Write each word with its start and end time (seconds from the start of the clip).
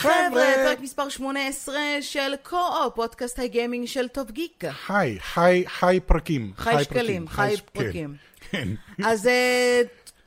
חבר'ה, 0.00 0.52
פרק 0.64 0.80
מספר 0.80 1.08
18 1.08 1.76
של 2.00 2.34
קו-אופ, 2.42 2.94
פודקאסט 2.94 3.38
הגיימינג 3.38 3.86
של 3.86 4.08
טופ 4.08 4.30
גיק. 4.30 4.64
היי, 4.88 5.18
היי, 5.36 5.64
היי 5.82 6.00
פרקים. 6.00 6.52
חי 6.56 6.84
שקלים, 6.84 7.28
חי 7.28 7.52
ש- 7.56 7.60
פרקים. 7.60 8.14
כן. 8.50 8.68
אז 9.04 9.26
אה, 9.26 9.82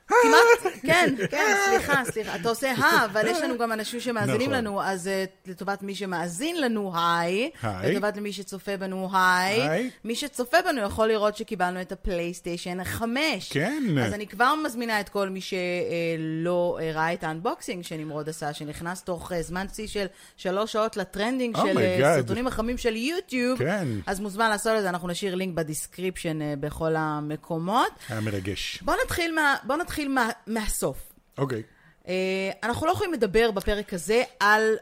כמעט, 0.08 0.74
כן, 0.82 1.14
כן, 1.30 1.54
סליחה, 1.68 2.04
סליחה. 2.04 2.36
אתה 2.36 2.48
עושה 2.48 2.72
הא, 2.72 3.04
אבל 3.04 3.26
יש 3.26 3.38
לנו 3.38 3.58
גם 3.58 3.72
אנשים 3.72 4.00
שמאזינים 4.00 4.40
נכון. 4.40 4.52
לנו, 4.52 4.82
אז 4.82 5.08
אה, 5.08 5.24
לטובת 5.46 5.82
מי 5.82 5.94
שמאזין 5.94 6.60
לנו, 6.60 6.92
היי. 6.96 7.50
לטובת 7.64 8.16
מי 8.16 8.32
שצופה 8.32 8.76
בנו, 8.76 9.08
היי. 9.12 9.90
מי 10.04 10.14
שצופה 10.14 10.56
בנו 10.64 10.80
יכול 10.80 11.08
לראות 11.08 11.36
שקיבלנו 11.36 11.80
את 11.80 11.92
הפלייסטיישן 11.92 12.84
5. 12.84 13.52
כן. 13.52 13.82
אז 14.02 14.12
אני 14.12 14.26
כבר 14.26 14.54
מזמינה 14.64 15.00
את 15.00 15.08
כל 15.08 15.28
מי 15.28 15.40
שלא 15.40 16.78
ראה 16.94 17.12
את 17.12 17.24
ה 17.24 17.31
unboxing 17.31 17.84
שנמרוד 17.84 18.28
עשה, 18.28 18.52
שנכנס 18.52 19.02
תוך 19.02 19.32
אה, 19.32 19.42
זמן 19.42 19.66
שיא 19.74 19.86
של 19.86 20.06
שלוש 20.36 20.72
שעות 20.72 20.96
ל 20.96 21.03
trending 21.03 21.56
אה 21.56 21.60
של 21.60 21.78
אה. 21.78 22.16
סרטונים 22.16 22.46
החמים 22.46 22.78
של 22.78 22.96
יוטיוב. 22.96 23.58
כן. 23.58 23.88
אז 24.06 24.20
מוזמן 24.20 24.48
לעשות 24.50 24.76
את 24.76 24.82
זה, 24.82 24.88
אנחנו 24.88 25.08
נשאיר 25.08 25.34
לינק 25.34 25.54
ב 25.54 25.61
description 25.61 26.42
אה, 26.42 26.54
בכל 26.60 26.96
המקומות. 26.96 27.90
היה 28.08 28.20
מרגש. 28.20 28.82
בואו 28.82 28.96
נתחיל, 29.04 29.36
בוא 29.62 29.76
נתחיל 29.94 30.08
מה, 30.08 30.30
מהסוף. 30.46 31.12
אוקיי. 31.38 31.62
אה, 32.08 32.50
אנחנו 32.62 32.86
לא 32.86 32.92
יכולים 32.92 33.12
לדבר 33.12 33.50
בפרק 33.50 33.94
הזה 33.94 34.22
על 34.40 34.76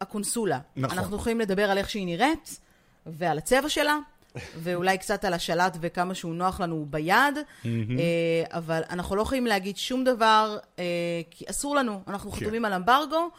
הקונסולה. 0.00 0.58
נכון. 0.76 0.98
אנחנו 0.98 1.16
יכולים 1.16 1.40
לדבר 1.40 1.70
על 1.70 1.78
איך 1.78 1.90
שהיא 1.90 2.06
נראית, 2.06 2.60
ועל 3.06 3.38
הצבע 3.38 3.68
שלה, 3.68 3.98
ואולי 4.62 4.98
קצת 4.98 5.24
על 5.24 5.34
השלט 5.34 5.76
וכמה 5.80 6.14
שהוא 6.14 6.34
נוח 6.34 6.60
לנו 6.60 6.86
ביד, 6.90 7.38
אה, 7.64 7.70
אבל 8.50 8.82
אנחנו 8.90 9.16
לא 9.16 9.22
יכולים 9.22 9.46
להגיד 9.46 9.76
שום 9.76 10.04
דבר, 10.04 10.58
אה, 10.78 10.84
כי 11.30 11.44
אסור 11.50 11.76
לנו, 11.76 12.00
אנחנו 12.08 12.32
כן. 12.32 12.40
חתומים 12.40 12.64
על 12.64 12.72
אמברגו. 12.72 13.30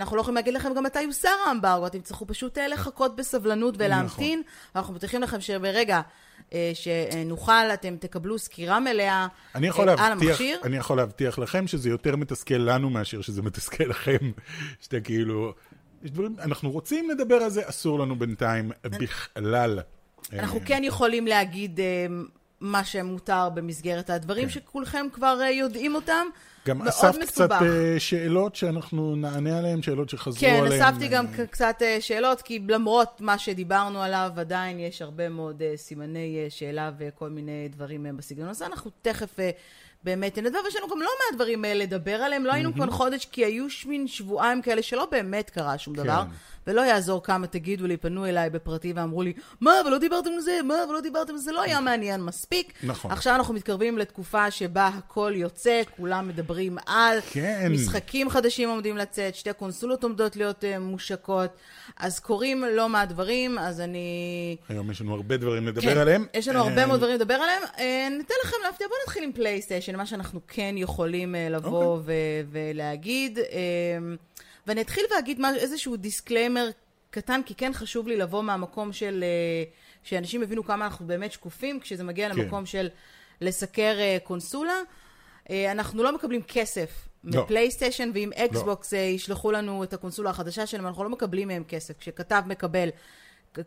אנחנו 0.00 0.16
לא 0.16 0.20
יכולים 0.20 0.34
להגיד 0.34 0.54
לכם 0.54 0.74
גם 0.74 0.84
מתי 0.84 1.02
יוסר 1.02 1.34
האמברגו, 1.46 1.86
אתם 1.86 1.98
תצטרכו 1.98 2.26
פשוט 2.26 2.58
לחכות 2.58 3.16
בסבלנות 3.16 3.74
ולהמתין. 3.78 4.42
אנחנו 4.76 4.92
מבטיחים 4.92 5.22
לכם 5.22 5.40
שברגע 5.40 6.00
שנוכל, 6.74 7.52
אתם 7.52 7.96
תקבלו 8.00 8.38
סקירה 8.38 8.80
מלאה 8.80 9.26
אני 9.54 9.66
יכול, 9.66 9.88
אה, 9.88 9.94
על 9.94 10.08
להבטיח, 10.08 10.28
המכשיר. 10.28 10.60
אני 10.64 10.76
יכול 10.76 10.96
להבטיח 10.96 11.38
לכם 11.38 11.66
שזה 11.66 11.88
יותר 11.88 12.16
מתסכל 12.16 12.54
לנו 12.54 12.90
מאשר 12.90 13.20
שזה 13.20 13.42
מתסכל 13.42 13.84
לכם. 13.84 14.18
שאתה 14.80 15.00
כאילו... 15.00 15.52
יש 16.04 16.10
דברים, 16.10 16.36
אנחנו 16.40 16.70
רוצים 16.70 17.10
לדבר 17.10 17.34
על 17.34 17.50
זה, 17.50 17.68
אסור 17.68 17.98
לנו 17.98 18.16
בינתיים 18.16 18.70
בכלל. 18.84 19.80
אנחנו 20.32 20.58
אה, 20.58 20.64
כן 20.64 20.84
יכולים 20.84 21.26
להגיד 21.26 21.80
אה, 21.80 22.06
מה 22.60 22.84
שמותר 22.84 23.48
במסגרת 23.54 24.10
הדברים 24.10 24.48
שכולכם 24.48 25.06
כבר 25.12 25.38
אה, 25.42 25.50
יודעים 25.50 25.94
אותם. 25.94 26.26
גם 26.68 26.82
אספת 26.82 27.22
קצת 27.22 27.50
מסובך. 27.50 27.62
אה, 27.62 27.94
שאלות 27.98 28.56
שאנחנו 28.56 29.16
נענה 29.16 29.58
עליהן, 29.58 29.82
שאלות 29.82 30.08
שחזרו 30.08 30.40
כן, 30.40 30.60
עליהן. 30.66 30.82
אספתי 30.82 31.08
גם 31.08 31.26
אה, 31.26 31.32
ק- 31.46 31.50
קצת 31.50 31.76
אה, 31.82 31.96
שאלות, 32.00 32.42
כי 32.42 32.60
למרות 32.68 33.20
מה 33.20 33.38
שדיברנו 33.38 34.02
עליו, 34.02 34.30
עדיין 34.36 34.80
יש 34.80 35.02
הרבה 35.02 35.28
מאוד 35.28 35.62
סימני 35.76 36.46
שאלה 36.48 36.90
וכל 36.98 37.28
מיני 37.30 37.68
דברים 37.68 38.06
בסגנון 38.16 38.48
הזה. 38.48 38.66
אנחנו 38.66 38.90
תכף 39.02 39.36
באמת 40.04 40.38
נדבר, 40.38 40.58
ויש 40.64 40.76
לנו 40.76 40.88
גם 40.88 41.00
לא 41.00 41.08
מעט 41.18 41.34
דברים 41.40 41.64
לדבר 41.64 42.14
עליהם. 42.14 42.44
לא 42.44 42.52
היינו 42.52 42.74
כאן 42.74 42.90
חודש, 42.90 43.24
כי 43.24 43.44
היו 43.44 43.66
מין 43.86 44.06
שבועיים 44.08 44.62
כאלה 44.62 44.82
שלא 44.82 45.08
באמת 45.10 45.50
קרה 45.50 45.78
שום 45.78 45.94
דבר. 45.94 46.22
ולא 46.66 46.80
יעזור 46.80 47.22
כמה 47.22 47.46
תגידו 47.46 47.86
לי, 47.86 47.96
פנו 47.96 48.26
אליי 48.26 48.50
בפרטי 48.50 48.92
ואמרו 48.92 49.22
לי, 49.22 49.32
מה, 49.60 49.80
אבל 49.80 49.90
לא 49.90 49.98
דיברתם 49.98 50.30
על 50.34 50.40
זה, 50.40 50.60
מה, 50.64 50.74
אבל 50.84 50.92
לא 50.92 51.00
דיברתם 51.00 51.32
על 51.32 51.38
זה, 51.38 51.52
לא 51.52 51.62
היה 51.62 51.80
מעניין 51.80 52.20
מספיק. 52.20 52.72
נכון. 52.82 53.10
עכשיו 53.10 53.34
אנחנו 53.34 53.54
מתקרבים 53.54 53.98
לתקופה 53.98 54.50
שבה 54.50 54.86
הכל 54.86 55.32
יוצא, 55.36 55.82
כולם 55.96 56.28
מדברים 56.28 56.78
על 56.86 57.18
כן. 57.30 57.72
משחקים 57.72 58.30
חדשים 58.30 58.68
עומדים 58.68 58.96
לצאת, 58.96 59.34
שתי 59.34 59.52
קונסולות 59.52 60.04
עומדות 60.04 60.36
להיות 60.36 60.64
uh, 60.64 60.78
מושקות, 60.78 61.50
אז 61.96 62.20
קורים 62.20 62.64
לא 62.64 62.88
מעט 62.88 63.08
דברים, 63.08 63.58
אז 63.58 63.80
אני... 63.80 64.56
היום 64.68 64.90
יש 64.90 65.00
לנו 65.00 65.14
הרבה 65.14 65.36
דברים 65.36 65.68
לדבר 65.68 65.80
כן, 65.80 65.98
עליהם. 65.98 66.26
יש 66.34 66.48
לנו 66.48 66.58
הרבה 66.58 66.82
אה, 66.82 66.86
מאוד 66.86 67.00
דברים 67.00 67.14
לדבר 67.14 67.34
עליהם. 67.34 67.62
אה, 67.78 68.08
ניתן 68.18 68.34
לכם 68.44 68.56
להפתיע, 68.66 68.86
בואו 68.88 68.98
נתחיל 69.06 69.24
עם 69.24 69.32
פלייסטיישן, 69.32 69.96
מה 69.96 70.06
שאנחנו 70.06 70.40
כן 70.48 70.74
יכולים 70.78 71.34
לבוא 71.50 71.84
אוקיי. 71.84 72.14
ו- 72.44 72.48
ולהגיד. 72.74 73.38
ואני 74.66 74.80
אתחיל 74.80 75.04
ואגיד 75.14 75.40
מה- 75.40 75.54
איזשהו 75.56 75.96
disclaimer 75.96 76.70
קטן, 77.10 77.40
כי 77.46 77.54
כן 77.54 77.72
חשוב 77.72 78.08
לי 78.08 78.16
לבוא 78.16 78.42
מהמקום 78.42 78.92
של... 78.92 79.24
אה, 79.24 79.64
שאנשים 80.02 80.42
יבינו 80.42 80.64
כמה 80.64 80.84
אנחנו 80.84 81.06
באמת 81.06 81.32
שקופים, 81.32 81.80
כשזה 81.80 82.04
מגיע 82.04 82.30
כן. 82.30 82.36
למקום 82.38 82.66
של 82.66 82.88
לסקר 83.40 83.96
אה, 83.98 84.16
קונסולה. 84.24 84.80
אה, 85.50 85.72
אנחנו 85.72 86.02
לא 86.02 86.14
מקבלים 86.14 86.42
כסף 86.42 87.08
לא. 87.24 87.42
מפלייסטיישן, 87.42 88.10
ואם 88.14 88.30
אקסבוקס 88.36 88.94
אה, 88.94 88.98
ישלחו 88.98 89.52
לנו 89.52 89.84
את 89.84 89.92
הקונסולה 89.92 90.30
החדשה 90.30 90.66
שלהם, 90.66 90.86
אנחנו 90.86 91.04
לא 91.04 91.10
מקבלים 91.10 91.48
מהם 91.48 91.64
כסף. 91.68 91.98
כשכתב 91.98 92.42
מקבל 92.46 92.88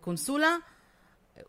קונסולה, 0.01 0.55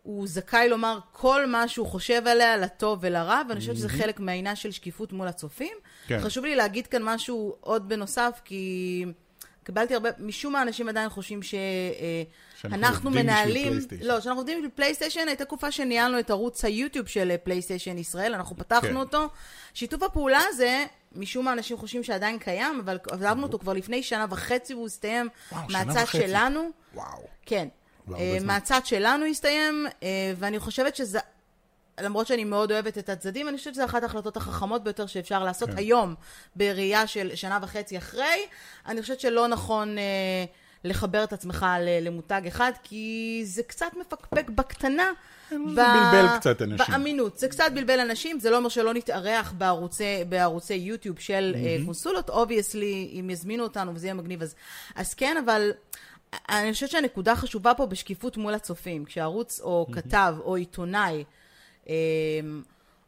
הוא 0.03 0.27
זכאי 0.27 0.69
לומר 0.69 0.99
כל 1.11 1.45
מה 1.45 1.67
שהוא 1.67 1.87
חושב 1.87 2.27
עליה, 2.27 2.57
לטוב 2.57 2.99
ולרע, 3.01 3.41
ואני 3.49 3.59
חושבת 3.59 3.75
שזה 3.75 3.89
חלק 3.89 4.19
מהעניין 4.19 4.55
של 4.55 4.71
שקיפות 4.71 5.13
מול 5.13 5.27
הצופים. 5.27 5.73
כן. 6.07 6.19
חשוב 6.21 6.45
לי 6.45 6.55
להגיד 6.55 6.87
כאן 6.87 7.03
משהו 7.03 7.55
עוד 7.59 7.89
בנוסף, 7.89 8.41
כי 8.45 9.05
קיבלתי 9.63 9.93
הרבה, 9.93 10.09
משום 10.19 10.53
מה 10.53 10.61
אנשים 10.61 10.89
עדיין 10.89 11.09
חושבים 11.09 11.43
שאנחנו 11.43 12.69
שאנחנו 12.69 13.11
מנהלים. 13.11 13.79
לא, 14.01 14.19
שאנחנו 14.19 14.41
עובדים 14.41 14.57
בשביל 14.57 14.71
פלייסטיישן, 14.75 15.27
הייתה 15.27 15.45
תקופה 15.45 15.71
שניהלנו 15.71 16.19
את 16.19 16.29
ערוץ 16.29 16.65
היוטיוב 16.65 17.07
של 17.07 17.35
פלייסטיישן 17.43 17.97
ישראל, 17.97 18.33
אנחנו 18.33 18.57
פתחנו 18.57 18.89
כן. 18.89 18.95
אותו. 18.95 19.29
שיתוף 19.73 20.03
הפעולה 20.03 20.41
הזה, 20.49 20.85
משום 21.15 21.45
מה 21.45 21.53
אנשים 21.53 21.77
חושבים 21.77 22.03
שעדיין 22.03 22.39
קיים, 22.39 22.79
אבל 22.85 22.97
עזבנו 23.11 23.43
אותו 23.43 23.59
כבר 23.59 23.73
לפני 23.73 24.03
שנה 24.03 24.25
וחצי 24.29 24.73
והוא 24.73 24.85
הסתיים 24.85 25.29
מהצד. 25.69 26.05
שלנו. 26.05 26.69
וואו. 26.93 27.27
כן. 27.45 27.67
הרבה 28.07 28.21
אה. 28.21 28.37
מהצד 28.45 28.81
שלנו 28.85 29.25
הסתיים, 29.25 29.85
אה, 30.03 30.33
ואני 30.37 30.59
חושבת 30.59 30.95
שזה, 30.95 31.19
למרות 32.01 32.27
שאני 32.27 32.43
מאוד 32.43 32.71
אוהבת 32.71 32.97
את 32.97 33.09
הצדדים, 33.09 33.47
אני 33.47 33.57
חושבת 33.57 33.73
שזו 33.73 33.85
אחת 33.85 34.03
ההחלטות 34.03 34.37
החכמות 34.37 34.83
ביותר 34.83 35.05
שאפשר 35.05 35.43
לעשות 35.43 35.69
כן. 35.69 35.77
היום, 35.77 36.15
בראייה 36.55 37.07
של 37.07 37.35
שנה 37.35 37.59
וחצי 37.61 37.97
אחרי. 37.97 38.45
אני 38.87 39.01
חושבת 39.01 39.19
שלא 39.19 39.47
נכון 39.47 39.97
אה, 39.97 40.03
לחבר 40.83 41.23
את 41.23 41.33
עצמך 41.33 41.65
למותג 42.01 42.41
אחד, 42.47 42.71
כי 42.83 43.41
זה 43.45 43.63
קצת 43.63 43.91
מפקפק 43.99 44.49
בקטנה. 44.49 45.11
זה 45.49 45.57
בלבל 45.65 46.37
קצת 46.39 46.61
אנשים. 46.61 46.77
באמינות. 46.77 47.37
זה 47.37 47.47
קצת 47.47 47.71
בלבל 47.73 47.99
אנשים, 47.99 48.39
זה 48.39 48.49
לא 48.49 48.57
אומר 48.57 48.69
שלא 48.69 48.93
נתארח 48.93 49.53
בערוצי, 49.57 50.23
בערוצי 50.29 50.73
יוטיוב 50.73 51.19
של 51.19 51.55
mm-hmm. 51.55 51.85
קונסולות. 51.85 52.29
obviously, 52.29 53.19
אם 53.19 53.29
יזמינו 53.29 53.63
אותנו 53.63 53.95
וזה 53.95 54.07
יהיה 54.07 54.13
מגניב, 54.13 54.41
אז, 54.41 54.55
אז 54.95 55.13
כן, 55.13 55.37
אבל 55.45 55.71
אני 56.49 56.73
חושבת 56.73 56.89
שהנקודה 56.89 57.35
חשובה 57.35 57.73
פה 57.73 57.85
בשקיפות 57.85 58.37
מול 58.37 58.53
הצופים. 58.53 59.05
כשערוץ 59.05 59.59
או 59.59 59.85
mm-hmm. 59.89 59.93
כתב 59.93 60.35
או 60.39 60.55
עיתונאי 60.55 61.23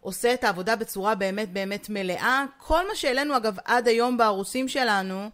עושה 0.01 0.33
את 0.33 0.43
העבודה 0.43 0.75
בצורה 0.75 1.15
באמת 1.15 1.53
באמת 1.53 1.89
מלאה, 1.89 2.45
כל 2.57 2.87
מה 2.87 2.95
שהעלינו, 2.95 3.37
אגב, 3.37 3.57
עד 3.65 3.87
היום 3.87 4.17
בערוצים 4.17 4.67
שלנו, 4.67 5.29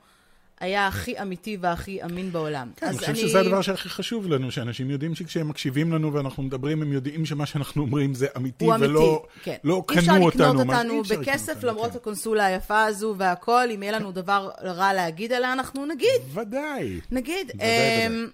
היה 0.60 0.88
הכי 0.88 1.22
אמיתי 1.22 1.58
והכי 1.62 2.04
אמין 2.04 2.32
בעולם. 2.32 2.72
כן, 2.76 2.88
אני 2.88 2.98
חושב 2.98 3.16
שזה 3.16 3.40
הדבר 3.40 3.62
שהכי 3.62 3.90
חשוב 3.90 4.28
לנו, 4.28 4.52
שאנשים 4.52 4.90
יודעים 4.90 5.16
שכשהם 5.16 5.50
מקשיבים 5.50 5.94
לנו 5.94 6.14
ואנחנו 6.14 6.44
מדברים, 6.44 6.82
הם 6.82 6.94
יודעים 6.94 7.26
שמה 7.26 7.46
שאנחנו 7.46 7.82
אומרים 7.82 8.14
זה 8.14 8.28
אמיתי, 8.38 8.66
ולא 8.80 9.26
אמיתי, 9.26 9.44
כן. 9.44 9.56
לא 9.64 9.84
קנו 9.88 10.26
אותנו. 10.26 10.26
אי 10.26 10.28
אפשר 10.30 10.84
לקנות 10.84 11.08
בכסף, 11.08 11.56
אותנו, 11.56 11.70
למרות 11.70 11.92
כן. 11.92 11.98
הקונסולה 11.98 12.46
היפה 12.46 12.84
הזו 12.84 13.16
והכל, 13.18 13.68
אם 13.76 13.84
יהיה 13.84 14.00
לנו 14.00 14.12
דבר 14.12 14.50
רע 14.64 14.94
להגיד 14.94 15.34
עליה, 15.34 15.54
אנחנו 15.54 15.86
נגיד, 15.86 16.22
ודאי. 16.34 17.00
נגיד. 17.12 17.52
ודאי, 17.56 18.08
אמ, 18.08 18.28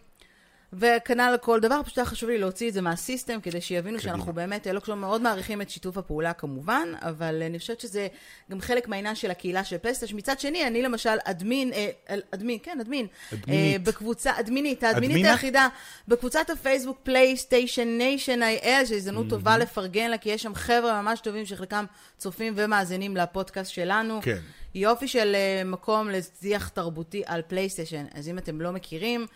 וכנ"ל 0.80 1.32
לכל 1.34 1.60
דבר, 1.60 1.82
פשוט 1.86 1.98
היה 1.98 2.06
חשוב 2.06 2.30
לי 2.30 2.38
להוציא 2.38 2.68
את 2.68 2.74
זה 2.74 2.82
מהסיסטם, 2.82 3.42
כדי 3.42 3.62
שיבינו 3.62 3.98
קדימה. 3.98 4.14
שאנחנו 4.14 4.34
באמת, 4.34 4.68
לא 4.68 4.80
כלומר, 4.80 5.08
מאוד 5.08 5.22
מעריכים 5.22 5.62
את 5.62 5.70
שיתוף 5.70 5.98
הפעולה 5.98 6.34
כמובן, 6.34 6.88
אבל 7.02 7.44
אני 7.44 7.60
חושבת 7.60 7.80
שזה 7.80 8.08
גם 8.52 8.62
חלק 8.62 8.88
מהעניין 8.88 9.16
של 9.16 9.32
הקהילה 9.32 9.64
של 9.64 9.78
פלסטיישן. 9.78 10.14
מצד 10.14 10.40
שני, 10.40 10.68
אני 10.68 10.82
למשל 10.82 11.18
אדמין, 11.24 11.74
אה, 11.74 11.90
אדמין, 12.32 12.58
כן, 12.64 12.80
אדמין. 12.82 13.08
אדמינית. 13.34 13.74
אה, 13.74 13.80
בקבוצה, 13.84 14.40
אדמינית, 14.40 14.84
האדמינית 14.84 15.16
אדמינה? 15.16 15.32
היחידה, 15.32 15.68
בקבוצת 16.08 16.50
הפייסבוק 16.50 17.00
PlayStation 17.04 17.88
Nation 17.98 18.44
IL, 18.44 18.86
שזו 18.86 18.96
הזדמנות 18.96 19.30
טובה 19.30 19.58
לפרגן 19.58 20.10
לה, 20.10 20.18
כי 20.18 20.30
יש 20.30 20.44
שם 20.44 20.56
חבר'ה 20.56 21.02
ממש 21.02 21.20
טובים 21.20 21.46
שחלקם 21.46 21.86
צופים 22.18 22.54
ומאזינים 22.56 23.18
לפודקאסט 23.18 23.72
שלנו. 23.72 24.20
כן. 24.22 24.38
יופי 24.76 25.08
של 25.08 25.36
אה, 25.36 25.64
מקום 25.66 26.10
לשיח 26.10 26.68
תרבותי 26.68 27.24
על 27.26 27.42
פלייסטיישן. 27.48 28.06
אז 28.14 28.30
אם 28.30 28.38
אתם 28.38 28.62
לא 28.62 28.72
מכירים, 28.72 29.22
אה, 29.22 29.28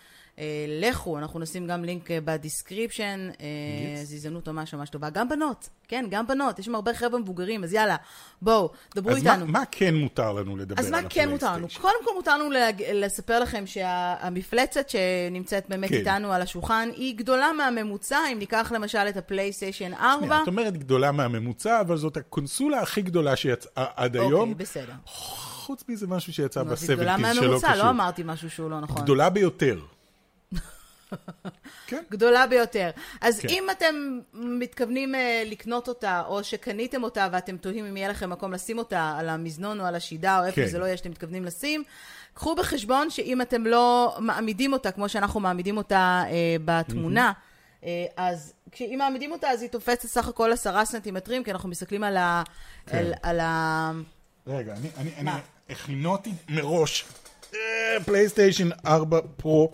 לכו, 0.68 1.18
אנחנו 1.18 1.40
נשים 1.40 1.68
גם 1.68 1.84
לינק 1.84 2.12
אה, 2.12 2.20
ב 2.26 2.34
description, 2.34 3.30
אה. 3.42 4.04
זו 4.04 4.16
הזדמנות 4.16 4.48
ממש 4.48 4.74
ממש 4.74 4.90
טובה. 4.90 5.10
גם 5.10 5.30
בנות, 5.30 5.70
כן, 5.88 6.06
גם 6.10 6.28
בנות, 6.28 6.60
יש 6.60 6.66
שם 6.66 6.76
הרבה 6.76 6.94
חבר'ה 6.94 7.20
מבוגרים, 7.20 7.64
אז 7.64 7.74
יאללה, 7.74 7.96
בואו, 8.42 8.70
דברו 8.96 9.12
אז 9.12 9.24
מה, 9.24 9.34
איתנו. 9.34 9.48
מה 9.48 9.64
כן 9.72 9.96
מותר 9.96 10.34
לנו 10.34 10.58
לדבר 10.58 10.80
אז 10.80 10.86
על 10.86 10.92
מה 10.92 11.10
כן 11.10 11.30
מותר 11.30 11.54
לנו? 11.54 11.68
קודם 11.82 11.96
כל 12.06 12.12
מותר 12.16 12.38
לנו. 12.38 12.50
לספר 12.94 13.40
לכם 13.40 13.64
שהמפלצת 13.66 14.90
שנמצאת 14.90 15.70
באמת 15.70 15.90
כן. 15.90 15.96
איתנו 15.96 16.34
על 16.34 16.42
השולחן 16.42 16.90
היא 16.96 17.18
גדולה 17.18 17.52
מהממוצע, 17.54 18.20
אם 18.34 18.40
ניקח 18.40 18.72
למשל 18.76 19.06
את 19.10 19.18
הפלייסטיישן 19.18 19.94
4. 19.94 20.26
שנייה, 20.26 20.44
את 20.44 20.48
אומרת 20.48 20.78
גדולה 20.78 21.12
מהממוצע, 21.12 21.82
אבל 21.82 21.98
זאת 21.98 22.18
הקונסולה 22.18 22.82
הכי 22.82 23.02
גדולה 23.02 23.36
שיצאה 23.36 23.86
עד 23.96 24.16
אוקיי, 24.16 24.30
היום. 24.30 24.58
בסדר. 24.58 24.94
חוץ 25.06 25.84
מזה 25.90 26.08
משהו 26.08 26.34
שיצא 26.34 26.64
נו, 26.64 26.72
אז 26.72 26.90
היא 26.90 26.96
גדולה 26.96 27.18
ב-70's 27.18 27.34
שלא 27.34 27.42
מהממוצע, 27.44 27.72
קשור. 27.72 27.84
לא 27.84 27.90
אמרתי 27.90 28.22
משהו 28.26 28.50
שהוא 28.50 28.70
לא 28.70 28.80
נכון. 28.80 29.02
גדולה 29.02 29.30
ביותר. 29.30 29.80
כן. 31.88 32.04
גדולה 32.12 32.48
ביותר. 32.48 32.90
אז 33.22 33.40
כן. 33.40 33.48
אם 33.50 33.68
אתם 33.72 34.20
מתכוונים 34.34 35.16
אה, 35.16 35.44
לקנות 35.46 35.88
אותה, 35.88 36.24
או 36.28 36.44
שקניתם 36.44 37.04
אותה 37.04 37.28
ואתם 37.32 37.58
תוהים 37.58 37.86
אם 37.86 37.98
יהיה 37.98 38.10
לכם 38.10 38.30
מקום 38.30 38.54
לשים 38.54 38.78
אותה 38.78 39.16
על 39.20 39.30
המזנון 39.30 39.80
או 39.80 39.86
על 39.86 39.96
השידה, 39.96 40.40
או 40.40 40.46
איפה 40.46 40.62
כן. 40.62 40.68
זה 40.68 40.80
לא 40.80 40.86
יהיה 40.86 40.98
שאתם 40.98 41.10
מתכוונים 41.10 41.46
לשים, 41.46 41.84
קחו 42.34 42.56
בחשבון 42.56 43.10
שאם 43.10 43.42
אתם 43.42 43.66
לא 43.66 44.16
מעמידים 44.20 44.74
אותה, 44.74 44.92
כמו 44.92 45.10
שאנחנו 45.10 45.40
מעמידים 45.40 45.78
אותה 45.78 46.24
אה, 46.28 46.56
בתמונה, 46.66 47.32
אה, 47.84 48.06
אז 48.18 48.54
כשאם 48.72 48.96
מעמידים 48.98 49.32
אותה, 49.32 49.50
אז 49.50 49.62
היא 49.62 49.70
תופסת 49.70 50.06
סך 50.06 50.28
הכל 50.28 50.52
עשרה 50.52 50.86
סנטימטרים, 50.86 51.44
כי 51.44 51.52
אנחנו 51.52 51.70
מסתכלים 51.70 52.04
על 52.04 52.18
ה... 52.18 52.44
כן. 52.86 52.98
על, 52.98 53.14
על 53.24 53.40
ה... 53.40 53.92
רגע, 54.48 54.74
אני, 54.74 54.90
אני, 54.98 55.12
אני? 55.18 55.32
הכינותי 55.70 56.32
מראש 56.50 57.06
פלייסטיישן 58.06 58.70
4 58.86 59.20
פרו, 59.38 59.72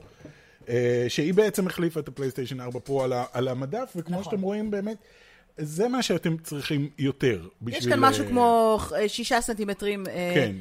שהיא 1.08 1.34
בעצם 1.34 1.68
החליפה 1.68 2.00
את 2.00 2.08
הפלייסטיישן 2.08 2.60
4 2.60 2.80
פרו 2.80 3.04
על, 3.04 3.14
ה- 3.14 3.26
על 3.34 3.48
המדף, 3.48 3.94
וכמו 3.96 4.20
נכון. 4.20 4.24
שאתם 4.32 4.42
רואים 4.42 4.72
באמת, 4.72 4.98
זה 5.58 5.88
מה 5.88 6.02
שאתם 6.02 6.38
צריכים 6.38 6.90
יותר. 6.98 7.42
יש 7.42 7.50
בשביל, 7.78 7.94
כאן 7.94 8.00
משהו 8.00 8.24
אה, 8.24 8.30
כמו 8.30 8.80
אה, 8.96 9.10
שישה 9.10 9.42
סנטימטרים 9.42 10.04
אה, 10.08 10.32
כן, 10.36 10.52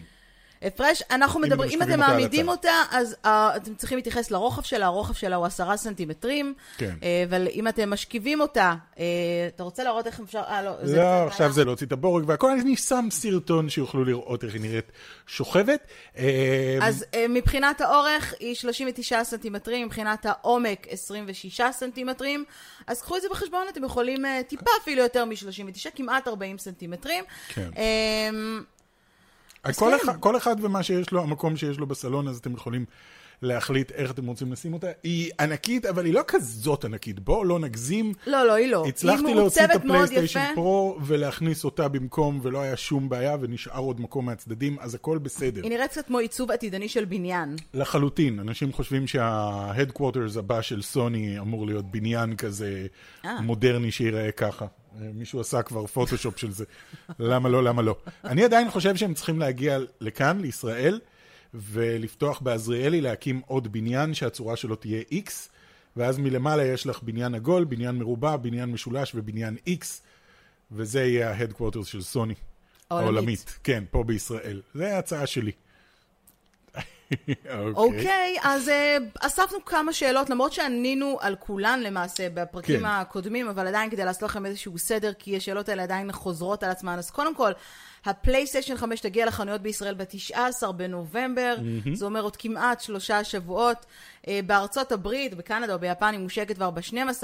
הפרש. 0.65 1.03
אנחנו 1.11 1.41
מדברים, 1.41 1.71
אם 1.71 1.83
אתם 1.83 2.01
מעמידים. 2.01 2.49
אותה, 2.49 2.71
אז 2.91 3.17
uh, 3.25 3.29
אתם 3.57 3.75
צריכים 3.75 3.99
להתייחס 3.99 4.31
לרוחב 4.31 4.63
שלה, 4.63 4.87
הרוחב 4.87 5.13
שלה 5.15 5.37
הוא 5.37 5.47
עשרה 5.47 5.77
סנטימטרים. 5.77 6.55
כן. 6.79 6.95
אה, 7.03 7.25
אבל 7.29 7.49
אם 7.53 7.69
אתם 7.69 7.91
משכיבים 7.91 8.41
אותה, 8.41 8.75
אה, 8.99 9.05
אתה 9.55 9.63
רוצה 9.63 9.85
להראות 9.85 10.07
איך 10.07 10.21
אפשר... 10.21 10.43
אה, 10.49 10.63
לא. 10.63 10.71
זה- 10.83 10.97
לא, 10.97 11.27
עכשיו 11.27 11.53
זה 11.53 11.65
להוציא 11.65 11.87
את 11.87 11.93
הבורג 11.93 12.25
והכל, 12.29 12.51
אני 12.51 12.77
שם 12.77 13.09
סרטון 13.11 13.69
שיוכלו 13.69 14.05
לראות 14.05 14.45
איך 14.45 14.55
היא 14.55 14.61
נראית 14.63 14.93
שוכבת. 15.27 15.87
אז 16.83 17.05
אה, 17.15 17.27
מבחינת 17.29 17.81
האורך 17.81 18.35
היא 18.41 18.55
39 18.55 19.25
סנטימטרים, 19.25 19.87
מבחינת 19.87 20.27
העומק 20.27 20.87
26 20.91 21.61
סנטימטרים. 21.73 22.45
אז 22.87 23.03
קחו 23.03 23.17
את 23.17 23.23
זה 23.23 23.29
בחשבון, 23.31 23.67
אתם 23.69 23.85
יכולים 23.85 24.25
אה, 24.27 24.41
טיפה 24.49 24.71
אפילו 24.83 25.03
יותר 25.03 25.25
מ-39, 25.25 25.91
כמעט 25.95 26.29
40 26.29 26.59
סנטימטרים. 26.59 27.25
כן. 27.49 27.63
אז 27.77 27.85
כל, 29.63 29.71
כן. 29.91 29.99
אחד, 30.05 30.21
כל 30.21 30.37
אחד 30.37 30.57
ומה 30.61 30.83
שיש 30.83 31.13
לו, 31.13 31.23
המקום 31.23 31.57
שיש 31.57 31.79
לו 31.79 31.87
בסלון, 31.87 32.29
אז 32.29 32.39
אתם 32.39 32.53
יכולים 32.53 32.85
להחליט 33.43 33.93
איך 33.93 34.11
אתם 34.11 34.27
רוצים 34.27 34.53
לשים 34.53 34.73
אותה. 34.73 34.87
היא 35.03 35.31
ענקית, 35.41 35.87
אבל 35.87 36.05
היא 36.05 36.15
לא 36.15 36.23
כזאת 36.27 36.85
ענקית. 36.85 37.21
בואו 37.21 37.45
לא 37.45 37.59
נגזים. 37.59 38.13
לא, 38.27 38.47
לא, 38.47 38.53
היא 38.53 38.69
לא. 38.69 38.85
הצלחתי 38.89 39.35
להוציא 39.35 39.65
את 39.65 39.71
הפלייסטיישן. 39.71 40.53
פרו 40.55 40.99
ולהכניס 41.05 41.65
אותה 41.65 41.89
במקום, 41.89 42.41
ולא 42.43 42.61
היה 42.61 42.77
שום 42.77 43.09
בעיה, 43.09 43.37
ונשאר 43.41 43.81
עוד 43.81 44.01
מקום 44.01 44.27
מהצדדים, 44.27 44.77
אז 44.81 44.95
הכל 44.95 45.19
בסדר. 45.19 45.63
היא 45.63 45.71
נראית 45.71 45.91
קצת 45.91 46.07
כמו 46.07 46.19
עיצוב 46.19 46.51
עתידני 46.51 46.89
של 46.89 47.05
בניין. 47.05 47.57
לחלוטין. 47.75 48.41
אנשים 48.41 48.73
חושבים 48.73 49.07
שה-headquarters 49.07 50.39
הבא 50.39 50.63
של 50.63 50.83
סוני 50.83 51.39
אמור 51.39 51.67
להיות 51.67 51.91
בניין 51.91 52.37
כזה 52.37 52.87
אה. 53.25 53.41
מודרני 53.41 53.91
שיראה 53.91 54.33
ככה. 54.33 54.67
מישהו 54.95 55.41
עשה 55.41 55.63
כבר 55.63 55.87
פוטושופ 55.87 56.39
של 56.39 56.51
זה. 56.51 56.65
למה 57.19 57.49
לא, 57.49 57.65
למה 57.65 57.83
לא. 57.83 57.97
אני 58.25 58.45
עדיין 58.45 58.71
חושב 58.71 58.97
שהם 58.97 59.15
צריכים 59.15 59.39
להגיע 59.39 59.79
לכאן, 60.01 60.41
לישראל, 60.41 61.01
ולפתוח 61.55 62.41
בעזריאלי, 62.41 63.01
להקים 63.01 63.41
עוד 63.47 63.73
בניין 63.73 64.15
שהצורה 64.15 64.57
שלו 64.57 64.77
תהיה 64.77 65.03
X, 65.11 65.31
ואז 65.97 66.19
מלמעלה 66.19 66.65
יש 66.65 66.87
לך 66.87 67.03
בניין 67.03 67.35
עגול, 67.35 67.65
בניין 67.65 67.99
מרובע, 67.99 68.37
בניין 68.37 68.71
משולש 68.71 69.13
ובניין 69.15 69.57
X, 69.69 69.85
וזה 70.73 71.05
יהיה 71.05 71.31
ה-headquarters 71.31 71.85
של 71.85 72.03
סוני. 72.03 72.35
העולמית. 72.91 73.17
העולמית. 73.17 73.59
כן, 73.65 73.85
פה 73.91 74.05
בישראל. 74.05 74.63
זה 74.75 74.97
ההצעה 74.97 75.27
שלי. 75.27 75.53
אוקיי, 77.75 78.37
אז 78.43 78.69
אה, 78.69 78.97
אספנו 79.21 79.65
כמה 79.65 79.93
שאלות, 79.93 80.31
למרות 80.31 80.53
שענינו 80.53 81.19
על 81.21 81.37
כולן 81.39 81.81
למעשה 81.81 82.29
בפרקים 82.35 82.81
כן. 82.81 82.87
הקודמים, 82.87 83.49
אבל 83.49 83.67
עדיין 83.67 83.91
כדי 83.91 84.05
לעשות 84.05 84.23
לכם 84.23 84.47
איזשהו 84.47 84.79
סדר, 84.79 85.13
כי 85.13 85.37
השאלות 85.37 85.69
האלה 85.69 85.83
עדיין 85.83 86.13
חוזרות 86.13 86.63
על 86.63 86.71
עצמן. 86.71 86.99
אז 86.99 87.11
קודם 87.11 87.35
כל, 87.35 87.53
הפלייסטיישן 88.05 88.77
5 88.77 89.01
תגיע 89.01 89.27
לחנויות 89.27 89.61
בישראל 89.61 89.95
ב-19 89.95 90.73
בנובמבר, 90.73 91.57
זה 91.95 92.05
אומר 92.05 92.23
עוד 92.23 92.37
כמעט 92.37 92.81
שלושה 92.81 93.25
שבועות. 93.25 93.87
אה, 94.29 94.41
בארצות 94.47 94.93
הברית, 94.93 95.35
בקנדה 95.35 95.75
או 95.75 95.79
ביפן 95.79 96.13
היא 96.13 96.21
מושקת 96.21 96.55
כבר 96.57 96.71
ב-12 96.71 97.23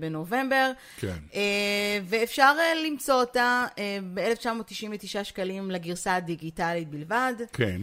בנובמבר. 0.00 0.72
כן. 0.96 1.16
אה, 1.34 1.98
ואפשר 2.04 2.54
אה, 2.58 2.74
למצוא 2.86 3.14
אותה 3.14 3.64
אה, 3.78 3.98
ב-1999 4.14 5.24
שקלים 5.24 5.70
לגרסה 5.70 6.16
הדיגיטלית 6.16 6.88
בלבד. 6.88 7.34
כן. 7.52 7.80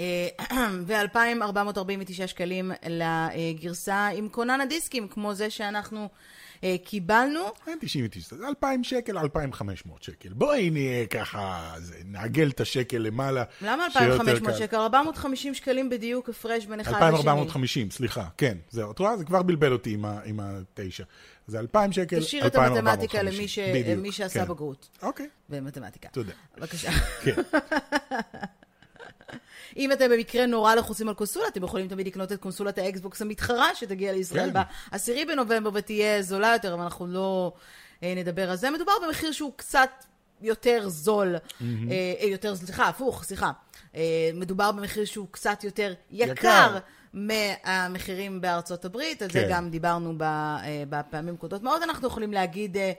אה, 0.00 0.28
ו-2,449 0.86 2.26
שקלים 2.26 2.72
לגרסה 2.88 4.06
עם 4.08 4.28
כונן 4.28 4.60
הדיסקים, 4.60 5.08
כמו 5.08 5.34
זה 5.34 5.50
שאנחנו 5.50 6.08
אה, 6.64 6.76
קיבלנו. 6.84 7.40
אין 7.66 7.78
99, 7.80 8.36
זה 8.36 8.48
2,000 8.48 8.84
שקל, 8.84 9.18
2,500 9.18 10.02
שקל. 10.02 10.28
בואי 10.32 10.70
נהיה 10.70 11.06
ככה, 11.06 11.74
זה, 11.78 11.94
נעגל 12.04 12.48
את 12.50 12.60
השקל 12.60 12.98
למעלה. 12.98 13.44
למה 13.60 13.90
שיהיה 13.90 14.06
יותר 14.06 14.20
2,500 14.20 14.52
קל. 14.52 14.58
שקל? 14.58 14.76
450 14.76 15.54
שקלים 15.54 15.90
בדיוק 15.90 16.28
הפרש 16.28 16.66
בין 16.66 16.80
אחד 16.80 16.90
לשני. 16.92 17.06
2,450, 17.06 17.90
סליחה, 17.90 18.24
כן, 18.36 18.58
זהו. 18.70 18.90
את 18.90 18.98
רואה? 18.98 19.16
זה 19.16 19.24
כבר 19.24 19.42
בלבל 19.42 19.72
אותי 19.72 19.94
עם 19.94 20.04
ה- 20.04 20.20
עם 20.24 20.40
התשע. 20.40 21.04
זה 21.46 21.58
2,000 21.58 21.92
שקל, 21.92 22.20
תשאיר 22.20 22.46
את 22.46 22.56
2,450. 22.56 22.86
המתמטיקה 22.88 23.22
למי, 23.22 23.48
ש... 23.48 23.58
בדיוק, 23.58 24.00
מי 24.02 24.12
שעשה 24.12 24.44
כן. 24.46 24.52
בגרות 24.52 24.88
אוקיי, 25.02 25.28
במתמטיקה. 25.48 26.08
תודה. 26.08 26.32
בבקשה. 26.58 26.90
כן. 27.22 27.32
אם 29.76 29.92
אתם 29.92 30.10
במקרה 30.10 30.46
נורא 30.46 30.74
לחוצים 30.74 31.08
על 31.08 31.14
קונסולה, 31.14 31.48
אתם 31.48 31.64
יכולים 31.64 31.88
תמיד 31.88 32.06
לקנות 32.06 32.32
את 32.32 32.40
קונסולת 32.40 32.78
האקסבוקס 32.78 33.22
המתחרה 33.22 33.74
שתגיע 33.74 34.12
לישראל 34.12 34.50
כן. 34.52 34.60
ב-10 34.92 35.26
בנובמבר 35.28 35.70
ותהיה 35.74 36.22
זולה 36.22 36.52
יותר, 36.52 36.74
אבל 36.74 36.82
אנחנו 36.82 37.06
לא 37.06 37.52
אה, 38.02 38.14
נדבר 38.16 38.50
על 38.50 38.56
זה. 38.56 38.70
מדובר 38.70 38.92
במחיר 39.06 39.32
שהוא 39.32 39.52
קצת 39.56 39.90
יותר 40.42 40.88
זול, 40.88 41.34
אה, 41.34 41.38
אה, 42.20 42.26
יותר, 42.26 42.56
סליחה, 42.56 42.88
הפוך, 42.88 43.24
סליחה. 43.24 43.50
אה, 43.94 44.30
מדובר 44.34 44.72
במחיר 44.72 45.04
שהוא 45.04 45.26
קצת 45.30 45.64
יותר 45.64 45.94
יקר. 46.10 46.32
יקר. 46.32 46.78
מהמחירים 47.14 48.40
בארצות 48.40 48.84
הברית, 48.84 49.22
על 49.22 49.30
זה 49.30 49.40
כן. 49.40 49.48
גם 49.50 49.70
דיברנו 49.70 50.14
אה, 50.20 50.84
בפעמים 50.88 51.36
קודמות. 51.36 51.62
מה 51.62 51.70
עוד 51.70 51.82
אנחנו 51.82 52.08
יכולים 52.08 52.32
להגיד 52.32 52.76
אה, 52.76 52.92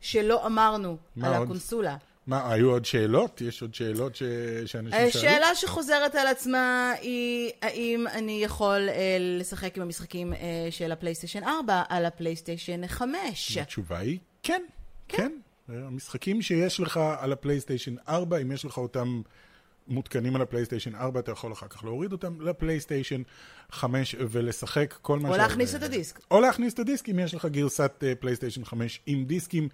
שלא 0.00 0.46
אמרנו 0.46 0.96
על 1.22 1.34
עוד? 1.34 1.42
הקונסולה? 1.42 1.96
מה, 2.26 2.52
היו 2.52 2.70
עוד 2.70 2.84
שאלות? 2.84 3.40
יש 3.40 3.62
עוד 3.62 3.74
שאלות 3.74 4.16
ש... 4.16 4.22
שאנשים 4.66 4.90
שאלו? 4.90 5.08
השאלה 5.08 5.54
שחוזרת 5.54 6.14
על 6.14 6.26
עצמה 6.26 6.92
היא, 7.00 7.50
האם 7.62 8.06
אני 8.12 8.44
יכול 8.44 8.88
אה, 8.88 9.16
לשחק 9.20 9.76
עם 9.76 9.82
המשחקים 9.82 10.32
אה, 10.32 10.38
של 10.70 10.92
הפלייסטיישן 10.92 11.44
4 11.44 11.82
על 11.88 12.04
הפלייסטיישן 12.06 12.86
5? 12.86 13.58
התשובה 13.58 13.98
היא 13.98 14.18
כן, 14.42 14.62
כן. 15.08 15.32
המשחקים 15.68 16.42
שיש 16.42 16.80
לך 16.80 17.00
על 17.18 17.32
הפלייסטיישן 17.32 17.94
4, 18.08 18.36
אם 18.38 18.52
יש 18.52 18.64
לך 18.64 18.78
אותם 18.78 19.22
מותקנים 19.88 20.36
על 20.36 20.42
הפלייסטיישן 20.42 20.94
4, 20.94 21.20
אתה 21.20 21.30
יכול 21.32 21.52
אחר 21.52 21.68
כך 21.68 21.84
להוריד 21.84 22.12
אותם 22.12 22.40
לפלייסטיישן 22.40 23.22
5 23.70 24.16
ולשחק 24.18 24.94
כל 25.02 25.18
מה 25.18 25.28
או 25.28 25.34
ש- 25.34 25.38
להכניס 25.38 25.74
את 25.74 25.82
הדיסק. 25.82 26.20
או 26.30 26.40
להכניס 26.40 26.74
את 26.74 26.78
הדיסק 26.78 27.08
אם 27.08 27.18
יש 27.18 27.34
לך 27.34 27.46
גרסת 27.46 27.92
אה, 28.02 28.14
פלייסטיישן 28.14 28.64
5 28.64 29.00
עם 29.06 29.24
דיסקים. 29.24 29.68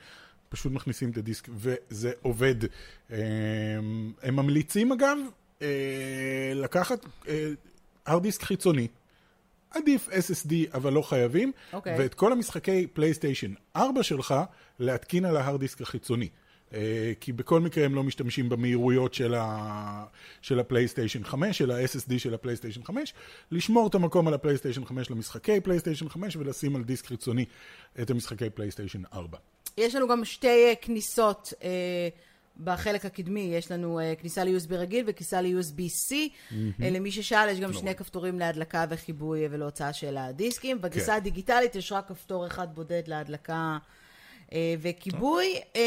פשוט 0.49 0.73
מכניסים 0.73 1.11
את 1.11 1.17
הדיסק 1.17 1.49
וזה 1.55 2.12
עובד. 2.23 2.55
אה, 3.11 3.19
הם 4.23 4.37
ממליצים 4.37 4.93
אגב 4.93 5.19
אה, 5.62 6.52
לקחת 6.55 7.07
hard 8.07 8.23
disk 8.23 8.43
חיצוני. 8.43 8.88
עדיף 9.71 10.09
SSD 10.09 10.52
אבל 10.75 10.93
לא 10.93 11.02
חייבים, 11.02 11.52
אוקיי. 11.73 11.99
ואת 11.99 12.14
כל 12.14 12.33
המשחקי 12.33 12.87
פלייסטיישן 12.87 13.52
4 13.76 14.02
שלך 14.02 14.35
להתקין 14.78 15.25
על 15.25 15.37
ה 15.37 15.41
hard 15.41 15.61
disk 15.61 15.81
החיצוני. 15.81 16.28
אה, 16.75 17.12
כי 17.21 17.33
בכל 17.33 17.61
מקרה 17.61 17.85
הם 17.85 17.95
לא 17.95 18.02
משתמשים 18.02 18.49
במהירויות 18.49 19.14
של, 19.14 19.35
ה... 19.35 20.05
של 20.43 20.61
הפלייסטיישן 20.61 21.25
5, 21.25 21.59
של 21.59 21.71
ה-SSD 21.71 22.19
של 22.19 22.35
הפלייסטיישן 22.35 22.85
5, 22.85 23.14
לשמור 23.50 23.87
את 23.87 23.95
המקום 23.95 24.28
על 24.28 24.35
הפלייסטיישן 24.35 24.85
5 24.85 25.11
למשחקי 25.11 25.61
פלייסטיישן 25.61 26.09
5 26.09 26.37
ולשים 26.37 26.76
על 26.76 26.85
דיסק 26.85 27.07
חיצוני 27.07 27.45
את 28.02 28.11
המשחקי 28.11 28.50
פלייסטיישן 28.50 29.02
4. 29.12 29.38
יש 29.77 29.95
לנו 29.95 30.09
גם 30.09 30.25
שתי 30.25 30.67
אה, 30.69 30.73
כניסות 30.81 31.53
אה, 31.63 32.09
בחלק 32.65 33.05
הקדמי 33.05 33.41
יש 33.41 33.73
לנו 33.73 34.01
uh, 34.01 34.21
כניסה 34.21 34.45
ל-USB 34.45 34.75
רגיל 34.75 35.05
וכניסה 35.09 35.41
ל-USB-C. 35.41 36.11
Mm-hmm. 36.11 36.55
למי 36.81 37.13
ששאל, 37.13 37.49
יש 37.49 37.61
גם 37.61 37.73
שני 37.73 37.95
כפתורים 37.95 38.39
להדלקה 38.39 38.85
וחיבוי 38.89 39.49
ולהוצאה 39.51 39.93
של 39.93 40.17
הדיסקים. 40.17 40.81
בגרסה 40.81 41.07
כן. 41.07 41.13
הדיגיטלית 41.13 41.77
יש 41.77 41.93
רק 41.93 42.09
כפתור 42.09 42.47
אחד 42.47 42.75
בודד 42.75 43.03
להדלקה 43.07 43.79
וכיבוי. 44.81 45.61
Um, 45.75 45.79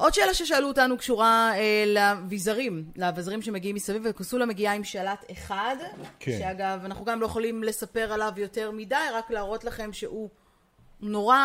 עוד 0.00 0.14
שאלה 0.14 0.34
ששאלו 0.34 0.68
אותנו 0.68 0.98
קשורה 0.98 1.52
אה, 1.56 1.84
לאביזרים, 1.86 2.84
לאביזרים 2.96 3.42
שמגיעים 3.42 3.76
מסביב, 3.76 4.02
וקונסולה 4.04 4.46
מגיעה 4.46 4.74
עם 4.74 4.84
שלט 4.84 5.24
אחד, 5.32 5.76
כן. 6.20 6.38
שאגב, 6.38 6.80
אנחנו 6.84 7.04
גם 7.04 7.20
לא 7.20 7.26
יכולים 7.26 7.64
לספר 7.64 8.12
עליו 8.12 8.32
יותר 8.36 8.70
מדי, 8.70 8.94
רק 9.14 9.30
להראות 9.30 9.64
לכם 9.64 9.92
שהוא 9.92 10.28
נורא, 11.02 11.36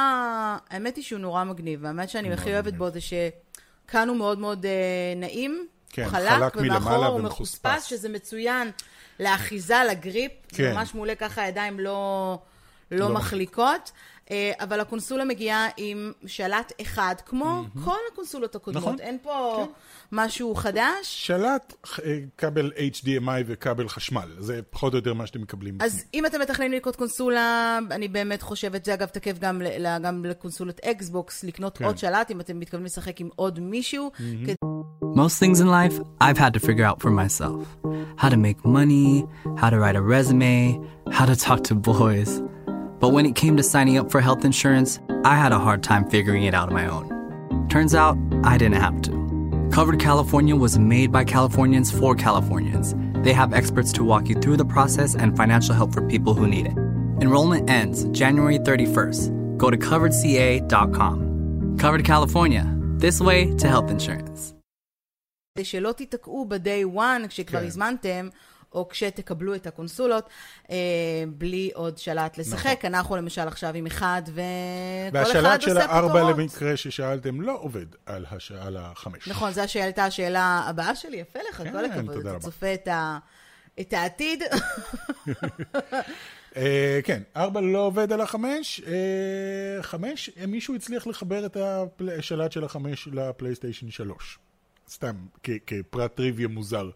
האמת 0.70 0.96
היא 0.96 1.04
שהוא 1.04 1.20
נורא 1.20 1.44
מגניב, 1.44 1.80
והאמת 1.84 2.10
שאני 2.10 2.34
הכי 2.34 2.54
אוהבת 2.54 2.74
בו 2.74 2.90
זה 2.90 3.00
שכאן 3.02 4.10
הוא 4.10 4.18
מאוד 4.18 4.40
מאוד 4.40 4.66
אה, 4.66 4.72
נעים, 5.16 5.68
כן, 5.90 6.10
חלק, 6.10 6.30
חלק 6.30 6.56
ומאחור 6.56 7.06
הוא 7.06 7.22
מחוספס, 7.22 7.84
שזה 7.84 8.10
מצוין 8.10 8.72
לאחיזה, 9.20 9.76
לגריפ, 9.90 10.32
כן. 10.48 10.74
ממש 10.74 10.96
מעולה 10.96 11.16
ככה, 11.16 11.42
הידיים 11.42 11.80
לא, 11.80 12.40
לא, 12.92 12.98
לא 12.98 13.10
מחליקות. 13.10 13.92
אה, 14.32 14.52
אבל 14.60 14.80
הקונסולה 14.80 15.26
מגיעה 15.26 15.68
עם 15.78 16.12
שלט 16.26 16.72
אחד, 16.82 17.16
כמו 17.26 17.64
mm-hmm. 17.64 17.86
כל 17.86 17.98
הקונסולות 18.14 18.56
הקודמות. 18.56 18.84
נכון. 18.84 19.00
אין 19.00 19.18
פה 19.22 19.66
כן. 19.66 19.72
משהו 20.12 20.56
חדש. 20.56 21.02
שלט, 21.04 21.74
אה, 22.06 22.20
כבל 22.38 22.72
HDMI 22.94 23.44
וכבל 23.46 23.88
חשמל. 23.88 24.30
זה 24.40 24.62
פחות 24.70 24.94
או 24.94 24.98
יותר 24.98 25.14
מה 25.14 25.28
שאתם 25.28 25.42
מקבלים. 25.42 25.78
אז 25.82 25.96
בפנים. 25.96 26.10
אם 26.14 26.26
אתם 26.26 26.42
מתכננים 26.42 26.72
לקנות 26.72 26.96
קונסולה, 26.96 27.80
אני 27.92 28.08
באמת 28.08 28.42
חושבת, 28.42 28.86
זה 28.86 28.94
אגב 28.94 29.08
תקף 29.08 29.40
גם, 29.40 29.62
גם 30.04 30.26
לקונסולת 30.26 30.86
אקסבוקס, 30.86 31.44
לקנות 31.44 31.78
כן. 31.78 31.86
עוד 31.86 31.98
שלט, 31.98 32.32
אם 32.32 32.40
אתם 32.40 32.60
מתכוונים 32.60 32.86
לשחק 32.86 33.22
עם 33.22 33.30
עוד 33.36 33.60
מישהו. 33.60 34.12
Mm-hmm. 34.16 34.46
כדי... 34.46 34.56
Most 35.16 35.40
things 35.40 35.62
in 35.62 35.68
life 35.68 35.98
I've 36.20 36.38
had 36.38 36.54
to 36.56 36.60
figure 36.60 36.84
out 36.84 37.02
for 37.02 37.10
myself. 37.10 37.62
How 38.18 38.28
to 38.28 38.36
make 38.36 38.66
money, 38.66 39.26
how 39.62 39.70
to 39.70 39.80
write 39.80 39.96
a 39.96 40.02
resume, 40.02 40.58
how 41.18 41.26
to 41.26 41.38
talk 41.38 41.64
to 41.70 41.74
boys. 41.74 42.42
But 43.01 43.11
when 43.11 43.27
it 43.27 43.35
came 43.35 43.57
to 43.57 43.63
signing 43.63 43.99
up 43.99 44.11
for 44.11 44.21
health 44.21 44.45
insurance, 44.45 45.01
I 45.25 45.37
had 45.37 45.53
a 45.53 45.59
hard 45.59 45.83
time 45.83 46.09
figuring 46.09 46.45
it 46.45 46.55
out 46.55 46.69
on 46.69 46.75
my 46.75 46.87
own. 46.87 47.67
Turns 47.69 47.95
out, 47.95 48.17
I 48.45 48.59
didn't 48.59 48.81
have 48.81 49.01
to. 49.03 49.69
Covered 49.73 50.01
California 50.01 50.57
was 50.57 50.79
made 50.79 51.13
by 51.13 51.25
Californians 51.25 51.91
for 51.91 52.15
Californians. 52.15 52.95
They 53.25 53.33
have 53.33 53.53
experts 53.53 53.93
to 53.93 54.05
walk 54.05 54.29
you 54.29 54.35
through 54.35 54.57
the 54.57 54.65
process 54.65 55.15
and 55.15 55.37
financial 55.37 55.75
help 55.75 55.93
for 55.93 56.03
people 56.03 56.35
who 56.35 56.47
need 56.47 56.67
it. 56.67 56.77
Enrollment 57.21 57.71
ends 57.71 58.05
January 58.07 58.59
31st. 58.59 59.57
Go 59.57 59.71
to 59.71 59.77
coveredca.com. 59.77 61.77
Covered 61.79 62.05
California, 62.05 62.67
this 62.99 63.21
way 63.21 63.55
to 63.57 63.69
health 63.69 63.91
insurance. 63.91 64.55
שלא 65.63 65.93
תיתקעו 65.93 66.45
ב-day 66.49 66.97
one 66.97 67.29
כשכבר 67.29 67.59
הזמנתם, 67.59 68.29
או 68.76 68.90
כשתקבלו 68.90 69.56
את 69.56 69.68
הקונסולות, 69.68 70.30
אה, 70.70 70.76
בלי 71.28 71.72
עוד 71.74 71.98
שלט 71.98 72.38
לשחק. 72.38 72.78
נכון. 72.80 72.96
אנחנו 72.96 73.16
למשל 73.16 73.48
עכשיו 73.48 73.76
עם 73.76 73.86
אחד, 73.86 74.22
וכל 74.28 74.42
אחד 74.42 75.20
עושה 75.20 75.32
פתרונות. 75.32 75.44
והשלט 75.44 75.62
של 75.62 75.78
הארבע 75.78 76.24
למקרה 76.24 76.78
ששאלתם 76.78 77.42
לא 77.42 77.58
עובד 77.62 77.86
על, 78.06 78.26
הש... 78.32 78.52
על 78.52 78.78
החמש. 78.78 79.28
נכון, 79.28 79.52
זו 79.52 79.62
הייתה 79.76 80.06
השאלה 80.06 80.64
הבאה 80.68 80.96
שלי, 80.96 81.18
יפה 81.18 81.40
לך, 81.50 81.58
כן, 81.58 81.72
כל 81.72 81.86
הכבוד. 81.86 82.28
אתה 82.28 82.40
צופה 82.40 82.74
את, 82.74 82.88
ה... 82.88 83.18
את 83.80 83.94
העתיד. 83.94 84.44
Uh, 84.44 85.34
כן, 87.04 87.22
ארבע 87.36 87.62
לא 87.62 87.80
עובד 87.80 88.12
על 88.12 88.22
החמש, 88.22 88.82
uh, 88.86 88.88
חמש, 89.82 90.30
מישהו 90.48 90.76
הצליח 90.76 91.08
לחבר 91.08 91.46
את 91.46 91.58
השלט 92.18 92.52
של 92.52 92.64
החמש 92.64 93.08
לפלייסטיישן 93.12 93.92
שלוש. 93.92 94.40
סתם, 94.90 95.16
כפרט 95.68 96.16
טריוויה 96.16 96.48
מוזר. 96.48 96.90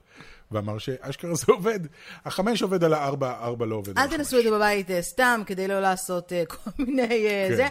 ואמר 0.52 0.78
שאשכרה 0.78 1.36
זה 1.36 1.46
עובד. 1.48 1.80
החמש 2.26 2.62
עובד 2.62 2.84
על 2.84 2.94
הארבע, 2.94 3.30
הארבע 3.30 3.66
לא 3.66 3.76
עובד 3.76 3.90
על 3.90 3.98
החמש. 3.98 4.14
אל 4.14 4.18
תנסו 4.18 4.40
את 4.40 4.44
זה 4.44 4.52
בבית 4.52 4.92
אה, 4.92 5.02
סתם, 5.02 5.42
כדי 5.46 5.68
לא 5.68 5.80
לעשות 5.80 6.34
אה, 6.34 6.44
כל 6.54 6.70
מיני... 6.80 7.28
אה, 7.28 7.48
כן. 7.50 7.56
זה. 7.56 7.68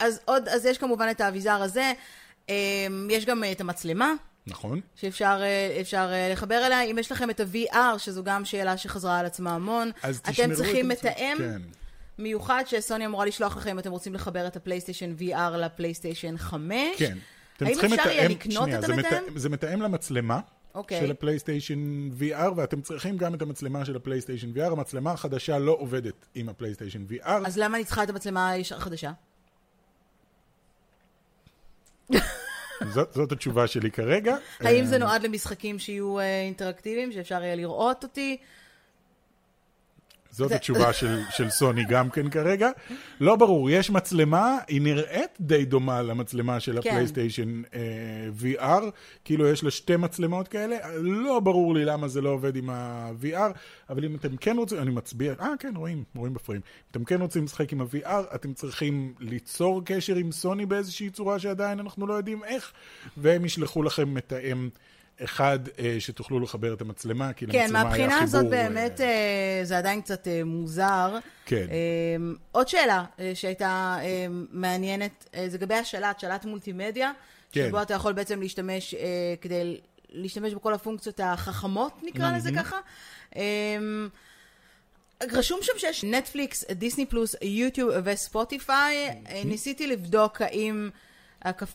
אז 0.00 0.20
עוד, 0.24 0.48
אז 0.48 0.66
יש 0.66 0.78
כמובן 0.78 1.08
את 1.10 1.20
האביזר 1.20 1.62
הזה. 1.62 1.92
יש 3.10 3.24
גם 3.26 3.44
את 3.52 3.60
המצלמה. 3.60 4.12
נכון. 4.46 4.80
שאפשר 4.96 5.42
לחבר 6.32 6.66
אליה. 6.66 6.82
אם 6.82 6.98
יש 6.98 7.12
לכם 7.12 7.30
את 7.30 7.40
ה-VR, 7.40 7.98
שזו 7.98 8.24
גם 8.24 8.44
שאלה 8.44 8.76
שחזרה 8.76 9.18
על 9.18 9.26
עצמה 9.26 9.54
המון, 9.54 9.90
אתם 10.00 10.54
צריכים 10.54 10.88
מתאם. 10.88 11.36
כן. 11.38 11.62
מיוחד 12.18 12.62
שסוני 12.66 13.06
אמורה 13.06 13.26
לשלוח 13.26 13.56
לכם 13.56 13.70
אם 13.70 13.78
אתם 13.78 13.90
רוצים 13.90 14.14
לחבר 14.14 14.46
את 14.46 14.56
הפלייסטיישן 14.56 15.14
VR 15.20 15.56
לפלייסטיישן 15.56 16.38
5. 16.38 16.72
כן. 16.98 17.18
האם 17.60 17.78
אפשר 17.78 18.08
יהיה 18.08 18.28
לקנות 18.28 18.68
את 18.68 18.84
המתאם? 18.84 19.38
זה 19.38 19.48
מתאם 19.48 19.82
למצלמה. 19.82 20.40
Okay. 20.74 20.78
אוקיי. 20.78 21.00
של 21.00 21.10
הפלייסטיישן 21.10 22.08
VR, 22.20 22.52
ואתם 22.56 22.80
צריכים 22.80 23.16
גם 23.16 23.34
את 23.34 23.42
המצלמה 23.42 23.84
של 23.84 23.96
הפלייסטיישן 23.96 24.52
VR. 24.54 24.72
המצלמה 24.72 25.12
החדשה 25.12 25.58
לא 25.58 25.76
עובדת 25.78 26.26
עם 26.34 26.48
הפלייסטיישן 26.48 27.04
VR. 27.10 27.46
אז 27.46 27.58
למה 27.58 27.76
אני 27.76 27.84
צריכה 27.84 28.02
את 28.02 28.10
המצלמה 28.10 28.52
החדשה? 28.76 29.12
זאת, 32.94 33.12
זאת 33.12 33.32
התשובה 33.32 33.66
שלי 33.66 33.90
כרגע. 33.90 34.36
האם 34.60 34.84
זה 34.84 34.94
אה, 34.94 34.98
נועד 34.98 35.22
למשחקים 35.22 35.78
שיהיו 35.78 36.18
אה, 36.18 36.40
אינטראקטיביים, 36.40 37.12
שאפשר 37.12 37.42
יהיה 37.42 37.54
לראות 37.54 38.04
אותי? 38.04 38.36
זאת 40.30 40.52
התשובה 40.52 40.92
של, 40.98 41.20
של 41.30 41.50
סוני 41.50 41.84
גם 41.88 42.10
כן 42.10 42.30
כרגע. 42.30 42.70
לא 43.20 43.36
ברור, 43.36 43.70
יש 43.70 43.90
מצלמה, 43.90 44.58
היא 44.68 44.82
נראית 44.82 45.30
די 45.40 45.64
דומה 45.64 46.02
למצלמה 46.02 46.60
של 46.60 46.82
כן. 46.82 46.90
הפלייסטיישן 46.90 47.62
uh, 47.64 47.74
VR, 48.42 48.82
כאילו 49.24 49.48
יש 49.48 49.64
לה 49.64 49.70
שתי 49.70 49.96
מצלמות 49.96 50.48
כאלה, 50.48 50.76
לא 51.00 51.40
ברור 51.40 51.74
לי 51.74 51.84
למה 51.84 52.08
זה 52.08 52.20
לא 52.20 52.30
עובד 52.30 52.56
עם 52.56 52.70
ה-VR, 52.70 53.52
אבל 53.90 54.04
אם 54.04 54.14
אתם 54.14 54.36
כן 54.36 54.56
רוצים, 54.56 54.78
אני 54.78 54.90
מצביע, 54.90 55.34
אה 55.40 55.52
כן, 55.58 55.72
רואים, 55.76 56.04
רואים 56.16 56.34
בפריים. 56.34 56.60
אם 56.60 56.86
אתם 56.90 57.04
כן 57.04 57.20
רוצים 57.20 57.44
לשחק 57.44 57.72
עם 57.72 57.80
ה-VR, 57.80 58.34
אתם 58.34 58.52
צריכים 58.52 59.14
ליצור 59.20 59.82
קשר 59.84 60.16
עם 60.16 60.32
סוני 60.32 60.66
באיזושהי 60.66 61.10
צורה 61.10 61.38
שעדיין 61.38 61.80
אנחנו 61.80 62.06
לא 62.06 62.14
יודעים 62.14 62.44
איך, 62.44 62.72
והם 63.16 63.44
ישלחו 63.44 63.82
לכם 63.82 64.14
מתאם. 64.14 64.68
אחד, 65.24 65.58
אה, 65.78 65.96
שתוכלו 65.98 66.40
לחבר 66.40 66.74
את 66.74 66.80
המצלמה, 66.80 67.32
כי 67.32 67.46
כן, 67.46 67.58
למצלמה 67.62 67.80
היה 67.80 67.90
חיבור... 67.90 67.96
כן, 67.96 68.08
מהבחינה 68.08 68.22
הזאת 68.22 68.46
באמת 68.50 69.00
אה, 69.00 69.60
זה 69.62 69.78
עדיין 69.78 70.00
קצת 70.00 70.28
אה, 70.28 70.44
מוזר. 70.44 71.18
כן. 71.44 71.66
עוד 72.52 72.68
שאלה 72.68 73.04
שהייתה 73.34 73.98
מעניינת, 74.50 75.28
זה 75.48 75.56
לגבי 75.56 75.74
השלט, 75.74 76.20
שלט 76.20 76.44
מולטימדיה, 76.44 77.12
כן. 77.52 77.66
שבו 77.68 77.82
אתה 77.82 77.94
יכול 77.94 78.12
בעצם 78.12 78.40
להשתמש 78.40 78.94
כדי 79.40 79.80
להשתמש 80.10 80.54
בכל 80.54 80.74
הפונקציות 80.74 81.20
החכמות, 81.22 81.92
נקרא 82.02 82.36
לזה 82.36 82.50
ככה. 82.56 82.76
רשום 85.32 85.58
שם 85.62 85.72
שיש 85.76 86.04
נטפליקס, 86.04 86.64
דיסני 86.70 87.06
פלוס, 87.06 87.34
יוטיוב 87.42 87.90
וספוטיפיי. 88.04 89.22
ניסיתי 89.44 89.86
לבדוק 89.86 90.42
האם... 90.42 90.90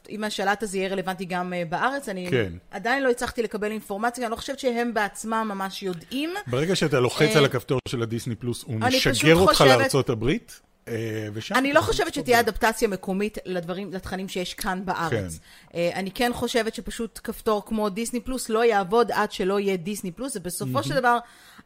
אם 0.10 0.24
השלט 0.24 0.64
הזה 0.64 0.78
יהיה 0.78 0.90
רלוונטי 0.90 1.26
גם 1.26 1.54
אה, 1.54 1.64
בארץ, 1.70 2.10
אני 2.10 2.28
כן. 2.32 2.54
עדיין 2.72 3.04
לא 3.04 3.10
הצלחתי 3.10 3.44
לקבל 3.44 3.72
אינפורמציה, 3.72 4.24
אני 4.24 4.32
לא 4.32 4.36
חושבת 4.36 4.60
שהם 4.60 4.94
בעצמם 4.94 5.52
ממש 5.56 5.84
יודעים. 5.84 6.30
ברגע 6.48 6.76
שאתה 6.76 7.00
לוחץ 7.00 7.30
אה, 7.32 7.38
על 7.38 7.46
הכפתור 7.46 7.80
של 7.88 8.02
הדיסני 8.02 8.36
פלוס, 8.36 8.64
הוא 8.64 8.80
משגר 8.80 9.36
אותך 9.36 9.52
חושבת... 9.52 9.68
לארצות 9.68 10.10
הברית. 10.10 10.62
אה, 10.88 11.28
ושם 11.34 11.56
אני 11.56 11.74
לא 11.74 11.82
חושבת 11.82 12.14
שתהיה 12.14 12.40
אדפטציה 12.40 12.88
מקומית 12.88 13.38
לדברים, 13.46 13.94
לתכנים 13.94 14.28
שיש 14.28 14.54
כאן 14.54 14.82
בארץ. 14.86 15.40
כן. 15.72 15.80
אני 15.94 16.12
כן 16.12 16.32
חושבת 16.34 16.76
שפשוט 16.76 17.20
כפתור 17.24 17.66
כמו 17.66 17.90
דיסני 17.90 18.20
פלוס 18.20 18.50
לא 18.50 18.66
יעבוד 18.66 19.12
עד 19.12 19.32
שלא 19.32 19.60
יהיה 19.60 19.78
דיסני 19.78 20.12
פלוס, 20.12 20.36
ובסופו 20.36 20.84
של 20.84 20.94
דבר 20.94 21.18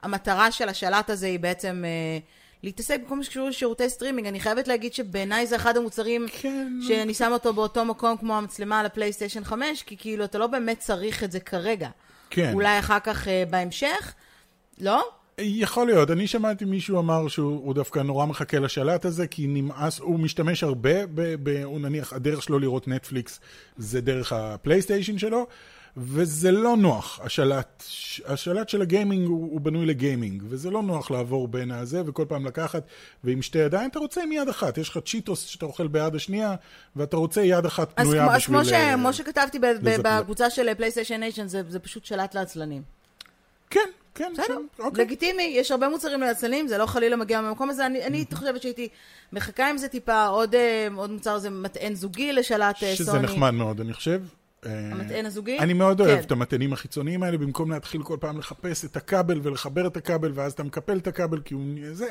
המטרה 0.03 0.51
של 0.51 0.69
השלט 0.69 1.09
הזה 1.09 1.27
היא 1.27 1.39
בעצם... 1.39 1.83
להתעסק 2.63 2.99
בכל 3.05 3.15
מה 3.15 3.23
שקשור 3.23 3.49
לשירותי 3.49 3.89
סטרימינג. 3.89 4.27
אני 4.27 4.39
חייבת 4.39 4.67
להגיד 4.67 4.93
שבעיניי 4.93 5.47
זה 5.47 5.55
אחד 5.55 5.77
המוצרים 5.77 6.25
כן. 6.41 6.79
שאני 6.87 7.13
שם 7.13 7.29
אותו 7.31 7.53
באותו 7.53 7.85
מקום 7.85 8.17
כמו 8.17 8.37
המצלמה 8.37 8.79
על 8.79 8.85
הפלייסטיישן 8.85 9.43
5, 9.43 9.83
כי 9.83 9.97
כאילו 9.97 10.23
אתה 10.23 10.37
לא 10.37 10.47
באמת 10.47 10.79
צריך 10.79 11.23
את 11.23 11.31
זה 11.31 11.39
כרגע. 11.39 11.89
כן. 12.29 12.53
אולי 12.53 12.79
אחר 12.79 12.99
כך 12.99 13.27
אה, 13.27 13.29
בהמשך? 13.49 14.13
לא? 14.81 15.03
יכול 15.41 15.87
להיות, 15.87 16.11
אני 16.11 16.27
שמעתי 16.27 16.65
מישהו 16.65 16.99
אמר 16.99 17.27
שהוא 17.27 17.73
דווקא 17.73 17.99
נורא 17.99 18.25
מחכה 18.25 18.59
לשלט 18.59 19.05
הזה, 19.05 19.27
כי 19.27 19.47
נמאס, 19.47 19.99
הוא 19.99 20.19
משתמש 20.19 20.63
הרבה, 20.63 21.05
ב, 21.05 21.35
ב, 21.43 21.63
הוא 21.63 21.79
נניח, 21.79 22.13
הדרך 22.13 22.43
שלו 22.43 22.59
לראות 22.59 22.87
נטפליקס 22.87 23.39
זה 23.77 24.01
דרך 24.01 24.33
הפלייסטיישן 24.33 25.17
שלו, 25.17 25.47
וזה 25.99 26.51
לא 26.51 26.77
נוח, 26.77 27.19
השלט, 27.23 27.83
השלט 28.25 28.69
של 28.69 28.81
הגיימינג 28.81 29.27
הוא, 29.27 29.51
הוא 29.51 29.61
בנוי 29.61 29.85
לגיימינג, 29.85 30.43
וזה 30.49 30.69
לא 30.69 30.83
נוח 30.83 31.11
לעבור 31.11 31.47
בין 31.47 31.71
הזה 31.71 32.01
וכל 32.05 32.25
פעם 32.27 32.45
לקחת, 32.45 32.83
ועם 33.23 33.41
שתי 33.41 33.59
ידיים 33.59 33.89
אתה 33.89 33.99
רוצה 33.99 34.23
עם 34.23 34.31
יד 34.31 34.49
אחת, 34.49 34.77
יש 34.77 34.89
לך 34.89 34.99
צ'יטוס 35.05 35.45
שאתה 35.45 35.65
אוכל 35.65 35.87
ביד 35.87 36.15
השנייה, 36.15 36.55
ואתה 36.95 37.17
רוצה 37.17 37.41
יד 37.41 37.65
אחת 37.65 37.89
פנויה 37.95 38.25
אז 38.25 38.35
בשביל... 38.35 38.57
אז 38.57 38.67
כמו, 38.67 38.77
ש, 38.77 38.93
כמו 38.93 39.13
שכתבתי 39.13 39.59
בקבוצה 39.59 40.49
של 40.49 40.73
PlayStation 40.73 41.19
Nation, 41.19 41.47
זה, 41.47 41.61
זה 41.69 41.79
פשוט 41.79 42.05
שלט 42.05 42.35
לעצלנים. 42.35 42.81
כן, 43.69 43.89
כן, 44.15 44.33
בסדר, 44.37 44.57
אוקיי. 44.79 45.05
לגיטימי, 45.05 45.43
יש 45.43 45.71
הרבה 45.71 45.89
מוצרים 45.89 46.21
לעצלנים, 46.21 46.67
זה 46.67 46.77
לא 46.77 46.85
חלילה 46.85 47.15
מגיע 47.15 47.41
מהמקום 47.41 47.69
הזה. 47.69 47.85
אני, 47.85 48.05
אני 48.05 48.25
חושבת 48.33 48.61
שהייתי 48.61 48.87
מחכה 49.33 49.69
עם 49.69 49.77
זה 49.77 49.87
טיפה, 49.87 50.25
עוד, 50.25 50.55
אה, 50.55 50.87
עוד 50.95 51.11
מוצר 51.11 51.37
זה 51.37 51.49
מטען 51.49 51.95
זוגי 51.95 52.33
לשלט 52.33 52.83
אה, 52.83 52.95
שזה 52.95 53.11
סוני. 53.11 53.23
נחמד 53.23 53.51
מאוד, 53.51 53.81
אני 53.81 53.93
חושב. 53.93 54.21
אה, 54.65 54.91
המטען 54.91 55.25
הזוגי? 55.25 55.59
אני 55.59 55.73
מאוד 55.73 56.01
אוהב 56.01 56.19
כן. 56.19 56.25
את 56.25 56.31
המטענים 56.31 56.73
החיצוניים 56.73 57.23
האלה, 57.23 57.37
במקום 57.37 57.71
להתחיל 57.71 58.03
כל 58.03 58.17
פעם 58.19 58.39
לחפש 58.39 58.85
את 58.85 58.97
הכבל 58.97 59.39
ולחבר 59.43 59.87
את 59.87 59.97
הכבל, 59.97 60.31
ואז 60.35 60.53
אתה 60.53 60.63
מקפל 60.63 60.97
את 60.97 61.07
הכבל, 61.07 61.41
כי 61.41 61.53
הוא... 61.53 61.63
זה... 61.91 62.07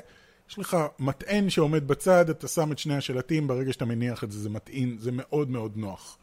יש 0.51 0.59
לך 0.59 0.77
מטען 0.99 1.51
שעומד 1.51 1.89
בצד, 1.89 2.31
אתה 2.31 2.49
שם 2.49 2.73
את 2.73 2.79
שני 2.79 2.97
השלטים, 2.97 3.49
ברגע 3.49 3.73
שאתה 3.73 3.85
מניח 3.85 4.25
את 4.25 4.33
זה, 4.33 4.39
זה 4.39 4.51
מטעין, 4.51 4.97
זה 5.01 5.11
מאוד 5.13 5.51
מאוד 5.51 5.73
נוח. 5.77 6.19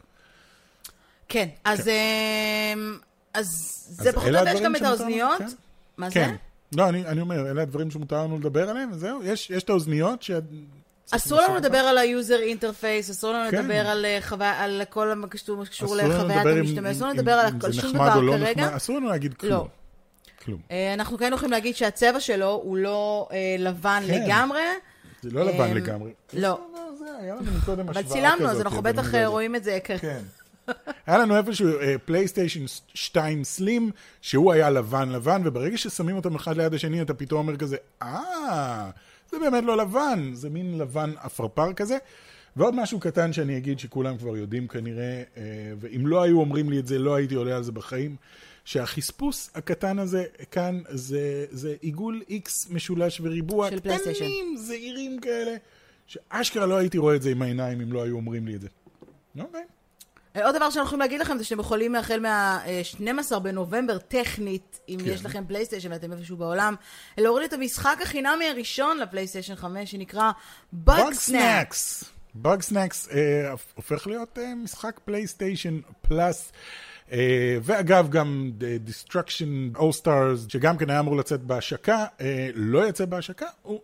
כן, 1.28 1.50
אז, 1.64 1.88
אה, 1.88 2.74
אז 3.34 3.48
זה 3.90 4.10
אז 4.10 4.16
פחות 4.16 4.30
או 4.30 4.34
יותר, 4.34 4.50
יש 4.56 4.62
גם 4.62 4.76
את? 4.76 4.82
האוזניות. 4.82 5.38
כן. 5.38 5.48
מה 5.98 6.10
זה? 6.10 6.14
כן. 6.14 6.36
לא, 6.76 6.90
אני, 6.90 7.06
אני 7.06 7.22
אומר, 7.22 7.52
אלה 7.52 7.62
הדברים 7.62 7.92
שמותר 7.92 8.24
לנו 8.24 8.38
לדבר 8.38 8.70
עליהם, 8.70 8.90
וזהו. 8.92 9.24
יש, 9.24 9.50
יש 9.50 9.64
את 9.64 9.70
האוזניות 9.70 10.24
ש... 10.24 10.32
אסור 11.12 11.42
לנו 11.42 11.56
לדבר 11.56 11.78
על 11.78 11.98
ה-user 11.98 12.58
interface, 12.58 13.12
אסור 13.12 13.34
לנו 13.34 13.52
כן. 13.52 13.60
לדבר 13.60 13.88
על, 13.88 14.06
אה, 14.06 14.64
על 14.64 14.82
כל 14.90 15.14
מה 15.14 15.28
שקשור 15.66 15.96
לחוויית 15.96 16.46
המשתמש, 16.46 16.96
אסור 16.96 17.08
לנו 17.08 17.18
לדבר 17.18 17.32
על 17.32 17.72
שום 17.72 17.94
דבר 17.94 18.20
לא 18.20 18.38
כרגע. 18.38 18.76
אסור 18.76 18.98
לנו 18.98 19.10
להגיד 19.10 19.34
כלום. 19.34 19.52
לא. 19.52 19.68
כלום. 20.46 20.60
אה, 20.72 20.94
אנחנו 20.94 21.18
כן 21.18 21.32
יכולים 21.34 21.52
להגיד 21.52 21.76
שהצבע 21.76 22.20
שלו 22.20 22.62
הוא 22.64 22.78
לא 22.78 23.28
אה, 23.32 23.56
לבן 23.60 24.04
כן. 24.08 24.24
לגמרי. 24.24 24.62
זה 25.22 25.30
לא 25.32 25.46
לבן 25.46 25.74
לגמרי. 25.74 26.12
לא. 26.34 26.60
קודם 27.66 27.90
אבל 27.90 28.04
צילמנו, 28.04 28.50
אז 28.50 28.62
אנחנו 28.62 28.82
בטח 28.82 29.14
לא. 29.14 29.28
רואים 29.28 29.56
את 29.56 29.64
זה. 29.64 29.80
כן. 29.84 30.22
היה 31.08 31.18
לנו 31.18 31.38
איפשהו 31.38 31.70
פלייסטיישן 32.06 32.66
2 32.94 33.44
סלים, 33.44 33.92
שהוא 34.22 34.54
היה 34.54 34.70
לבן 34.70 35.10
לבן, 35.10 35.42
וברגע 35.46 35.78
ששמים 35.78 36.16
אותם 36.16 36.36
אחד 36.36 36.58
ליד 36.58 36.74
השני, 36.74 37.02
אתה 37.02 37.14
פתאום 37.14 37.48
אומר 37.48 37.58
כזה, 37.58 37.78
אה, 38.02 38.90
זה 39.34 39.40
באמת 39.40 39.64
לא 39.64 39.78
לבן, 39.78 40.32
זה 40.34 40.50
מין 40.50 40.78
לבן 40.78 41.14
עפרפר 41.18 41.74
כזה. 41.74 41.98
ועוד 42.56 42.76
משהו 42.76 43.00
קטן 43.00 43.34
שאני 43.34 43.58
אגיד 43.58 43.80
שכולם 43.80 44.18
כבר 44.18 44.38
יודעים 44.38 44.68
כנראה, 44.68 45.24
אה, 45.38 45.44
ואם 45.80 46.08
לא 46.08 46.22
היו 46.22 46.40
אומרים 46.40 46.70
לי 46.70 46.80
את 46.80 46.88
זה, 46.88 47.00
לא 47.00 47.16
הייתי 47.16 47.36
עולה 47.36 47.56
על 47.56 47.64
זה 47.64 47.72
בחיים, 47.72 48.16
שהחספוס 48.66 49.50
הקטן 49.56 50.00
הזה 50.00 50.24
כאן 50.52 50.82
זה, 50.90 51.46
זה 51.52 51.76
עיגול 51.82 52.22
X 52.30 52.74
משולש 52.74 53.22
וריבוע, 53.24 53.70
של. 53.70 53.80
קטנים, 53.80 54.58
זעירים 54.58 55.20
כאלה, 55.20 55.56
שאשכרה 56.08 56.66
לא 56.66 56.78
הייתי 56.78 56.98
רואה 56.98 57.16
את 57.16 57.22
זה 57.22 57.32
עם 57.32 57.42
העיניים 57.42 57.82
אם 57.82 57.94
לא 57.94 58.04
היו 58.04 58.16
אומרים 58.16 58.48
לי 58.48 58.56
את 58.56 58.62
זה. 58.62 58.68
אוקיי. 59.40 59.64
עוד 60.42 60.56
דבר 60.56 60.70
שאנחנו 60.70 60.88
יכולים 60.88 61.00
להגיד 61.00 61.22
לכם 61.22 61.38
זה 61.38 61.44
שאתם 61.44 61.60
יכולים 61.60 61.96
החל 61.96 62.20
מה-12 62.20 63.40
בנובמבר, 63.40 63.98
טכנית, 63.98 64.80
אם 64.90 64.98
כן. 65.04 65.10
יש 65.10 65.26
לכם 65.26 65.44
פלייסטיישן 65.48 65.92
ואתם 65.92 66.14
איפשהו 66.14 66.38
בעולם, 66.38 66.76
להוריד 67.18 67.46
את 67.46 67.54
המשחק 67.54 67.98
החינמי 68.02 68.50
הראשון 68.50 68.98
לפלייסטיישן 68.98 69.56
5, 69.56 69.92
שנקרא. 69.92 70.32
סנאקס. 71.14 72.04
בג 72.36 72.62
סנאקס 72.62 73.10
אה, 73.12 73.54
הופך 73.76 74.08
להיות 74.08 74.38
אה, 74.38 74.56
משחק 74.56 75.00
PlayStation 75.06 75.80
Plus. 76.02 76.52
ואגב, 77.64 78.10
גם 78.10 78.52
The 78.60 78.90
Destruction 78.90 79.78
All 79.78 80.02
Stars, 80.02 80.50
שגם 80.50 80.78
כן 80.78 80.90
היה 80.90 81.00
אמור 81.00 81.18
לצאת 81.18 81.42
בהשקה, 81.42 82.06
אה, 82.22 82.50
לא 82.56 82.88
יצא 82.88 83.06
בהשקה, 83.06 83.46
הוא 83.62 83.80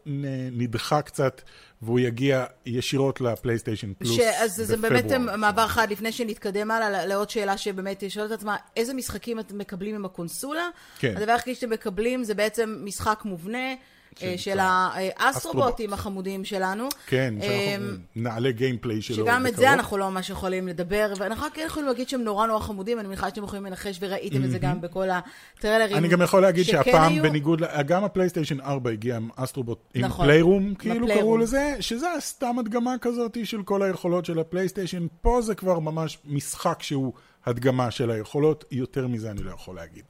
נדחה 0.51 1.01
קצת, 1.01 1.41
והוא 1.81 1.99
יגיע 1.99 2.45
ישירות 2.65 3.21
לפלייסטיישן 3.21 3.93
פלוס 3.93 4.15
ש- 4.15 4.19
אז 4.19 4.55
זה 4.55 4.77
באמת 4.77 5.05
בפברואר. 5.05 5.35
מעבר 5.35 5.67
חד, 5.67 5.87
לפני 5.91 6.11
שנתקדם 6.11 6.71
הלאה, 6.71 7.05
לעוד 7.05 7.29
שאלה 7.29 7.57
שבאמת 7.57 8.03
שואלת 8.09 8.31
את 8.31 8.37
עצמה, 8.37 8.55
איזה 8.77 8.93
משחקים 8.93 9.39
אתם 9.39 9.57
מקבלים 9.57 9.95
עם 9.95 10.05
הקונסולה? 10.05 10.67
כן. 10.99 11.13
הדבר 11.17 11.31
היחיד 11.31 11.55
שאתם 11.55 11.69
מקבלים 11.69 12.23
זה 12.23 12.33
בעצם 12.33 12.77
משחק 12.83 13.21
מובנה. 13.25 13.67
אה, 14.23 14.33
של 14.37 14.57
האסטרובוטים 14.61 15.93
החמודים 15.93 16.45
שלנו. 16.45 16.89
כן, 17.07 17.33
אמ, 17.37 17.41
שאנחנו 17.41 17.97
נעלה 18.15 18.51
גיימפליי 18.51 19.01
שלו 19.01 19.15
שגם 19.15 19.47
את. 19.47 19.55
זה 19.55 19.73
אנחנו 19.73 19.97
לא 19.97 20.09
ממש 20.11 20.29
יכולים 20.29 20.67
לדבר, 20.67 21.13
ואנחנו 21.17 21.45
רק 21.45 21.57
יכולים 21.57 21.87
להגיד 21.87 22.09
שהם 22.09 22.21
נורא 22.21 22.47
נורא 22.47 22.59
חמודים, 22.59 22.99
אני 22.99 23.07
מניחה 23.07 23.29
שאתם 23.29 23.43
יכולים 23.43 23.65
לנחש 23.65 23.97
וראיתם 24.01 24.43
את 24.43 24.51
זה 24.51 24.59
גם 24.59 24.81
בכל 24.81 25.07
הטריילרים. 25.09 25.97
אני 25.97 26.07
גם 26.07 26.21
יכול 26.21 26.41
להגיד 26.41 26.65
שהפעם. 26.65 27.21
בניגוד, 27.21 27.61
גם 27.85 28.03
הפלייסטיישן 28.03 28.61
4 28.61 28.89
הגיע 28.89 29.15
עם 29.15 29.29
Astro 29.35 29.60
Bot, 29.60 29.79
עם 29.93 30.05
נכון, 30.05 30.25
Playroom, 30.25 30.75
כאילו. 30.75 31.07
קראו 31.07 31.37
לזה, 31.37 31.75
שזה 31.79 32.07
סתם 32.19 32.59
הדגמה 32.59 32.95
כזאת 33.01 33.37
של 33.43 33.63
כל 33.63 33.81
היכולות 33.81 34.25
של 34.25 34.39
הפלייסטיישן. 34.39 35.07
פה 35.21 35.41
זה 35.41 35.55
כבר 35.55 35.79
ממש 35.79 36.17
משחק 36.25 36.83
שהוא 36.83 37.13
הדגמה 37.49 37.91
של 37.91 38.11
היכולות, 38.11 38.65
יותר 38.71 39.07
מזה 39.07 39.31
אני 39.31 39.43
לא 39.43 39.51
יכול 39.51 39.75
להגיד. 39.75 40.03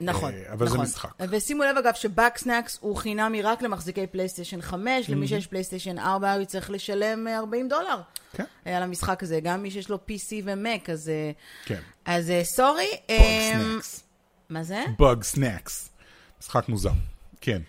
נכון, 0.00 0.32
אה, 0.32 0.52
אבל 0.52 0.66
נכון. 0.66 0.78
זה 0.78 0.84
משחק. 0.84 1.10
ושימו 1.30 1.62
לב 1.62 1.76
אגב 1.76 1.94
ש 1.94 2.38
Bugsnax 2.38 2.78
הוא 2.80 2.96
חינמי 2.96 3.42
רק 3.42 3.62
למחזיקי 3.62 4.06
פלייסטיישן 4.06 4.60
5, 4.60 5.10
למי 5.10 5.28
שיש 5.28 5.46
פלייסטיישן 5.46 5.98
4 5.98 6.32
הוא 6.32 6.42
יצטרך 6.42 6.70
לשלם 6.70 7.28
אה, 7.28 7.38
40 7.38 7.68
דולר. 7.68 8.00
כן. 8.32 8.44
אה, 8.66 8.76
על 8.76 8.82
המשחק 8.82 9.22
הזה, 9.22 9.40
גם 9.40 9.62
מי 9.62 9.70
שיש 9.70 9.88
לו 9.88 9.96
PC 10.08 10.32
ומק, 10.44 10.90
אז... 10.90 11.08
אה, 11.08 11.30
כן. 11.64 11.80
אז 12.04 12.30
אה, 12.30 12.44
sorry. 12.44 12.88
Bug 13.08 13.18
snax. 13.52 14.02
מה 14.48 14.62
זה? 14.62 14.84
Bugsnax. 14.98 15.88
משחק 16.40 16.68
מוזר. 16.68 16.90
כן. 17.40 17.62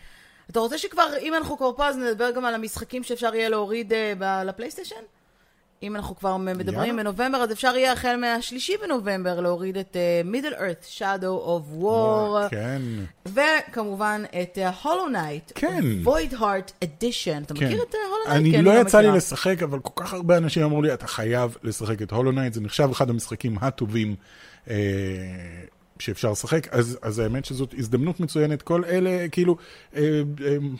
אתה 0.52 0.60
רוצה 0.60 0.78
שכבר, 0.78 1.14
אם 1.22 1.34
אנחנו 1.34 1.58
כבר 1.58 1.72
פה, 1.76 1.88
אז 1.88 1.98
נדבר 1.98 2.32
גם 2.32 2.46
על 2.46 2.54
המשחקים 2.56 3.04
שאפשר 3.04 3.36
יהיה 3.36 3.50
להוריד 3.50 3.94
אה, 3.94 4.14
ב- 4.20 4.44
לפלייסטיישן? 4.46 4.96
אם 5.84 5.96
אנחנו 5.96 6.16
כבר 6.16 6.38
מדברים 6.38 6.98
יאללה. 6.98 7.04
בנובמבר, 7.04 7.38
אז 7.38 7.52
אפשר 7.52 7.78
יהיה 7.78 7.94
החל 7.94 8.16
מהשלישי 8.16 8.74
בנובמבר 8.84 9.40
להוריד 9.40 9.78
את 9.78 9.96
אה, 9.96 10.22
Middle 10.32 10.56
Earth, 10.60 10.98
Shadow 10.98 11.48
of 11.48 11.84
War, 11.84 12.50
כן. 12.50 12.82
וכמובן 13.26 14.24
את 14.42 14.58
Hollow 14.84 15.10
Knight, 15.10 15.52
כן. 15.56 15.84
Void 16.04 16.34
Heart 16.34 16.86
Edition. 16.86 17.44
אתה 17.46 17.54
כן. 17.54 17.66
מכיר 17.66 17.84
את 17.84 17.94
Hollow 17.94 18.40
Knight? 18.42 18.56
אני 18.56 18.64
לא 18.64 18.82
יצא 18.82 19.00
לי 19.00 19.12
לשחק, 19.12 19.64
אבל 19.64 19.80
כל 19.80 20.04
כך 20.04 20.14
הרבה 20.14 20.38
אנשים 20.38 20.64
אמרו 20.64 20.82
לי, 20.82 20.94
אתה 20.94 21.08
חייב 21.08 21.58
לשחק 21.64 22.02
את 22.02 22.12
Hollow 22.12 22.32
Knight, 22.32 22.54
זה 22.54 22.62
נחשב 22.62 22.90
אחד 22.92 23.10
המשחקים 23.10 23.58
הטובים 23.62 24.16
אה, 24.70 24.76
שאפשר 26.00 26.32
לשחק, 26.32 26.68
אז, 26.72 26.98
אז 27.02 27.20
האמת 27.20 27.46
שזאת 27.46 27.74
הזדמנות 27.78 28.20
מצוינת. 28.20 28.62
כל 28.62 28.86
אלה, 28.86 29.28
כאילו, 29.32 29.58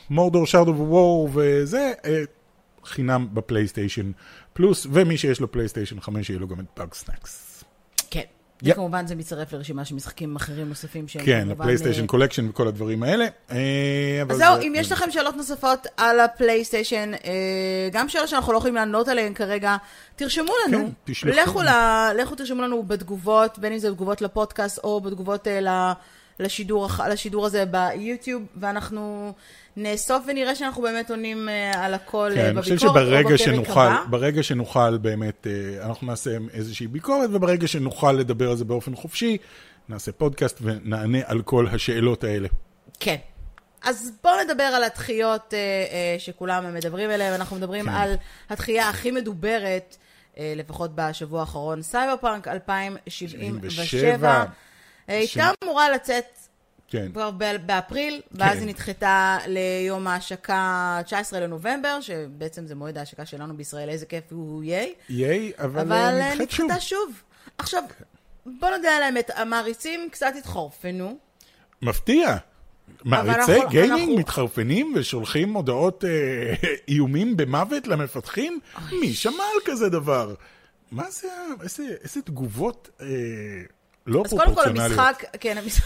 Mordor, 0.10 0.46
Shadow 0.46 0.72
of 0.72 0.95
War 0.95 1.30
וזה, 1.34 1.94
אה, 2.06 2.24
חינם 2.88 3.28
בפלייסטיישן 3.34 4.12
פלוס, 4.54 4.88
ומי 4.92 5.18
שיש 5.18 5.40
לו 5.40 5.52
פלייסטיישן 5.52 6.00
5, 6.00 6.30
יהיה 6.30 6.40
לו 6.40 6.48
גם 6.48 6.60
את 6.60 6.66
Bugsnax. 6.78 7.64
כן. 8.12 8.22
yep. 8.64 8.72
וכמובן 8.74 9.08
זה 9.08 9.16
מצטרף 9.16 9.54
לרשימה 9.54 9.86
של 9.86 9.96
משחקים 9.96 10.36
אחרים 10.36 10.70
נוספים 10.70 11.08
שהם 11.08 11.26
כן, 11.26 11.42
כמובן, 11.46 11.62
הפלייסטיישן 11.62 12.02
אה, 12.02 12.08
Collection 12.08 12.50
וכל 12.50 12.68
הדברים 12.68 13.04
האלה. 13.04 13.26
אה, 13.52 13.58
אז 14.30 14.38
זהו, 14.38 14.56
זה- 14.56 14.62
אם 14.62 14.74
יש 14.76 14.92
לכם 14.92 15.12
שאלות 15.12 15.36
נוספות 15.36 15.88
על 15.98 16.20
הפלייסטיישן, 16.20 17.12
אה, 17.14 17.30
גם 17.92 18.10
שאלות 18.10 18.30
שאנחנו 18.30 18.54
לא 18.54 18.58
יכולים 18.58 18.76
לענות 18.76 19.08
עליהן 19.08 19.34
כרגע, 19.34 19.76
תרשמו 20.16 20.52
לנו. 20.68 20.78
כן, 20.78 20.92
תשלחו 21.14 21.38
לכו. 21.42 21.62
ל, 21.62 21.70
לכו 22.22 22.36
תרשמו 22.36 22.62
לנו 22.62 22.84
בתגובות, 22.84 23.60
בין 23.60 23.74
אם 23.74 23.80
זה 23.80 23.92
בתגובות 23.92 24.22
לפודקאסט 24.22 24.80
או 24.84 25.02
בתגובות 25.02 25.48
ל, 25.48 25.92
לשידור, 26.40 26.88
לשידור 27.10 27.46
הזה 27.46 27.64
ביוטיוב, 27.66 28.44
ואנחנו 28.56 29.34
נאסוף 29.78 30.24
ונראה 30.28 30.56
שאנחנו 30.56 30.82
באמת 30.82 31.12
עונים 31.12 31.50
אה, 31.50 31.86
על 31.86 31.94
הכל 31.94 32.32
כן, 32.36 32.40
אה, 32.40 32.50
אני 32.50 32.62
חושב 32.62 32.76
בביקורת 32.76 32.96
או 32.96 33.02
שברגע 33.02 33.38
שנוכל. 33.38 33.90
ברגע 34.10 34.44
שנוכל 34.44 34.98
באמת, 34.98 35.48
אה, 35.48 35.86
אנחנו 35.86 36.08
נעשה 36.08 36.38
איזושהי 36.54 36.88
ביקורת, 36.88 37.30
וברגע 37.34 37.68
שנוכל 37.68 38.12
לדבר 38.12 38.50
על 38.50 38.56
זה 38.58 38.66
באופן 38.66 38.96
חופשי, 38.96 39.38
נעשה 39.90 40.12
פודקאסט 40.12 40.60
ונענה 40.62 41.20
על 41.26 41.42
כל 41.42 41.68
השאלות 41.68 42.24
האלה. 42.24 42.48
כן. 43.00 43.18
אז 43.84 44.12
בואו 44.24 44.44
נדבר 44.44 44.64
על 44.64 44.84
הדחיות 44.84 45.54
אה, 45.54 45.60
אה, 45.60 46.16
שכולם 46.20 46.74
מדברים 46.74 47.10
עליהן. 47.10 47.34
אנחנו 47.34 47.56
מדברים 47.56 47.86
כן. 47.86 47.92
על 47.92 48.16
הדחייה 48.50 48.90
הכי 48.90 49.12
מדוברת, 49.12 49.98
אה, 50.38 50.54
לפחות 50.56 50.92
בשבוע 50.96 51.40
האחרון, 51.40 51.82
סייבר 51.82 52.16
פאנק 52.22 52.48
2077. 52.48 53.70
77. 53.70 54.46
אה, 55.10 55.22
ש- 55.28 55.38
הייתה 55.38 55.52
אמורה 55.64 55.90
לצאת 55.92 56.26
כן, 56.90 57.12
כבר 57.12 57.32
באפריל, 57.66 58.22
ואז 58.32 58.54
כן. 58.54 58.60
היא 58.60 58.68
נדחתה 58.68 59.38
ליום 59.48 60.08
ההשקה 60.08 61.00
19 61.06 61.40
לנובמבר, 61.40 62.02
שבעצם 62.02 62.68
זה 62.68 62.76
מועד 62.76 62.98
ההשקה 62.98 63.26
שלנו 63.26 63.58
בישראל, 63.58 63.90
איזה 63.90 64.06
כיף 64.06 64.24
הוא 64.32 64.64
יהיה. 64.64 64.86
ייי, 65.10 65.52
אבל, 65.58 65.80
אבל 65.82 65.92
אה, 65.92 66.20
אה, 66.20 66.32
נדחית 66.34 66.52
שוב. 66.52 66.66
נדחתה 66.66 66.82
שוב. 66.82 67.22
עכשיו, 67.58 67.84
בוא 68.46 68.70
נודה 68.70 68.90
על 68.98 69.04
האמת, 69.04 69.30
המעריצים 69.36 70.10
קצת 70.12 70.34
התחרפנו. 70.38 71.18
מפתיע. 71.82 72.36
מעריצי 73.04 73.36
אנחנו- 73.54 73.70
gaming 73.70 74.00
אנחנו- 74.00 74.16
מתחרפנים 74.18 74.94
ושולחים 74.96 75.54
הודעות 75.54 76.04
אה, 76.06 76.10
איומים 76.88 77.38
במוות 77.38 77.88
למפתחים? 77.88 78.60
מי 79.02 79.14
שמע 79.14 79.34
על 79.54 79.60
כזה 79.66 79.90
דבר? 79.90 80.34
מה 80.92 81.10
זה, 81.12 81.28
איזה, 81.64 81.84
איזה 82.04 82.22
תגובות 82.22 82.90
אה, 83.02 83.06
לא 84.08 84.22
אז 84.26 84.30
קודם 84.32 84.46
כל 84.46 84.46
פרופורציונליות. 84.54 85.00
המשחק, 85.00 85.24
כן, 85.40 85.58
המשחק, 85.64 85.84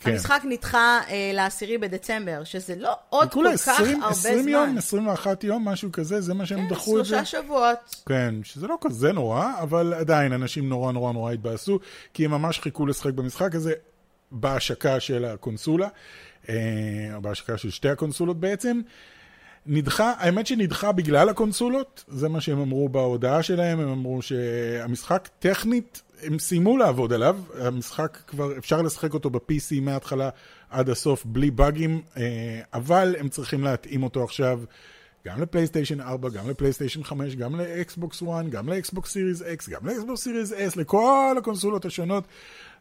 כן. 0.00 0.10
המשחק 0.10 0.40
נדחה 0.44 1.00
אה, 1.08 1.30
לעשירי 1.34 1.78
בדצמבר, 1.78 2.44
שזה 2.44 2.74
לא 2.76 2.94
עוד 3.08 3.30
כל 3.30 3.44
כך 3.54 3.68
20, 3.68 4.02
הרבה 4.02 4.14
20 4.14 4.42
זמן. 4.42 4.50
יום, 4.52 4.78
21 4.78 5.44
יום, 5.44 5.68
משהו 5.68 5.92
כזה, 5.92 6.20
זה 6.20 6.34
מה 6.34 6.46
שהם 6.46 6.60
כן, 6.60 6.68
דחו 6.68 7.00
את 7.00 7.04
זה. 7.04 7.08
שלושה 7.08 7.24
שבועות. 7.24 7.96
כן, 8.06 8.34
שזה 8.42 8.66
לא 8.66 8.78
כזה 8.80 9.12
נורא, 9.12 9.52
אבל 9.62 9.94
עדיין 9.94 10.32
אנשים 10.32 10.68
נורא 10.68 10.92
נורא 10.92 11.12
נורא 11.12 11.32
התבאסו, 11.32 11.78
כי 12.14 12.24
הם 12.24 12.30
ממש 12.30 12.60
חיכו 12.60 12.86
לשחק 12.86 13.12
במשחק 13.12 13.54
הזה. 13.54 13.72
בהשקה 14.32 15.00
של 15.00 15.24
הקונסולה, 15.24 15.88
אה, 16.48 16.54
בהשקה 17.22 17.58
של 17.58 17.70
שתי 17.70 17.88
הקונסולות 17.88 18.40
בעצם. 18.40 18.80
נדחה, 19.66 20.12
האמת 20.18 20.46
שנדחה 20.46 20.92
בגלל 20.92 21.28
הקונסולות, 21.28 22.04
זה 22.08 22.28
מה 22.28 22.40
שהם 22.40 22.60
אמרו 22.60 22.88
בהודעה 22.88 23.42
שלהם, 23.42 23.80
הם 23.80 23.88
אמרו 23.88 24.22
שהמשחק 24.22 25.28
טכנית, 25.38 26.02
הם 26.22 26.38
סיימו 26.38 26.76
לעבוד 26.76 27.12
עליו, 27.12 27.38
המשחק 27.58 28.18
כבר, 28.26 28.58
אפשר 28.58 28.82
לשחק 28.82 29.14
אותו 29.14 29.30
ב-PC 29.30 29.80
מההתחלה 29.80 30.30
עד 30.70 30.88
הסוף 30.88 31.24
בלי 31.24 31.50
באגים, 31.50 32.02
אה, 32.16 32.60
אבל 32.74 33.16
הם 33.18 33.28
צריכים 33.28 33.64
להתאים 33.64 34.02
אותו 34.02 34.24
עכשיו 34.24 34.60
גם 35.26 35.42
לפלייסטיישן 35.42 36.00
4, 36.00 36.28
גם 36.28 36.50
לפלייסטיישן 36.50 37.02
5, 37.04 37.36
גם 37.36 37.54
לאקסבוקס 37.54 38.22
1, 38.22 38.48
גם 38.48 38.68
לאקסבוקס 38.68 39.12
סיריס 39.12 39.42
X, 39.42 39.70
גם 39.70 39.86
לאקסבוקס 39.86 40.20
סיריס 40.20 40.52
S, 40.52 40.78
לכל 40.78 41.34
הקונסולות 41.38 41.84
השונות. 41.84 42.24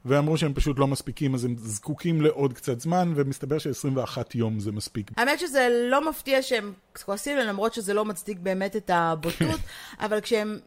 ואמרו 0.05 0.37
שהם 0.37 0.53
פשוט 0.53 0.79
לא 0.79 0.87
מספיקים, 0.87 1.35
אז 1.35 1.45
הם 1.45 1.55
זקוקים 1.57 2.21
לעוד 2.21 2.53
קצת 2.53 2.79
זמן, 2.79 3.13
ומסתבר 3.15 3.59
ש-21 3.59 4.17
יום 4.33 4.59
זה 4.59 4.71
מספיק. 4.71 5.11
האמת 5.17 5.39
שזה 5.39 5.87
לא 5.91 6.09
מפתיע 6.09 6.41
שהם 6.41 6.73
כועסים, 7.05 7.37
למרות 7.37 7.73
שזה 7.73 7.93
לא 7.93 8.05
מצדיק 8.05 8.37
באמת 8.39 8.75
את 8.75 8.89
הבוטות, 8.93 9.59
אבל 10.05 10.21
כשהם, 10.21 10.59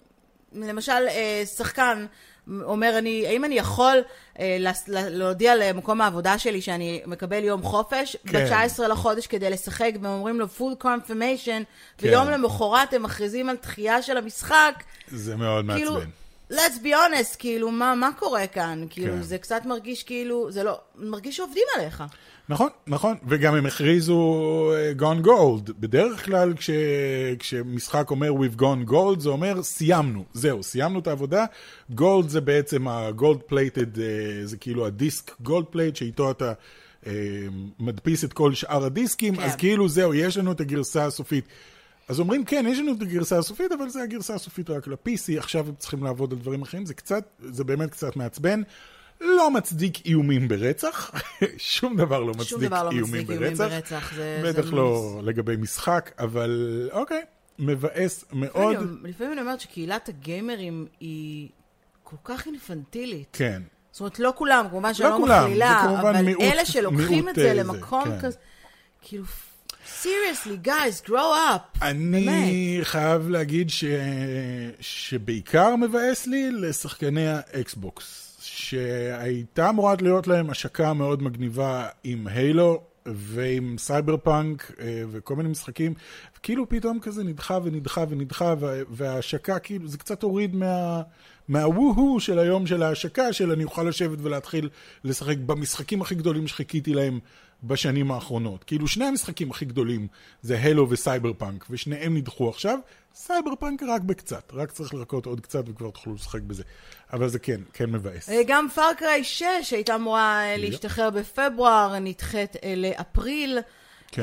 למשל, 0.52 0.92
אה, 1.08 1.42
שחקן 1.56 2.06
אומר, 2.62 2.98
אני, 2.98 3.26
האם 3.26 3.44
אני 3.44 3.54
יכול 3.54 3.98
אה, 4.38 4.58
להודיע 4.88 5.56
למקום 5.56 6.00
העבודה 6.00 6.38
שלי 6.38 6.60
שאני 6.60 7.02
מקבל 7.06 7.44
יום 7.44 7.62
חופש 7.62 8.16
כן. 8.26 8.44
ב-19 8.44 8.82
לחודש 8.82 9.26
כדי 9.26 9.50
לשחק, 9.50 9.90
והם 9.94 10.12
אומרים 10.12 10.40
לו 10.40 10.46
full 10.58 10.84
confirmation, 10.84 11.64
כן. 11.98 12.08
ויום 12.08 12.28
למחרת 12.28 12.92
הם 12.92 13.02
מכריזים 13.02 13.48
על 13.48 13.56
דחייה 13.62 14.02
של 14.02 14.16
המשחק. 14.16 14.84
זה 15.08 15.36
מאוד 15.36 15.64
כאילו, 15.74 15.92
מעצבן. 15.92 16.10
Let's 16.52 16.78
be 16.82 16.88
honest, 16.88 17.36
כאילו, 17.38 17.70
מה, 17.70 17.94
מה 17.94 18.10
קורה 18.18 18.46
כאן? 18.46 18.84
כאילו, 18.90 19.14
כן. 19.14 19.22
זה 19.22 19.38
קצת 19.38 19.62
מרגיש 19.66 20.02
כאילו, 20.02 20.50
זה 20.50 20.62
לא, 20.62 20.80
מרגיש 20.96 21.36
שעובדים 21.36 21.64
עליך. 21.76 22.04
נכון, 22.48 22.68
נכון, 22.86 23.16
וגם 23.28 23.54
הם 23.54 23.66
הכריזו 23.66 24.72
uh, 24.72 25.00
gone 25.00 25.26
gold. 25.26 25.72
בדרך 25.80 26.24
כלל 26.24 26.54
כש, 26.54 26.70
כשמשחק 27.38 28.10
אומר 28.10 28.30
we've 28.30 28.60
gone 28.60 28.90
gold, 28.90 29.20
זה 29.20 29.28
אומר 29.28 29.62
סיימנו, 29.62 30.24
זהו, 30.32 30.62
סיימנו 30.62 30.98
את 30.98 31.06
העבודה. 31.06 31.44
gold 31.96 32.28
זה 32.28 32.40
בעצם 32.40 32.88
ה-gold 32.88 33.52
plated, 33.52 33.96
uh, 33.96 34.00
זה 34.44 34.56
כאילו 34.56 34.86
הדיסק 34.86 35.30
gold 35.44 35.74
plate 35.74 35.94
שאיתו 35.94 36.30
אתה 36.30 36.52
uh, 37.04 37.06
מדפיס 37.80 38.24
את 38.24 38.32
כל 38.32 38.54
שאר 38.54 38.84
הדיסקים, 38.84 39.36
כן. 39.36 39.42
אז 39.42 39.56
כאילו 39.56 39.88
זהו, 39.88 40.14
יש 40.14 40.36
לנו 40.36 40.52
את 40.52 40.60
הגרסה 40.60 41.06
הסופית. 41.06 41.44
אז 42.08 42.20
אומרים, 42.20 42.44
כן, 42.44 42.64
יש 42.68 42.78
לנו 42.78 42.92
את 42.92 43.02
הגרסה 43.02 43.38
הסופית, 43.38 43.72
אבל 43.72 43.88
זה 43.88 44.02
הגרסה 44.02 44.34
הסופית 44.34 44.70
רק 44.70 44.86
ל-PC, 44.86 45.38
עכשיו 45.38 45.68
הם 45.68 45.74
צריכים 45.78 46.04
לעבוד 46.04 46.32
על 46.32 46.38
דברים 46.38 46.62
אחרים, 46.62 46.86
זה 46.86 46.94
קצת, 46.94 47.24
זה 47.40 47.64
באמת 47.64 47.90
קצת 47.90 48.16
מעצבן. 48.16 48.62
לא 49.20 49.50
מצדיק 49.50 50.06
איומים 50.06 50.48
ברצח, 50.48 51.10
שום 51.56 51.96
דבר 51.96 52.20
לא 52.20 52.32
מצדיק 52.32 52.58
דבר 52.58 52.82
לא 52.82 52.90
איומים 52.90 53.22
מצדיק 53.22 53.38
ברצח. 53.38 53.64
ברצח 53.64 54.12
זה, 54.16 54.42
בטח 54.44 54.64
זה 54.64 54.70
לא 54.70 55.16
מס... 55.18 55.24
לגבי 55.24 55.56
משחק, 55.56 56.10
אבל 56.18 56.88
אוקיי, 56.92 57.22
מבאס 57.58 58.24
מאוד. 58.32 58.76
לפעמים 59.02 59.32
אני 59.32 59.40
אומרת 59.40 59.60
שקהילת 59.60 60.08
הגיימרים 60.08 60.86
היא 61.00 61.48
כל 62.02 62.16
כך 62.24 62.46
אינפנטילית. 62.46 63.28
כן. 63.32 63.62
זאת 63.92 64.00
אומרת, 64.00 64.18
לא 64.18 64.32
כולם, 64.36 64.66
כמובן 64.70 64.94
שאני 64.94 65.10
לא, 65.10 65.28
לא 65.28 65.42
מכלילה, 65.42 66.00
אבל 66.00 66.22
מיעוט, 66.22 66.42
אלה 66.42 66.64
שלוקחים 66.64 67.28
את 67.28 67.34
זה 67.34 67.48
אה, 67.48 67.54
למקום 67.54 68.04
כן. 68.04 68.20
כזה, 68.20 68.36
כאילו... 69.02 69.24
seriously, 70.02 70.56
guys, 70.56 71.02
grow 71.06 71.10
up. 71.10 71.78
אני 71.82 72.78
חייב 72.82 73.28
להגיד 73.28 73.70
ש... 73.70 73.84
שבעיקר 74.80 75.76
מבאס 75.76 76.26
לי 76.26 76.50
לשחקני 76.50 77.26
האקסבוקס, 77.26 78.36
שהייתה 78.40 79.68
אמורה 79.68 79.94
להיות 80.00 80.26
להם 80.26 80.50
השקה 80.50 80.92
מאוד 80.92 81.22
מגניבה 81.22 81.88
עם 82.04 82.26
Halo 82.26 82.82
ועם 83.06 83.78
סייבר 83.78 84.16
פאנק 84.16 84.72
אה, 84.80 85.02
וכל 85.10 85.36
מיני 85.36 85.48
משחקים, 85.48 85.94
כאילו 86.42 86.68
פתאום 86.68 87.00
כזה 87.00 87.24
נדחה 87.24 87.58
ונדחה 87.64 88.04
ונדחה, 88.08 88.54
וההשקה 88.90 89.58
כאילו, 89.58 89.88
זה 89.88 89.98
קצת 89.98 90.22
הוריד 90.22 90.56
מה... 90.56 91.02
מהוו-הו 91.52 92.20
של 92.20 92.38
היום 92.38 92.66
של 92.66 92.82
ההשקה, 92.82 93.32
של 93.32 93.50
אני 93.50 93.64
אוכל 93.64 93.82
לשבת 93.82 94.18
ולהתחיל 94.22 94.68
לשחק 95.04 95.36
במשחקים 95.36 96.02
הכי 96.02 96.14
גדולים 96.14 96.46
שחיכיתי 96.46 96.94
להם 96.94 97.18
בשנים 97.62 98.12
האחרונות. 98.12 98.64
כאילו 98.64 98.88
שני 98.88 99.04
המשחקים 99.04 99.50
הכי 99.50 99.64
גדולים 99.64 100.06
זה 100.42 100.58
Halo 100.58 100.90
ו 100.90 101.32
Cyberpunk, 101.32 101.66
ושניהם 101.70 102.16
נדחו 102.16 102.48
עכשיו. 102.48 102.78
סייבר 103.14 103.54
פאנק 103.60 103.82
רק 103.82 104.02
בקצת, 104.02 104.52
רק 104.52 104.70
צריך 104.70 104.94
לחכות 104.94 105.26
עוד 105.26 105.40
קצת 105.40 105.64
וכבר 105.66 105.90
תוכלו 105.90 106.14
לשחק 106.14 106.40
בזה. 106.40 106.62
אבל 107.12 107.28
זה 107.28 107.38
כן, 107.38 107.60
כן 107.72 107.90
מבאס. 107.90 108.28
אה, 108.28 108.40
גם 108.46 108.68
Far 108.74 108.99
Cry 108.99 109.24
6 109.24 109.44
הייתה 109.70 109.94
אמורה 109.94 110.42
להשתחרר 110.56 111.10
בפברואר, 111.10 111.98
נדחית 111.98 112.56
אה, 112.56 112.74
לאפריל. 112.76 113.58
כן. 114.08 114.22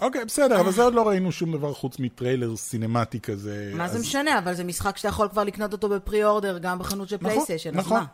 אוקיי, 0.00 0.24
בסדר, 0.24 0.60
אבל 0.60 0.72
זה 0.72 0.82
עוד 0.82 0.94
לא 0.94 1.08
ראינו 1.08 1.32
שום 1.32 1.52
דבר 1.52 1.72
חוץ 1.72 1.98
מטריילר 1.98 2.56
סינמטי 2.56 3.20
כזה. 3.20 3.72
מה 3.74 3.88
זה 3.88 3.98
משנה? 3.98 4.38
אבל 4.38 4.54
זה 4.54 4.64
משחק 4.64 4.96
שאתה 4.96 5.08
יכול 5.08 5.28
כבר 5.28 5.44
לקנות 5.44 5.72
אותו 5.72 5.88
ב 5.88 6.24
pre-order 6.24 6.58
גם 6.58 6.78
בחנות 6.78 7.08
של 7.08 7.16
נכון, 7.16 7.30
פלייסטיישן, 7.30 7.70
אז 7.70 7.76
נכון. 7.76 7.98
מה? 7.98 8.04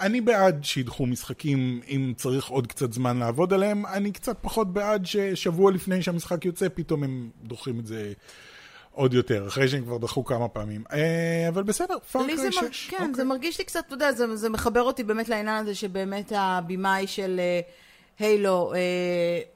אני 0.00 0.20
בעד 0.20 0.64
שידחו 0.64 1.06
משחקים 1.06 1.80
אם 1.88 2.12
צריך 2.16 2.48
עוד 2.48 2.66
קצת 2.66 2.92
זמן 2.92 3.18
לעבוד 3.18 3.52
עליהם, 3.52 3.86
אני 3.86 4.12
קצת 4.12 4.36
פחות 4.40 4.72
בעד 4.72 5.06
ששבוע 5.06 5.72
לפני 5.72 6.02
שהמשחק 6.02 6.44
יוצא, 6.44 6.66
פתאום 6.74 7.04
הם 7.04 7.30
דוחים 7.42 7.80
את 7.80 7.86
זה 7.86 8.12
עוד 8.92 9.14
יותר, 9.14 9.48
אחרי 9.48 9.68
שהם 9.68 9.84
כבר 9.84 9.98
דחו 9.98 10.24
כמה 10.24 10.48
פעמים. 10.48 10.84
אה, 10.92 11.48
אבל 11.48 11.62
בסדר, 11.62 11.98
פארקריי 12.12 12.52
6. 12.52 12.62
מר... 12.62 12.68
כן, 12.88 12.96
אוקיי. 12.96 13.14
זה 13.14 13.24
מרגיש 13.24 13.58
לי 13.58 13.64
קצת, 13.64 13.80
אתה 13.86 13.94
יודע, 13.94 14.12
זה, 14.12 14.36
זה 14.36 14.50
מחבר 14.50 14.82
אותי 14.82 15.04
באמת 15.04 15.28
לעניין 15.28 15.56
הזה 15.56 15.74
שבאמת 15.74 16.32
הבמאי 16.36 17.06
של 17.06 17.40
הילו, 18.18 18.72
uh, 18.72 18.74
uh, 18.74 18.78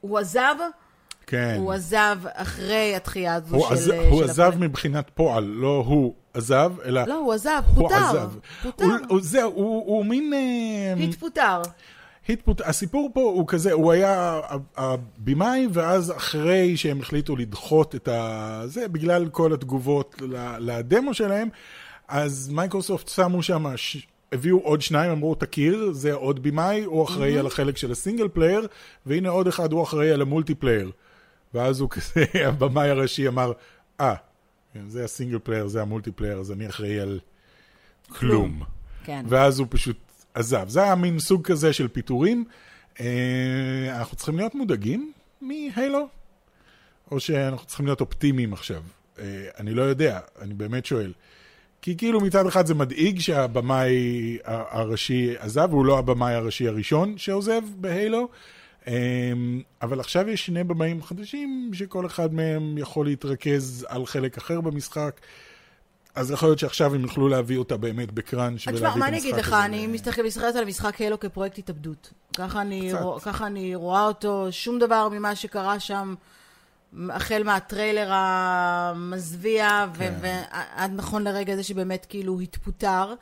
הוא 0.00 0.18
עזב. 0.18 0.54
כן. 1.28 1.56
הוא 1.58 1.72
עזב 1.72 2.16
אחרי 2.24 2.96
התחייה 2.96 3.34
הזו 3.34 3.60
של... 3.60 3.74
עז... 3.74 3.88
הוא 3.88 4.18
של 4.18 4.30
עזב 4.30 4.42
הפרק. 4.42 4.60
מבחינת 4.60 5.10
פועל, 5.14 5.44
לא 5.44 5.84
הוא 5.86 6.14
עזב, 6.34 6.72
אלא... 6.84 7.02
לא, 7.06 7.14
הוא 7.14 7.32
עזב, 7.32 7.62
הוא 7.66 7.88
פוטר. 7.88 7.94
עזב. 7.94 8.30
פוטר. 8.62 8.84
הוא, 8.84 8.92
הוא, 9.08 9.20
זהו, 9.22 9.52
הוא, 9.54 9.84
הוא 9.86 10.06
מין... 10.06 10.32
אה, 10.32 11.04
התפוטר. 11.04 11.62
התפוט... 12.28 12.60
הסיפור 12.60 13.10
פה 13.14 13.20
הוא 13.20 13.44
כזה, 13.48 13.72
הוא 13.72 13.92
היה 13.92 14.40
הבמאי, 14.76 15.66
ואז 15.72 16.12
אחרי 16.16 16.76
שהם 16.76 17.00
החליטו 17.00 17.36
לדחות 17.36 17.94
את 17.94 18.08
ה... 18.08 18.62
זה, 18.66 18.88
בגלל 18.88 19.28
כל 19.28 19.52
התגובות 19.52 20.22
לדמו 20.58 21.14
שלהם, 21.14 21.48
אז 22.08 22.48
מייקרוסופט 22.52 23.08
שמו 23.08 23.42
שם, 23.42 23.76
ש... 23.76 24.06
הביאו 24.32 24.58
עוד 24.58 24.82
שניים, 24.82 25.10
אמרו, 25.10 25.34
תכיר, 25.34 25.90
זה 25.92 26.12
עוד 26.12 26.42
במאי, 26.42 26.84
הוא 26.84 27.04
אחראי 27.04 27.36
mm-hmm. 27.36 27.40
על 27.40 27.46
החלק 27.46 27.76
של 27.76 27.92
ה 27.92 27.98
single 27.98 28.28
player, 28.28 28.66
והנה 29.06 29.28
עוד 29.28 29.48
אחד, 29.48 29.72
הוא 29.72 29.82
אחראי 29.82 30.10
על 30.10 30.22
ה 30.22 30.28
multiplayer. 30.28 30.90
ואז 31.54 31.80
הוא 31.80 31.90
כזה, 31.90 32.24
הבמאי 32.48 32.90
הראשי 32.90 33.28
אמר, 33.28 33.52
אה, 34.00 34.14
ah, 34.14 34.78
זה 34.87 35.04
ה 35.04 35.09
single 35.09 35.38
player, 35.38 35.66
זה 35.66 35.82
ה 35.82 35.87
multiplayer, 35.87 36.38
אז 36.38 36.52
אני 36.52 36.68
אחראי 36.68 37.00
על 37.00 37.20
כלום. 38.08 38.62
כן. 39.04 39.24
ואז 39.28 39.58
הוא 39.58 39.66
פשוט 39.70 39.96
עזב. 40.34 40.68
זה 40.68 40.82
היה 40.82 40.94
מין 40.94 41.18
סוג 41.18 41.46
כזה 41.46 41.72
של 41.72 41.88
פיטורים. 41.88 42.44
אה, 43.00 43.96
אנחנו 43.98 44.16
צריכים 44.16 44.37
להיות 44.37 44.54
מודאגים 44.54 45.12
מ 45.40 45.52
Halo? 45.52 46.08
או 47.11 47.20
שאנחנו 47.20 47.66
צריכים 47.66 47.87
להיות 47.87 48.00
אופטימיים 48.00 48.52
עכשיו? 48.52 48.82
אה, 49.18 49.24
אני 49.58 49.74
לא 49.74 49.82
יודע, 49.82 50.20
אני 50.40 50.54
באמת 50.54 50.87
שואל. 50.87 51.12
כי 51.82 51.96
כאילו 51.96 52.20
מצד 52.20 52.46
אחד 52.46 52.66
זה 52.66 52.74
מדאיג 52.74 53.20
שהבמאי 53.20 54.38
הראשי 54.44 55.34
עזב, 55.38 55.68
והוא 55.70 55.87
לא 55.87 55.98
הבמאי 55.98 56.34
הראשי 56.34 56.68
הראשון 56.68 57.18
שעוזב 57.18 57.61
ב 57.76 57.85
Halo. 57.85 58.28
אמ, 58.88 59.62
אבל 59.83 60.01
עכשיו 60.01 60.29
יש 60.29 60.46
שני 60.46 60.64
במאים 60.64 61.03
חדשים, 61.03 61.70
שכל 61.74 62.07
אחד 62.07 62.35
מהם 62.35 62.79
יכול 62.79 63.07
להתרכז 63.07 63.87
על 63.88 64.07
חלק 64.07 64.37
אחר 64.37 64.61
במשחק. 64.61 65.20
אז 66.14 66.31
יכול 66.31 66.48
להיות 66.48 66.59
שעכשיו 66.59 66.94
הם 66.94 67.01
יוכלו 67.01 67.29
להביא 67.29 67.59
אותה 67.59 67.77
באמת 67.77 68.12
בקראנץ' 68.12 68.66
ולהביא 68.66 68.81
את 68.81 68.85
המשחק 68.85 68.90
הזה. 68.90 68.98
מה 68.98 69.09
אני 69.09 69.18
אגיד 69.18 69.35
לך, 69.35 69.53
אני 69.53 69.87
מסתכלת 69.87 70.57
על 70.57 70.62
המשחק 70.62 71.01
הלו 71.01 71.20
כפרויקט 71.20 71.59
התאבדות. 71.59 72.12
ככה 72.37 72.61
אני, 72.61 72.92
רוא, 72.92 73.20
ככה 73.20 73.46
אני 73.46 73.74
רואה 73.74 74.05
אותו, 74.05 74.46
שום 74.51 74.79
דבר 74.79 75.09
ממה 75.09 75.35
שקרה 75.35 75.81
שם, 75.81 76.14
החל 77.11 77.42
מהטריילר 77.44 78.09
המזוויע, 78.11 79.87
כן. 79.98 80.14
ועד 80.20 80.92
נכון 80.94 81.24
לרגע 81.24 81.57
זה 81.57 81.62
שבאמת 81.62 82.07
כאילו 82.09 82.40
התפוטר. 82.40 83.14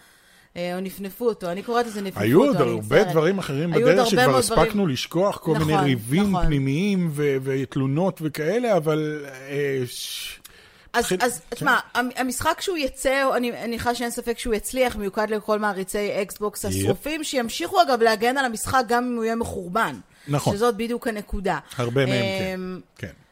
אה, 0.57 0.75
או 0.75 0.81
נפנפו 0.81 1.29
אותו, 1.29 1.51
אני 1.51 1.63
קוראת 1.63 1.87
לזה 1.87 2.01
נפנפו 2.01 2.21
היו 2.21 2.39
אותו, 2.41 2.59
היו 2.59 2.59
עוד 2.59 2.69
הרבה 2.69 3.05
דברים 3.05 3.39
אחרים 3.39 3.71
בדרך 3.71 4.07
שכבר 4.07 4.37
הספקנו 4.37 4.65
דברים... 4.65 4.89
לשכוח, 4.89 5.39
כל 5.39 5.55
נכון, 5.55 5.67
מיני 5.67 5.83
ריבים 5.83 6.31
נכון. 6.31 6.47
פנימיים 6.47 7.11
ותלונות 7.15 8.19
וכאלה, 8.23 8.77
אבל... 8.77 9.25
אה, 9.49 9.85
אז, 10.93 11.05
תחיל... 11.05 11.19
אז 11.23 11.41
כן. 11.51 11.57
תשמע, 11.57 11.79
המשחק 11.95 12.61
שהוא 12.61 12.77
יצא, 12.77 13.37
אני 13.37 13.51
מניחה 13.51 13.95
שאין 13.95 14.11
ספק 14.11 14.39
שהוא 14.39 14.55
יצליח, 14.55 14.97
מיוחד 14.97 15.31
לכל 15.31 15.59
מעריצי 15.59 16.23
אקסבוקס 16.23 16.65
השרופים, 16.65 17.25
שימשיכו 17.25 17.83
אגב 17.83 18.03
להגן 18.03 18.39
על 18.39 18.45
המשחק 18.45 18.83
גם 18.89 19.05
אם 19.05 19.17
הוא 19.17 19.25
יהיה 19.25 19.37
מחורבן. 19.37 19.95
נכון. 20.29 20.53
שזאת 20.57 20.77
בדיוק 20.77 21.09
הנקודה. 21.09 21.59
הרבה 21.77 22.07
מהם 22.07 22.13
כן, 22.39 22.55
אמ, 22.55 22.81
כן. 22.99 23.26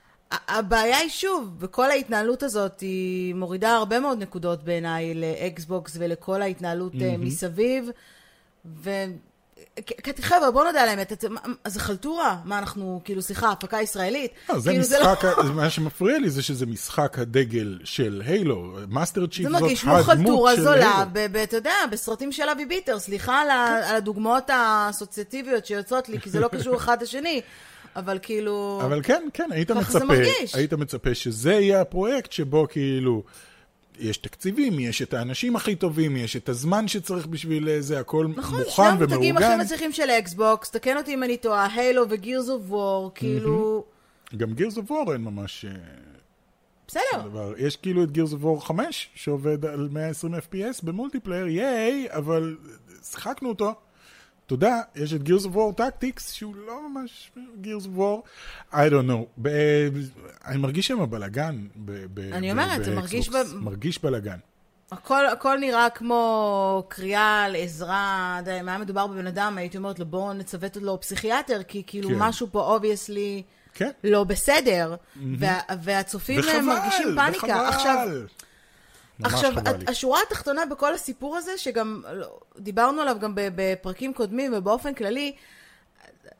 הבעיה 0.49 0.99
היא 0.99 1.11
שוב, 1.11 1.57
וכל 1.59 1.90
ההתנהלות 1.90 2.42
הזאת 2.42 2.81
היא 2.81 3.35
מורידה 3.35 3.75
הרבה 3.77 4.01
מאוד 4.01 4.18
נקודות 4.18 4.62
בעיניי 4.64 5.14
לאקסבוקס 5.14 5.97
ולכל 5.99 6.42
ההתנהלות 6.42 6.92
mm-hmm. 6.92 7.18
מסביב, 7.18 7.90
קטי 9.81 10.23
חבר'ה, 10.23 10.51
בוא 10.51 10.64
נודה 10.64 10.83
על 10.83 10.88
האמת, 10.88 11.25
זה 11.66 11.81
חלטורה? 11.81 12.37
מה 12.44 12.59
אנחנו, 12.59 13.01
כאילו, 13.05 13.23
סליחה, 13.23 13.51
הפקה 13.53 13.81
ישראלית? 13.81 14.31
לא, 14.49 14.59
זה 14.59 14.70
כאילו, 14.70 14.85
משחק, 14.85 15.25
ה- 15.25 15.42
מה 15.42 15.70
שמפריע 15.70 16.18
לי 16.18 16.31
זה 16.31 16.42
שזה 16.42 16.66
משחק 16.66 17.18
הדגל 17.18 17.79
של 17.85 18.23
Halo. 18.26 18.76
Master 18.88 19.26
Chief 19.26 19.42
זה 19.47 19.53
זאת 19.53 19.61
מרגיש 19.62 19.83
כמו 19.83 19.97
הדמות 19.97 20.07
חלטורה 20.07 20.57
של 20.57 20.62
זולה, 20.62 20.99
Halo. 20.98 21.11
ב- 21.12 21.27
ב- 21.33 21.37
אתה 21.37 21.57
יודע, 21.57 21.75
בסרטים 21.90 22.33
של 22.33 22.49
אבי 22.49 22.64
ביטר, 22.64 22.99
סליחה 22.99 23.40
על 23.40 23.97
הדוגמאות 23.97 24.51
האסוציאטיביות 24.51 25.66
שיוצאות 25.66 26.09
לי, 26.09 26.20
כי 26.20 26.31
זה 26.31 26.40
לא 26.40 26.49
קשור 26.49 26.77
אחד 26.77 27.03
לשני, 27.03 27.40
אבל 27.96 28.18
כאילו... 28.22 28.80
אבל 28.85 29.02
כן, 29.02 29.28
כן, 29.35 29.48
היית 29.52 29.70
מצפה. 29.70 30.14
היית 30.54 30.72
מצפה 30.72 31.14
שזה 31.14 31.52
יהיה 31.52 31.80
הפרויקט 31.80 32.33
שבו 32.33 32.66
כאילו, 32.70 33.22
יש 33.98 34.16
תקציבים, 34.16 34.78
יש 34.78 35.02
את 35.02 35.14
האנשים 35.14 35.57
הכי 35.57 35.74
טובים, 35.74 36.16
יש 36.16 36.37
את 36.37 36.48
הזמן 36.48 36.88
שצריך 36.88 37.26
בשביל 37.26 37.80
זה, 37.80 38.00
הכל 38.00 38.26
נכון, 38.37 38.59
מוכן 38.59 38.72
שני 38.72 38.87
המותגים 38.87 39.37
הכי 39.37 39.44
ומאורגן. 39.44 39.64
מצליחים 39.64 39.92
של 39.92 40.11
אקסבוקס, 40.11 40.70
תקן 40.70 40.96
אותי 40.96 41.14
אם 41.14 41.22
אני 41.22 41.37
טועה, 41.37 41.66
Halo 41.74 42.04
ו 42.11 42.17
Gears 42.17 42.48
of 42.48 42.62
War, 42.66 43.11
כאילו... 43.14 43.85
גם 44.37 44.52
Gears 44.52 44.76
of 44.76 44.90
War 44.90 45.12
אין 45.12 45.20
ממש 45.20 45.64
אה, 45.64 45.72
בסדר. 46.88 47.22
דבר. 47.24 47.52
יש 47.59 47.76
כאילו 47.76 48.04
את 48.04 48.11
Gears 48.11 48.33
of 48.33 48.44
War 48.44 48.66
5, 48.66 49.09
שעובד 49.14 49.64
על 49.64 49.88
120 49.92 50.35
FPS 50.35 50.80
ב 50.83 50.87
multiplayer, 50.87 51.46
ייי, 51.46 52.07
אבל 52.11 52.57
שיחקנו 53.02 53.48
אותו. 53.48 53.74
תודה, 54.46 54.80
יש 54.94 55.12
את 55.12 55.22
Gears 55.22 55.44
of 55.44 55.57
War 55.57 55.72
Tactics, 55.72 56.33
שהוא 56.33 56.54
לא 56.66 56.88
ממש 56.88 57.30
Gears 57.61 57.87
of 57.87 57.92
War, 57.94 58.22
I 58.72 58.76
don't 58.76 59.09
know. 59.11 59.24
ב- 59.42 59.88
אני 60.44 60.57
מרגיש 60.59 60.87
שם 60.87 61.11
בלאגן. 61.11 61.66
ב- 61.76 62.07
ב- 62.14 62.33
אני 62.33 62.50
אומרת, 62.52 62.85
זה 62.85 62.94
מרגיש. 62.94 63.28
ב- 63.28 63.54
מרגיש 63.54 64.02
בלאגן. 64.02 64.37
הכל, 64.92 65.26
הכל 65.26 65.59
נראה 65.59 65.90
כמו 65.90 66.85
קריאה 66.88 67.48
לעזרה, 67.48 68.37
אתה 68.42 68.50
יודע, 68.50 68.61
אם 68.61 68.68
היה 68.68 68.78
מדובר 68.78 69.07
בבן 69.07 69.26
אדם, 69.26 69.59
הייתי 69.59 69.76
אומרת 69.76 69.98
לו, 69.98 70.07
בואו 70.07 70.33
נצוות 70.33 70.76
לו 70.76 71.00
פסיכיאטר, 71.00 71.62
כי 71.62 71.83
כאילו 71.87 72.09
כן. 72.09 72.14
משהו 72.18 72.48
פה 72.52 72.61
obviously 72.61 73.42
כן. 73.74 73.90
לא 74.04 74.24
בסדר, 74.24 74.94
וה, 75.38 75.59
והצופים 75.83 76.40
וחבל, 76.40 76.61
מרגישים 76.61 77.07
פאניקה. 77.16 77.46
וחבל. 77.46 77.66
עכשיו, 77.66 78.07
ממש 78.09 78.30
עכשיו, 79.22 79.53
חבל 79.53 79.77
לי. 79.77 79.85
השורה 79.88 80.20
התחתונה 80.27 80.66
בכל 80.66 80.94
הסיפור 80.94 81.37
הזה, 81.37 81.59
שגם 81.59 82.03
לא, 82.12 82.38
דיברנו 82.59 83.03
עליו 83.03 83.16
גם 83.20 83.33
בפרקים 83.35 84.14
קודמים 84.14 84.53
ובאופן 84.57 84.94
כללי, 84.94 85.35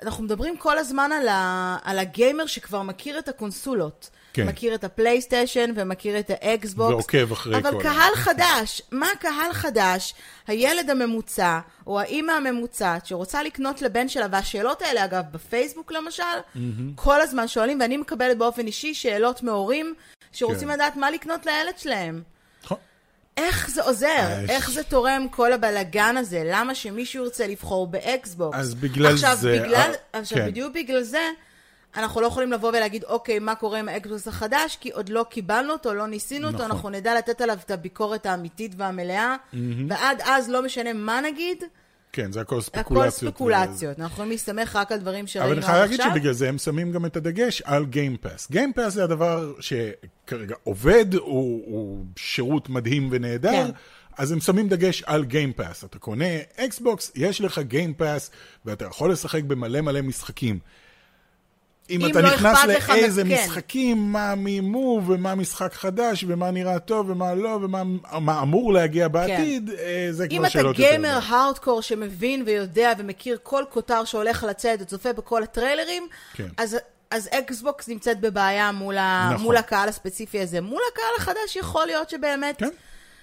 אנחנו 0.03 0.25
מדברים 0.25 0.57
כל 0.57 0.79
הזמן 0.79 1.13
על, 1.13 1.29
ה, 1.29 1.77
על 1.83 1.99
הגיימר 1.99 2.47
שכבר 2.47 2.83
מכיר 2.83 3.19
את 3.19 3.29
הקונסולות. 3.29 4.11
כן. 4.33 4.47
מכיר 4.47 4.75
את 4.75 4.85
הפלייסטיישן 4.85 5.71
ומכיר 5.75 6.19
את 6.19 6.31
האקסבוקס. 6.31 6.93
ועוקב 6.93 7.33
אחרי 7.33 7.57
אבל 7.57 7.71
כל 7.71 7.83
קהל 7.83 8.15
חדש, 8.15 8.83
מה 8.91 9.07
קהל 9.21 9.53
חדש? 9.53 10.15
הילד 10.47 10.91
הממוצע, 10.91 11.59
או 11.87 12.01
האימא 12.01 12.33
הממוצעת, 12.33 13.07
שרוצה 13.07 13.43
לקנות 13.43 13.83
לבן 13.83 14.09
שלה, 14.09 14.27
והשאלות 14.31 14.83
האלה, 14.83 15.05
אגב, 15.05 15.23
בפייסבוק 15.33 15.93
למשל, 15.93 16.23
כל 16.95 17.21
הזמן 17.21 17.49
שואלים, 17.49 17.81
ואני 17.81 17.97
מקבלת 17.97 18.39
באופן 18.39 18.67
אישי 18.67 18.95
שאלות 18.95 19.43
מהורים 19.43 19.95
שרוצים 20.33 20.69
כן. 20.69 20.75
לדעת 20.75 20.97
מה 20.97 21.11
לקנות 21.11 21.47
לילד 21.47 21.79
שלהם. 21.79 22.23
איך 23.37 23.71
זה 23.71 23.83
עוזר? 23.83 24.07
אה, 24.09 24.45
איך 24.49 24.71
זה 24.71 24.83
תורם 24.83 25.27
כל 25.31 25.53
הבלגן 25.53 26.17
הזה? 26.17 26.43
למה 26.47 26.75
שמישהו 26.75 27.25
ירצה 27.25 27.47
לבחור 27.47 27.87
באקסבוקס? 27.87 28.59
אז 28.59 28.75
בגלל 28.75 29.13
עכשיו, 29.15 29.37
זה- 29.37 29.59
בגלל, 29.63 29.75
אה, 30.15 30.21
עכשיו, 30.21 30.39
כן. 30.39 30.47
בדיוק 30.47 30.75
בגלל 30.75 31.03
זה, 31.03 31.29
אנחנו 31.97 32.21
לא 32.21 32.27
יכולים 32.27 32.53
לבוא 32.53 32.69
ולהגיד, 32.69 33.05
אוקיי, 33.05 33.39
מה 33.39 33.55
קורה 33.55 33.79
עם 33.79 33.89
האקסבוקס 33.89 34.29
החדש? 34.29 34.77
כי 34.81 34.91
עוד 34.91 35.09
לא 35.09 35.27
קיבלנו 35.31 35.73
אותו, 35.73 35.95
לא 35.95 36.07
ניסינו 36.07 36.47
אותו, 36.47 36.59
נכון. 36.59 36.71
אנחנו 36.71 36.91
נדע 36.91 37.15
לתת 37.15 37.41
עליו 37.41 37.59
את 37.67 37.71
הביקורת 37.71 38.27
האמיתית 38.27 38.73
והמלאה, 38.77 39.37
ועד 39.89 40.21
אז 40.25 40.49
לא 40.49 40.63
משנה 40.63 40.93
מה 40.93 41.21
נגיד, 41.21 41.65
כן, 42.15 42.33
זה 42.33 42.41
הכל 42.41 42.55
הכל 42.55 42.61
ספקולציות. 42.63 43.35
ספקולציות. 43.35 44.01
אנחנו 44.01 44.13
יכולים 44.15 44.31
להסתמך 44.31 44.77
רק 44.77 44.93
על 44.93 44.99
דברים 44.99 45.27
שראינו 45.27 45.53
אבל 45.53 45.59
עד 45.59 45.65
אני 45.65 45.67
חייב 45.67 45.81
להגיד 45.83 46.01
עכשיו. 46.01 46.13
שבגלל 46.15 46.33
זה 46.33 46.49
הם 46.49 46.59
שמים 46.59 46.93
גם 46.93 47.07
את 47.07 47.17
הדגש 47.17 47.63
על 47.63 47.87
Game 47.87 48.15
Pass. 48.15 48.51
Game 48.51 48.73
Pass 48.73 48.95
זה 48.95 49.05
הדבר 49.05 49.53
שכרגע 49.61 50.55
עובד, 50.65 51.15
הוא, 51.15 51.63
הוא 51.67 52.05
שירות 52.17 52.69
מדהים 52.69 53.09
ונהדר, 53.13 53.51
כן. 53.51 53.71
אז 54.19 54.33
הם 54.33 54.41
שמים 54.41 54.69
דגש 54.69 55.03
על 55.03 55.25
Game 55.25 55.52
Pass. 55.52 55.85
אתה 55.85 55.99
קונה 55.99 56.25
אקסבוקס, 56.57 57.13
יש 57.15 57.41
לך 57.41 57.59
Game 57.59 57.91
Pass, 57.91 58.31
ואתה 58.65 58.85
יכול 58.85 59.13
לשחק 59.13 59.43
במלא 59.43 59.81
מלא 59.81 60.03
משחקים. 60.03 60.59
אם, 61.91 62.01
אם 62.01 62.11
אתה 62.11 62.21
לא 62.21 62.35
נכנס 62.35 62.65
לך, 62.65 62.91
לאיזה 62.91 63.23
כן. 63.23 63.29
משחקים, 63.29 64.13
מה 64.13 64.35
מימו, 64.35 65.03
ומה 65.07 65.35
משחק 65.35 65.75
חדש, 65.75 66.25
ומה 66.29 66.51
נראה 66.51 66.79
טוב, 66.79 67.11
ומה 67.11 67.35
לא, 67.35 67.59
ומה 67.63 67.83
מה 68.21 68.43
אמור 68.43 68.73
להגיע 68.73 69.09
בעתיד, 69.09 69.71
אה, 69.71 70.09
זה 70.11 70.25
אם 70.25 70.29
כבר 70.29 70.41
אתה 70.41 70.51
שאלות 70.51 70.79
יותר 70.79 70.91
גיימר 70.91 71.09
גדולות. 71.09 71.25
הארדקור 71.29 71.83
שמבין 71.83 72.43
ויודע 72.47 72.93
ומכיר 72.99 73.39
כל 73.43 73.65
כותר 73.69 74.05
שהולך 74.05 74.43
לצאת 74.43 74.79
וצופה 74.83 75.13
בכל 75.13 75.43
הטריילרים, 75.43 76.09
כן. 76.35 76.49
אז, 76.57 76.77
אז 77.11 77.29
Xbox 77.33 77.89
נמצאת 77.89 78.21
בבעיה 78.21 78.73
מול, 78.73 78.99
ה, 78.99 79.31
נכון. 79.33 79.45
מול 79.45 79.57
הקהל 79.57 79.89
הספציפי 79.89 80.41
הזה. 80.41 80.61
מול 80.61 80.83
הקהל 80.93 81.15
החדש 81.19 81.57
יכול 81.57 81.87
להיות 81.87 82.11
שבאמת... 82.11 82.57
כן. 82.59 82.69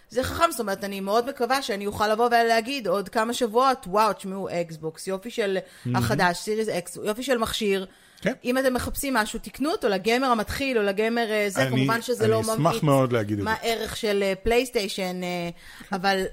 זה 0.10 0.24
חכם, 0.24 0.52
זאת 0.52 0.60
אומרת, 0.60 0.84
אני 0.84 1.00
מאוד 1.00 1.30
מקווה 1.30 1.62
שאני 1.62 1.86
אוכל 1.86 2.08
לבוא 2.08 2.26
ולהגיד 2.28 2.88
עוד 2.88 3.10
כמה 3.10 3.34
שבועות, 3.34 3.88
וואו, 3.88 4.14
תשמעו, 4.14 4.50
Xbox, 4.52 5.08
יופי 5.08 5.30
של 5.30 5.58
החדש, 5.96 6.38
Series 6.38 6.70
X, 6.70 6.98
יופי 7.04 7.24
של 7.24 7.38
מכשיר. 7.38 7.86
כן. 8.22 8.34
אם 8.44 8.58
אתם 8.58 8.74
מחפשים 8.74 9.14
משהו, 9.14 9.40
תקנו 9.40 9.72
אותו 9.72 9.90
לגיימר 9.90 10.28
המתחיל 10.28 10.78
או 10.78 10.84
לגיימר 10.84 11.32
אה, 11.32 11.46
זה, 11.50 11.62
אני- 11.62 11.70
כמובן 11.70 12.02
שזה 12.02 12.24
אני 12.24 12.32
לא 12.32 12.42
אשמח 12.42 12.60
ממעיט 12.60 12.84
מאוד 12.84 13.14
להגיד 13.14 13.40
את 13.40 13.44
מה 13.46 13.56
זה. 13.62 13.68
הערך 13.68 13.98
של 13.98 14.24
אה, 14.24 14.34
פלייסטיישן, 14.44 15.24
אה, 15.24 15.50
אבל 15.92 16.24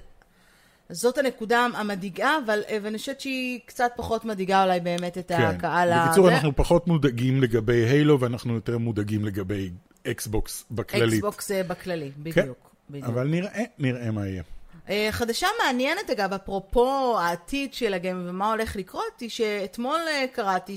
זאת 0.90 1.18
הנקודה 1.18 1.66
המדאיגה, 1.74 2.37
אבל 2.44 2.62
אה, 2.68 2.79
ואני 2.83 2.98
חושבת 2.98 3.20
שהיא 3.20 3.61
קצת 3.66 3.90
פחות 3.96 4.24
מדאיגה 4.24 4.62
אולי 4.64 4.81
באמת 4.81 5.18
את 5.18 5.31
הקהל 5.35 5.92
ה... 5.92 6.01
כן. 6.03 6.07
בקיצור, 6.07 6.27
זה. 6.29 6.35
אנחנו 6.35 6.57
פחות 6.57 6.87
מודאגים 6.87 7.42
לגבי 7.42 7.85
Halo, 7.88 8.20
ואנחנו 8.20 8.55
יותר 8.55 8.79
מודאגים 8.79 9.24
לגבי 9.24 9.70
Xbox 10.06 10.64
בכללית. 10.70 11.12
Xbox 11.14 11.50
אה, 11.51 11.62
בכללי, 11.62 12.11
בדיוק. 12.18 12.70
בדיוק. 12.90 13.05
אבל 13.07 13.27
נראה, 13.27 13.62
נראה 13.79 14.11
מה 14.11 14.27
יהיה. 14.27 14.42
אה, 14.88 15.09
חדשה 15.11 15.46
מעניינת 15.64 16.11
אגב, 16.11 16.33
אפרופו 16.33 17.18
העתיד 17.20 17.74
של 17.74 17.94
הגיים 17.94 18.24
ומה 18.29 18.51
הולך 18.51 18.77
לקרות, 18.77 19.20
היא 19.20 19.29
שאתמול 19.31 20.01
אה, 20.09 20.24
קראתי 20.33 20.77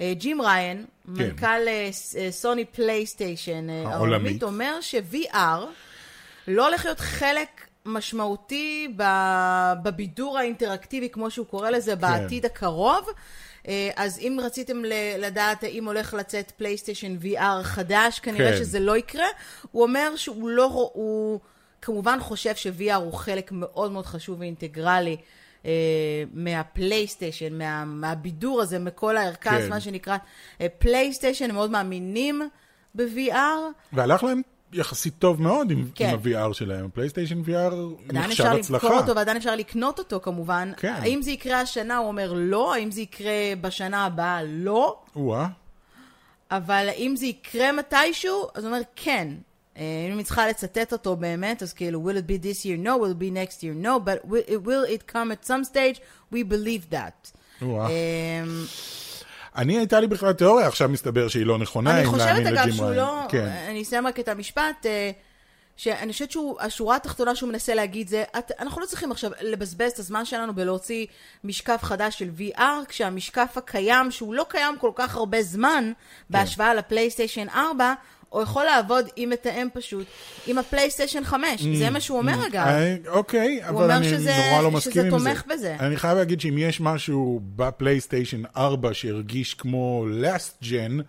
שג'ים 0.00 0.40
ראיין, 0.40 0.84
כן. 1.04 1.12
מנכ"ל 1.12 1.68
אה, 1.68 1.90
אה, 2.18 2.30
Sony 2.30 2.64
PlayStation 2.64 3.70
אה, 3.70 3.94
העולמית. 3.94 4.42
אומר 4.42 4.80
ש-VR 4.80 5.60
לא 6.48 6.66
הולך 6.66 6.84
להיות 6.84 7.00
חלק 7.00 7.66
משמעותי 7.84 8.94
בבידור 9.82 10.38
האינטראקטיבי, 10.38 11.08
כמו 11.08 11.30
שהוא 11.30 11.46
קורא 11.46 11.68
כן. 11.68 11.74
לזה, 11.74 11.96
בעתיד 11.96 12.46
הקרוב. 12.46 13.08
אה, 13.68 13.90
אז 13.96 14.18
אם 14.18 14.38
רציתם 14.42 14.82
לדעת 15.18 15.64
האם 15.64 15.84
הולך 15.84 16.14
לצאת 16.14 16.50
פלייסטיישן 16.50 17.16
VR 17.22 17.62
חדש, 17.62 18.20
כנראה 18.20 18.52
כן. 18.52 18.58
שזה 18.58 18.80
לא 18.80 18.96
יקרה. 18.96 19.26
הוא 19.72 19.82
אומר 19.82 20.16
שהוא 20.16 20.48
לא, 20.48 20.90
הוא 20.92 21.40
כמובן 21.82 22.18
חושב 22.20 22.56
ש-VR 22.56 22.94
הוא 22.94 23.12
חלק 23.12 23.52
מאוד 23.52 23.92
מאוד 23.92 24.06
חשוב 24.06 24.40
ואינטגרלי 24.40 25.16
אה, 25.66 25.70
מהפלייסטיישן, 26.32 27.58
מה, 27.58 27.84
מהבידור 27.84 28.60
הזה, 28.60 28.78
מכל 28.78 29.16
הערכז, 29.16 29.62
כן. 29.64 29.68
מה 29.70 29.80
שנקרא 29.80 30.16
אה, 30.60 30.66
פלייסטיישן, 30.78 31.44
הם 31.44 31.54
מאוד 31.54 31.70
מאמינים 31.70 32.42
ב-VR. 32.94 33.34
והלך 33.92 34.22
להם 34.22 34.42
יחסית 34.72 35.14
טוב 35.18 35.42
מאוד 35.42 35.70
עם, 35.70 35.88
כן. 35.94 36.08
עם 36.08 36.34
ה-VR 36.34 36.52
שלהם. 36.52 36.84
הפלייסטיישן 36.84 37.42
VR 37.42 37.48
עדיין 37.48 37.96
נחשב 38.12 38.44
אפשר 38.44 38.56
הצלחה. 38.56 38.86
למכור 38.86 39.00
אותו 39.00 39.16
ועדיין 39.16 39.36
אפשר 39.36 39.56
לקנות 39.56 39.98
אותו 39.98 40.20
כמובן. 40.22 40.72
כן. 40.76 40.94
האם 40.96 41.22
זה 41.22 41.30
יקרה 41.30 41.60
השנה? 41.60 41.96
הוא 41.96 42.08
אומר 42.08 42.32
לא. 42.36 42.74
האם 42.74 42.90
זה 42.90 43.00
יקרה 43.00 43.32
בשנה 43.60 44.04
הבאה? 44.04 44.40
לא. 44.42 44.98
או-אה. 45.16 45.46
אבל 46.50 46.88
אם 46.96 47.14
זה 47.16 47.26
יקרה 47.26 47.72
מתישהו, 47.72 48.48
אז 48.54 48.64
הוא 48.64 48.72
אומר 48.72 48.82
כן. 48.96 49.28
אה, 49.76 49.82
אם 50.08 50.14
אני 50.14 50.24
צריכה 50.24 50.48
לצטט 50.48 50.92
אותו 50.92 51.16
באמת, 51.16 51.62
אז 51.62 51.72
כאילו, 51.72 52.10
will 52.10 52.16
it 52.16 52.30
be 52.30 52.44
this 52.44 52.64
year? 52.64 52.86
No. 52.86 52.90
will 52.90 53.12
it 53.12 53.22
be 53.22 53.30
next 53.30 53.62
year? 53.62 53.86
No. 53.86 53.98
but 54.04 54.28
will 54.28 54.50
it, 54.50 54.66
will 54.66 54.84
it 54.84 55.12
come 55.12 55.32
at 55.32 55.46
some 55.46 55.64
stage? 55.64 56.00
We 56.32 56.52
believe 56.52 56.94
that. 56.94 57.32
אמ, 57.62 57.68
אני 59.56 59.78
הייתה 59.78 60.00
לי 60.00 60.06
בכלל 60.06 60.32
תיאוריה, 60.32 60.66
עכשיו 60.66 60.88
מסתבר 60.88 61.28
שהיא 61.28 61.46
לא 61.46 61.58
נכונה, 61.58 61.98
אני 61.98 62.06
חושבת 62.06 62.46
אגב 62.46 62.72
שהוא. 62.72 62.90
לא, 62.90 63.20
כן. 63.28 63.46
אני 63.68 63.82
אסיים 63.82 64.06
רק 64.06 64.20
את 64.20 64.28
המשפט, 64.28 64.86
אה, 64.86 65.10
שאני 65.76 66.12
חושבת 66.12 66.30
שהשורה 66.30 66.96
התחתונה 66.96 67.34
שהוא 67.34 67.48
מנסה 67.48 67.74
להגיד 67.74 68.08
זה, 68.08 68.24
את, 68.38 68.52
אנחנו 68.60 68.80
לא 68.80 68.86
צריכים 68.86 69.12
עכשיו 69.12 69.30
לבזבז 69.40 69.92
את 69.92 69.98
הזמן 69.98 70.24
שלנו 70.24 70.54
בלהוציא 70.54 71.06
משקף 71.44 71.80
חדש 71.82 72.18
של 72.18 72.30
VR, 72.38 72.86
כשהמשקף 72.88 73.54
הקיים, 73.56 74.10
שהוא 74.10 74.34
לא 74.34 74.46
קיים 74.48 74.78
כל 74.78 74.90
כך 74.94 75.16
הרבה 75.16 75.42
זמן, 75.42 75.92
בהשוואה 76.30 76.74
לפלייסטיישן 76.74 77.48
4, 77.48 77.94
הוא 78.32 78.42
יכול 78.42 78.64
לעבוד 78.64 79.06
עם 79.16 79.30
מתאם 79.30 79.68
פשוט, 79.74 80.06
עם 80.46 80.58
הפלייסטיישן 80.58 81.24
5, 81.24 81.62
זה 81.78 81.90
מה 81.90 82.00
שהוא 82.00 82.18
אומר 82.18 82.46
אגב. 82.46 82.66
אה, 82.66 82.96
אוקיי, 83.08 83.60
אבל 83.68 83.82
אומר 83.82 83.96
אני 83.96 84.08
שזה- 84.08 84.36
נורא 84.50 84.62
לא 84.62 84.80
שזה 84.80 84.90
מסכים 84.90 85.02
עם 85.04 85.18
זה. 85.18 85.24
תומך 85.24 85.44
בזה. 85.48 85.76
אני 85.80 85.96
חייב 85.96 86.18
להגיד 86.18 86.40
שאם 86.40 86.58
יש 86.58 86.80
משהו 86.80 87.40
בפלייסטיישן 87.56 88.42
4 88.56 88.94
שהרגיש 88.94 89.54
כמו 89.54 90.06
last 90.22 90.64
gen, 90.64 91.02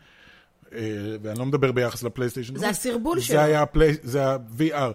אה, 0.76 0.80
ואני 1.22 1.40
לא 1.40 1.46
מדבר 1.46 1.72
ביחס 1.72 2.04
לפלייסטיישן 2.04 2.56
זה 2.58 2.66
5, 2.66 2.78
הסרבול 2.78 3.20
זה 3.20 3.26
שלו. 3.26 3.40
היה 3.40 3.64
זה 4.04 4.26
ה-VR. 4.26 4.92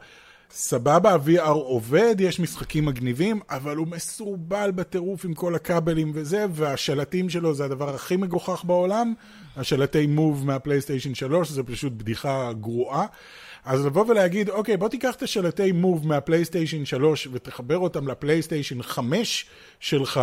סבבה, 0.51 1.13
ה-VR 1.13 1.49
עובד, 1.49 2.15
יש 2.19 2.41
משחקים 2.41 2.85
מגניבים, 2.87 3.41
אבל 3.51 3.77
הוא 3.77 3.87
מסורבל 3.87 4.71
בטירוף 4.75 5.25
עם 5.25 5.35
כל 5.35 5.55
הכבלים 5.55 6.11
וזה, 6.15 6.47
והשלטים 6.51 7.31
שלו 7.31 7.55
זה 7.55 7.65
הדבר 7.65 7.95
הכי 7.95 8.17
מגוחך 8.17 8.65
בעולם. 8.65 9.15
השלטי 9.57 10.07
מוב 10.07 10.47
מהפלייסטיישן 10.47 11.15
3, 11.15 11.51
זה 11.51 11.63
פשוט 11.63 11.93
בדיחה 11.93 12.53
גרועה. 12.61 13.07
אז 13.65 13.87
לבוא 13.87 14.05
ולהגיד, 14.09 14.51
אוקיי, 14.51 14.77
בוא 14.77 14.89
תיקח 14.89 15.15
את 15.15 15.23
השלטי 15.23 15.73
מוב 15.73 16.07
מהפלייסטיישן 16.07 16.85
3 16.85 17.29
ותחבר 17.33 17.79
אותם 17.79 18.09
לפלייסטיישן 18.09 18.83
5 18.83 19.47
שלך, 19.81 20.21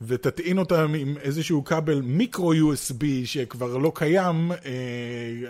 ותטעין 0.00 0.58
אותם 0.58 0.92
עם 0.98 1.14
איזשהו 1.20 1.64
כבל 1.64 2.00
מיקרו 2.00 2.52
USB 2.54 3.04
שכבר 3.24 3.76
לא 3.76 3.92
קיים, 3.94 4.52
אה, 4.52 4.56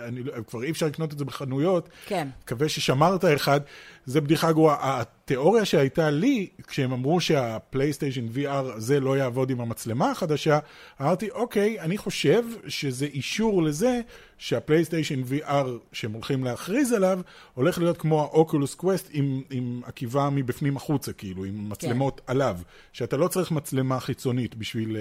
אני, 0.07 0.23
לא- 0.23 0.33
כבר 0.47 0.63
אי 0.63 0.71
אפשר 0.71 0.85
לקנות 0.85 1.13
את 1.13 1.17
זה 1.17 1.25
בחנויות. 1.25 1.89
כן. 2.05 2.27
מקווה 2.43 2.69
ששמרת 2.69 3.25
אחד, 3.25 3.61
זה 4.07 4.21
בדיחה 4.21 4.51
גרועה. 4.51 5.01
התיאוריה 5.01 5.65
שהייתה 5.65 6.09
לי, 6.09 6.47
כשהם 6.67 6.91
אמרו 6.91 7.21
שה 7.21 7.44
PlayStation 7.44 8.27
VR 8.35 8.49
הזה 8.49 8.99
לא 8.99 9.17
יעבוד 9.17 9.49
עם 9.49 9.61
המצלמה 9.61 10.11
החדשה, 10.11 10.59
אמרתי, 11.01 11.29
אוקיי, 11.29 11.79
אני 11.79 11.97
חושב 11.97 12.43
שזה 12.67 13.05
אישור 13.05 13.63
לזה 13.63 14.01
שה 14.37 14.55
PlayStation 14.55 15.21
VR 15.23 15.67
שהם 15.91 16.13
הולכים 16.13 16.43
להכריז 16.43 16.91
עליו, 16.91 17.19
הולך 17.53 17.77
להיות 17.77 17.97
כמו 17.97 18.21
ה 18.21 18.29
Oculus 18.29 18.75
Quest 18.75 19.09
עם, 19.11 19.41
עם 19.49 19.81
עקיבה 19.85 20.29
מבפנים 20.29 20.77
החוצה, 20.77 21.13
כאילו, 21.13 21.43
עם 21.43 21.69
מצלמות 21.69 22.21
כן. 22.25 22.31
עליו, 22.31 22.59
שאתה 22.93 23.17
לא 23.17 23.27
צריך 23.27 23.51
מצלמה 23.51 23.99
חיצונית 23.99 24.55
בשביל 24.55 24.95
uh, 24.95 24.99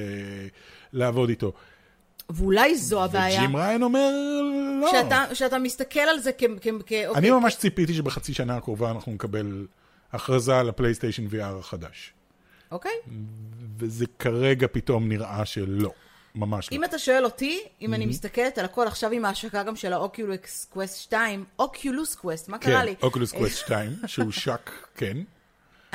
לעבוד 0.92 1.28
איתו. 1.28 1.52
ואולי 2.30 2.76
זו 2.76 3.04
הבעיה. 3.04 3.40
וג'ים 3.40 3.56
ראיין 3.56 3.82
אומר, 3.82 4.10
לא. 4.80 4.88
שאתה, 4.90 5.24
שאתה 5.34 5.58
מסתכל 5.58 6.00
על 6.00 6.18
זה 6.18 6.30
כ... 6.38 6.44
כ, 6.60 6.66
כ 6.66 6.68
אוקיי, 6.68 7.06
אני 7.14 7.30
ממש 7.30 7.56
ציפיתי 7.56 7.94
שבחצי 7.94 8.34
שנה 8.34 8.56
הקרובה 8.56 8.90
אנחנו 8.90 9.12
נקבל 9.12 9.66
הכרזה 10.12 10.58
על 10.58 10.68
ה 10.68 10.73
PlayStation 10.73 11.26
VR 11.26 11.58
החדש. 11.58 12.12
אוקיי. 12.70 12.92
וזה 13.78 14.06
כרגע 14.18 14.66
פתאום 14.72 15.08
נראה 15.08 15.44
שלא. 15.44 15.92
ממש 16.34 16.68
אם 16.72 16.80
לא. 16.80 16.86
אתה 16.86 16.98
שואל 16.98 17.24
אותי, 17.24 17.60
אם 17.82 17.94
אני 17.94 18.06
מסתכלת 18.06 18.58
על 18.58 18.64
הכל 18.64 18.86
עכשיו 18.86 19.10
עם 19.10 19.24
ההשקה 19.24 19.62
גם 19.62 19.76
של 19.76 19.92
ה 19.92 20.03
Oculus 20.03 20.64
Quest 20.70 20.96
2, 21.00 21.44
Oculus 21.58 22.14
Quest, 22.14 22.48
מה 22.48 22.58
קרה 22.58 22.84
לי? 22.84 22.96
כן, 22.96 23.06
Oculus 23.06 23.32
Quest 23.32 23.56
2, 23.56 23.92
שהוא 24.06 24.32
שק, 24.32 24.70
כן. 24.94 25.16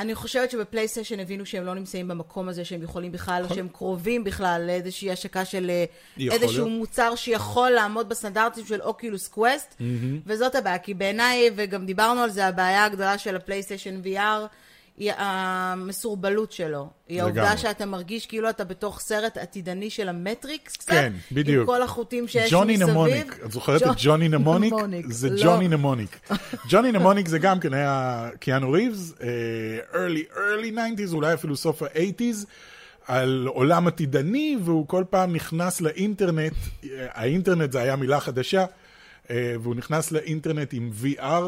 אני 0.02 0.14
חושבת 0.14 0.50
שב 0.50 0.65
PlayStation 0.65 1.20
הבינו 1.20 1.46
שהם 1.46 1.64
לא 1.64 1.74
נמצאים 1.74 2.08
במקום 2.08 2.48
הזה 2.48 2.64
שהם 2.64 2.82
יכולים 2.82 3.12
בכלל, 3.12 3.44
או 3.48 3.54
שהם 3.54 3.68
קרובים 3.68 4.24
בכלל 4.24 4.62
לאיזושהי 4.66 5.10
השקה 5.10 5.44
של 5.44 5.70
אה, 5.70 5.84
איזשהו 6.30 6.64
להיות. 6.64 6.78
מוצר 6.78 7.14
שיכול 7.16 7.70
לעמוד 7.70 8.08
בסטנדרטים 8.08 8.66
של 8.66 8.80
Oculus 8.80 9.28
Quest, 9.28 9.74
mm-hmm. 9.78 9.82
וזאת 10.26 10.54
הבעיה, 10.54 10.78
כי 10.78 10.94
בעיניי, 10.94 11.50
וגם 11.56 11.86
דיברנו 11.86 12.20
על 12.20 12.30
זה, 12.30 12.46
הבעיה 12.46 12.84
הגדולה 12.84 13.18
של 13.18 13.36
ה 13.36 13.41
PlayStation 13.41 14.00
VR, 14.04 14.46
היא 14.96 15.12
המסורבלות 15.16 16.52
שלו. 16.52 16.90
היא 17.08 17.22
העובדה 17.22 17.56
שאתה 17.56 17.86
מרגיש 17.86 18.26
כאילו 18.26 18.50
אתה 18.50 18.64
בתוך 18.64 19.00
סרט 19.00 19.36
עתידני 19.36 19.90
של 19.90 20.08
המטריקס 20.08 20.76
קצת. 20.76 20.92
כן, 20.92 21.12
בדיוק. 21.32 21.60
עם 21.60 21.66
כל 21.66 21.82
החוטים 21.82 22.28
שיש 22.28 22.52
ג'וני 22.52 22.72
מסביב. 22.72 22.90
Mnemonic. 22.90 23.38
את 23.46 23.52
זוכרת 23.52 23.82
את 23.82 23.88
Johnny 23.96 24.28
Mnemonic? 24.28 24.74
זה 25.08 25.30
לא. 25.30 25.42
ג'וני 25.44 25.68
נמוניק. 25.68 26.30
ג'וני 26.70 26.92
נמוניק 26.92 27.28
זה 27.28 27.38
גם 27.38 27.60
כן 27.60 27.74
היה 27.74 28.28
קיאנו 28.40 28.70
ריבס, 28.70 29.12
uh, 29.12 29.22
early, 29.94 30.34
early 30.36 30.76
90's, 30.76 31.14
אולי 31.14 31.34
אפילו 31.34 31.56
סוף 31.56 31.82
ה-80's. 31.82 32.46
על 33.06 33.46
עולם 33.50 33.86
עתידני, 33.86 34.56
והוא 34.64 34.88
כל 34.88 35.04
פעם 35.10 35.32
נכנס 35.32 35.80
לאינטרנט, 35.80 36.52
האינטרנט 37.08 37.72
זה 37.72 37.80
היה 37.80 37.96
מילה 37.96 38.20
חדשה, 38.20 38.64
אה, 39.30 39.54
והוא 39.62 39.74
נכנס 39.74 40.12
לאינטרנט 40.12 40.72
עם 40.72 40.90
VR, 41.02 41.42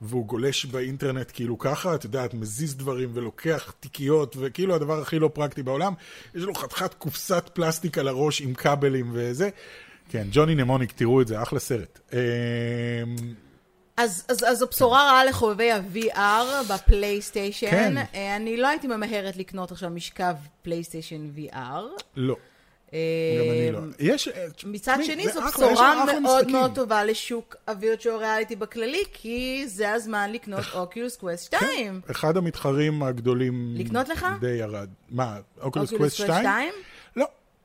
והוא 0.00 0.26
גולש 0.26 0.64
באינטרנט 0.64 1.30
כאילו 1.34 1.58
ככה, 1.58 1.94
את 1.94 2.04
יודעת, 2.04 2.34
מזיז 2.34 2.76
דברים 2.76 3.10
ולוקח 3.14 3.74
תיקיות, 3.80 4.36
וכאילו 4.40 4.74
הדבר 4.74 5.00
הכי 5.00 5.18
לא 5.18 5.30
פרקטי 5.34 5.62
בעולם. 5.62 5.92
יש 6.34 6.42
לו 6.42 6.54
חתיכת 6.54 6.94
קופסת 6.94 7.50
פלסטיק 7.52 7.98
על 7.98 8.08
הראש 8.08 8.40
עם 8.40 8.54
כבלים 8.54 9.10
וזה. 9.12 9.48
כן, 10.08 10.26
Johnny 10.30 10.54
Mnemonic, 10.54 10.92
תראו 10.92 11.20
את 11.20 11.28
זה, 11.28 11.42
אחלה 11.42 11.58
סרט. 11.58 12.00
אז, 13.96 14.24
אז, 14.28 14.44
אז 14.48 14.58
זו 14.58 14.66
בשורה 14.66 14.98
רעה 14.98 15.24
לחובבי 15.24 15.70
ה-VR 15.72 16.72
ב 16.72 16.80
PlayStation. 16.80 17.70
כן. 17.70 17.96
אה, 18.14 18.36
אני 18.36 18.56
לא 18.56 18.68
הייתי 18.68 18.86
ממהרת 18.86 19.36
לקנות 19.36 19.72
עכשיו 19.72 19.90
משקף 19.90 20.34
PlayStation 20.62 21.30
VR. 21.36 22.02
לא. 22.16 22.36
גם 23.38 23.50
אני 23.50 23.72
לא. 23.72 23.78
יש... 23.98 24.28
אה, 24.28 24.46
מצד 24.64 24.96
שני, 25.02 25.28
זו 25.28 25.40
בשורה 25.40 26.04
מאוד 26.20 26.50
מאוד 26.50 26.74
טובה 26.74 27.04
לשוק 27.04 27.56
ה 27.68 27.74
virtual 27.74 28.16
reality 28.16 28.56
בכללי, 28.56 29.02
כי 29.12 29.64
זה 29.66 29.92
הזמן 29.92 30.32
לקנות 30.32 30.64
Oculus 30.74 31.16
Quest 31.16 31.44
2. 31.44 32.00
אחד 32.10 32.36
המתחרים 32.36 33.02
הגדולים... 33.02 33.74
לקנות 33.78 34.08
לך? 34.08 34.26
די 34.40 34.46
ירד. 34.50 34.88
מה, 35.10 35.36
Oculus 35.60 35.90
Quest 35.90 36.16
2? 36.16 36.72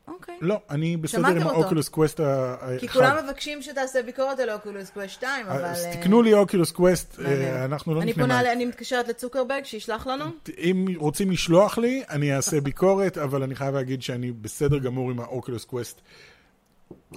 אוקיי. 0.10 0.38
לא, 0.42 0.60
אני 0.70 0.98
בסדר 0.98 1.28
עם 1.28 1.48
ה 1.48 1.54
Oculus 1.54 1.90
Quest 1.90 2.20
האחד. 2.20 2.78
כי 2.80 2.88
כולם 2.88 3.18
מבקשים 3.26 3.62
שתעשה 3.62 4.04
ביקורת 4.04 4.40
על 4.40 4.50
Oculus 4.50 4.90
Quest 4.90 5.10
2, 5.10 5.46
אבל... 5.46 5.66
אז 5.66 5.86
תקנו 5.94 6.22
לי 6.22 6.34
Oculus 6.34 6.72
Quest, 6.72 7.20
אנחנו 7.66 7.96
לא 7.96 8.04
נקנה. 8.04 8.52
אני 8.52 8.66
מתקשרת 8.66 9.08
לצוקרברג, 9.08 9.64
שישלח 9.64 10.08
לנו. 10.08 10.26
אם 10.58 10.86
רוצים 10.98 11.32
לשלוח 11.32 11.78
לי, 11.78 12.04
אני 12.10 12.36
אעשה 12.36 12.62
ביקורת, 12.70 13.18
אבל 13.18 13.44
אני 13.44 13.56
חייב 13.56 13.76
להגיד 13.76 14.02
שאני 14.02 14.32
בסדר 14.32 14.78
גמור 14.78 15.12
עם 15.12 15.20
ה 15.20 15.26
Oculus 15.26 15.66
Quest 15.66 16.02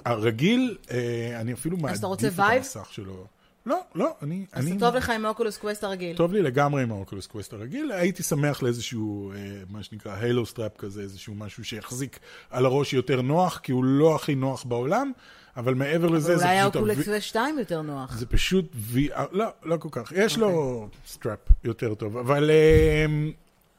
הרגיל, 0.05 0.77
אה, 0.91 1.41
אני 1.41 1.53
אפילו 1.53 1.77
מעדיף 1.77 1.99
את 1.99 2.39
המסך 2.39 2.87
שלו. 2.91 3.25
לא, 3.65 3.79
לא, 3.95 4.15
אני... 4.21 4.45
אז 4.51 4.67
אני... 4.67 4.79
טוב 4.79 4.95
לך 4.95 5.09
עם 5.09 5.25
ה 5.25 5.30
Oculus 5.30 5.57
Quest 5.57 5.83
הרגיל. 5.83 6.17
טוב 6.17 6.33
לי 6.33 6.41
לגמרי 6.41 6.83
עם 6.83 6.91
ה 6.91 6.96
Oculus 6.96 7.27
Quest 7.27 7.53
הרגיל. 7.53 7.91
הייתי 7.91 8.23
שמח 8.23 8.63
לאיזשהו, 8.63 9.31
אה, 9.31 9.37
מה 9.69 9.83
שנקרא, 9.83 10.15
halo 10.15 10.45
strap 10.45 10.77
כזה, 10.77 11.01
איזשהו 11.01 11.35
משהו 11.35 11.65
שיחזיק 11.65 12.19
על 12.49 12.65
הראש 12.65 12.93
יותר 12.93 13.21
נוח, 13.21 13.59
כי 13.63 13.71
הוא 13.71 13.83
לא 13.83 14.15
הכי 14.15 14.35
נוח 14.35 14.63
בעולם, 14.63 15.11
אבל 15.57 15.73
מעבר 15.73 16.07
לזה 16.07 16.19
זה 16.19 16.33
פשוט... 16.33 16.45
אולי 16.45 16.59
האוקולוס 16.59 17.05
קווסט 17.05 17.27
2 17.27 17.59
יותר 17.59 17.81
נוח. 17.81 18.17
זה 18.17 18.25
פשוט 18.25 18.65
VR, 18.93 19.21
לא, 19.31 19.45
לא 19.63 19.77
כל 19.77 19.89
כך. 19.91 20.11
יש 20.15 20.35
okay. 20.35 20.39
לו 20.39 20.49
אוקיי. 20.49 20.99
strap 21.07 21.39
יותר 21.63 21.95
טוב, 21.95 22.17
אבל... 22.17 22.51
אה, 22.51 23.05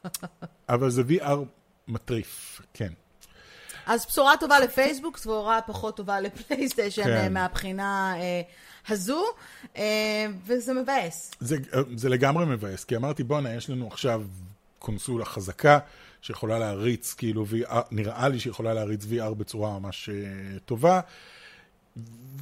אבל 0.75 0.89
זה 0.89 1.03
VR 1.09 1.37
מטריף, 1.87 2.61
כן. 2.73 2.93
אז 3.85 4.05
בשורה 4.05 4.37
טובה 4.39 4.59
לפייסבוק, 4.59 5.17
בשורה 5.17 5.61
פחות 5.61 5.97
טובה 5.97 6.19
ל 6.19 6.26
PlayStation 6.26 7.03
כן. 7.03 7.17
אה, 7.17 7.29
מהבחינה 7.29 8.13
אה, 8.17 8.41
הזו, 8.87 9.23
אה, 9.77 10.25
וזה 10.45 10.73
מבאס. 10.73 11.31
זה, 11.39 11.57
זה 11.95 12.09
לגמרי 12.09 12.45
מבאס, 12.45 12.83
כי 12.83 12.95
אמרתי, 12.95 13.23
בואנה, 13.23 13.53
יש 13.53 13.69
לנו 13.69 13.87
עכשיו 13.87 14.21
קונסולה 14.79 15.25
חזקה, 15.25 15.79
שיכולה 16.21 16.59
להריץ, 16.59 17.13
כאילו, 17.13 17.45
VR, 17.45 17.75
נראה 17.91 18.29
לי 18.29 18.39
שיכולה 18.39 18.73
להריץ 18.73 19.03
VR 19.03 19.33
בצורה 19.33 19.79
ממש 19.79 20.09
טובה. 20.65 20.99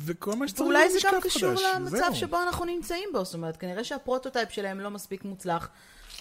וכל 0.05 0.35
מה 0.35 0.47
שצריך 0.47 0.67
אולי 0.67 0.89
זה 0.89 0.99
גם 1.03 1.21
קשור 1.21 1.49
למצב 1.75 1.97
זהו. 1.97 2.15
שבו 2.15 2.41
אנחנו 2.41 2.65
נמצאים 2.65 3.09
בו, 3.13 3.25
זאת 3.25 3.33
אומרת, 3.33 3.57
כנראה 3.57 3.83
שה 3.83 4.00
prototype 4.00 4.51
שלהם 4.51 4.79
לא 4.79 4.89
מספיק 4.89 5.25
מוצלח. 5.25 5.69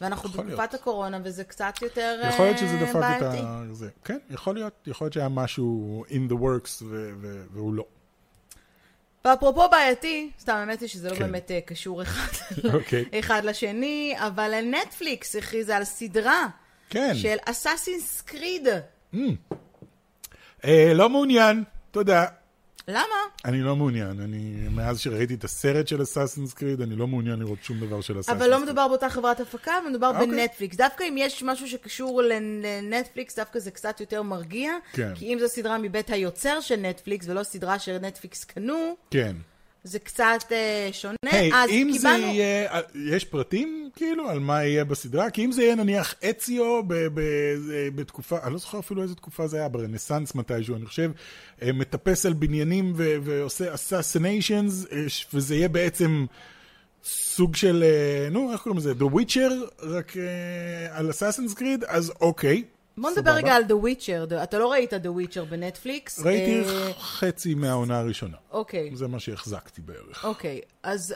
ואנחנו 0.01 0.29
בתקופת 0.29 0.49
להיות. 0.49 0.75
הקורונה, 0.75 1.19
וזה 1.25 1.45
קצת 1.45 1.75
יותר 1.83 2.15
בעייתי. 2.21 2.35
יכול 2.35 2.45
להיות 2.45 2.59
שזה 2.59 2.77
דפק 2.77 3.17
את 3.17 3.23
ה... 3.23 3.63
זה. 3.73 3.89
כן, 4.05 4.19
יכול 4.31 4.55
להיות. 4.55 4.75
יכול 4.87 5.05
להיות 5.05 5.13
שהיה 5.13 5.29
משהו 5.29 6.05
in 6.09 6.33
the 6.33 6.35
works 6.35 6.85
והוא 7.53 7.75
לא. 7.75 7.85
ואפרופו 9.25 9.69
בעייתי, 9.71 10.31
סתם 10.41 10.53
האמת 10.53 10.81
היא 10.81 10.89
שזה 10.89 11.11
לא 11.11 11.15
כן. 11.15 11.21
באמת 11.21 11.51
uh, 11.51 11.69
קשור 11.69 12.03
אחד, 12.03 12.33
okay. 12.33 12.75
אוקיי. 12.75 13.05
אחד 13.19 13.45
לשני, 13.45 14.15
אבל 14.17 14.55
נטפליקס 14.65 15.37
הכריזה 15.37 15.77
על 15.77 15.85
סדרה 15.85 16.47
כן. 16.91 17.15
של 17.15 17.37
אסאסינס 17.45 18.21
קריד. 18.21 18.69
Mm. 19.15 19.17
Uh, 20.63 20.67
לא 20.95 21.09
מעוניין, 21.09 21.65
תודה. 21.91 22.27
למה? 22.89 23.17
אני 23.45 23.61
לא 23.61 23.77
מעוניין. 23.77 24.21
אני, 24.21 24.69
מאז 24.71 25.01
שראיתי 25.01 25.35
את 25.35 25.45
הסרט 25.45 25.89
של 25.89 26.03
אסאסינס 26.03 26.55
קריד, 26.55 26.81
אני 26.81 26.97
לא 26.97 27.07
מעוניין 27.07 27.39
לראות 27.39 27.59
שום 27.63 27.81
דבר 27.81 28.01
של 28.01 28.21
אסאסינס 28.21 28.39
קריד. 28.39 28.43
אבל 28.43 28.51
לא 28.51 28.65
מדובר 28.65 28.89
באותה 28.89 29.11
חברת 29.11 29.41
הפקה, 29.41 29.73
מדובר. 29.91 30.09
אוקיי. 30.09 30.27
בנטפליקס. 30.27 30.77
דווקא 30.77 31.05
אם 31.05 31.15
יש 31.19 31.43
משהו 31.43 31.69
שקשור 31.69 32.23
לנטפליקס, 32.23 33.39
דווקא 33.39 33.59
זה 33.59 33.71
קצת 33.71 34.01
יותר 34.01 34.23
מרגיע. 34.23 34.73
כן. 34.93 35.13
כי 35.15 35.35
אם 35.35 35.39
זו 35.41 35.49
סדרה 35.49 35.79
מבית 35.79 36.11
היוצר 36.11 36.61
של 36.61 36.77
נטפליקס, 36.77 37.29
ולא 37.29 37.43
סדרה 37.43 37.79
שנטפליקס 37.79 38.45
קנו, 38.45 38.97
כן. 39.11 39.37
זה 39.85 39.99
קצת 39.99 40.39
uh, 40.49 40.93
שונה. 40.93 41.17
hey, 41.27 41.55
אם 41.69 41.91
קיבלנו... 41.93 41.99
זה 42.01 42.09
יהיה, 42.09 42.73
אה, 42.73 42.81
יש 42.95 43.25
פרטים 43.25 43.91
כאילו 43.97 44.29
על 44.29 44.39
מה 44.39 44.65
יהיה 44.65 44.85
בסדרה? 44.85 45.31
כי 45.31 45.45
אם 45.45 45.53
זה 45.53 45.63
יהיה 45.63 45.75
נניח 45.75 46.15
אציו 46.31 46.83
ב, 46.87 46.95
ב, 46.95 47.21
בתקופה, 47.95 48.39
אני 48.43 48.53
לא 48.53 48.59
זוכר 48.59 48.79
אפילו 48.79 49.03
איזה 49.03 49.15
תקופה 49.15 49.47
זה 49.47 49.57
היה, 49.57 49.69
ברנסאנס 49.69 50.35
מתישהו, 50.35 50.77
אני 50.77 50.87
חושב, 50.87 51.11
אה, 51.63 51.73
מטפס 51.73 52.27
על 52.27 52.33
בניינים 52.33 52.93
ו, 52.97 53.17
ועושה 53.23 53.75
אססניישנס, 53.75 54.87
וזה 55.35 55.55
יהיה 55.55 55.69
בעצם... 55.69 56.27
סוג 57.05 57.57
של, 57.57 57.85
נו, 58.31 58.53
איך 58.53 58.61
קוראים 58.61 58.79
לזה? 58.79 58.93
The 58.93 59.15
Witcher, 59.15 59.83
רק 59.83 60.11
uh, 60.11 60.17
על 60.91 61.11
אסאסינס 61.11 61.55
קריד, 61.55 61.85
אז 61.85 62.13
אוקיי, 62.21 62.63
בוא 62.97 63.11
נדבר 63.11 63.31
רגע 63.31 63.55
על 63.55 63.63
The 63.63 63.85
Witcher. 63.85 64.43
אתה 64.43 64.59
לא 64.59 64.73
ראית 64.73 64.93
The 64.93 64.97
Witcher 64.97 65.45
בנטפליקס? 65.51 66.21
ראיתי 66.21 66.61
אה, 66.61 66.93
חצי 66.93 67.55
מהעונה 67.55 67.99
הראשונה. 67.99 68.37
אוקיי. 68.51 68.91
זה 68.95 69.09
מה 69.09 69.21
שהחזקתי 69.21 69.81
בערך. 69.81 70.25
אוקיי, 70.25 70.61
אז... 70.83 71.15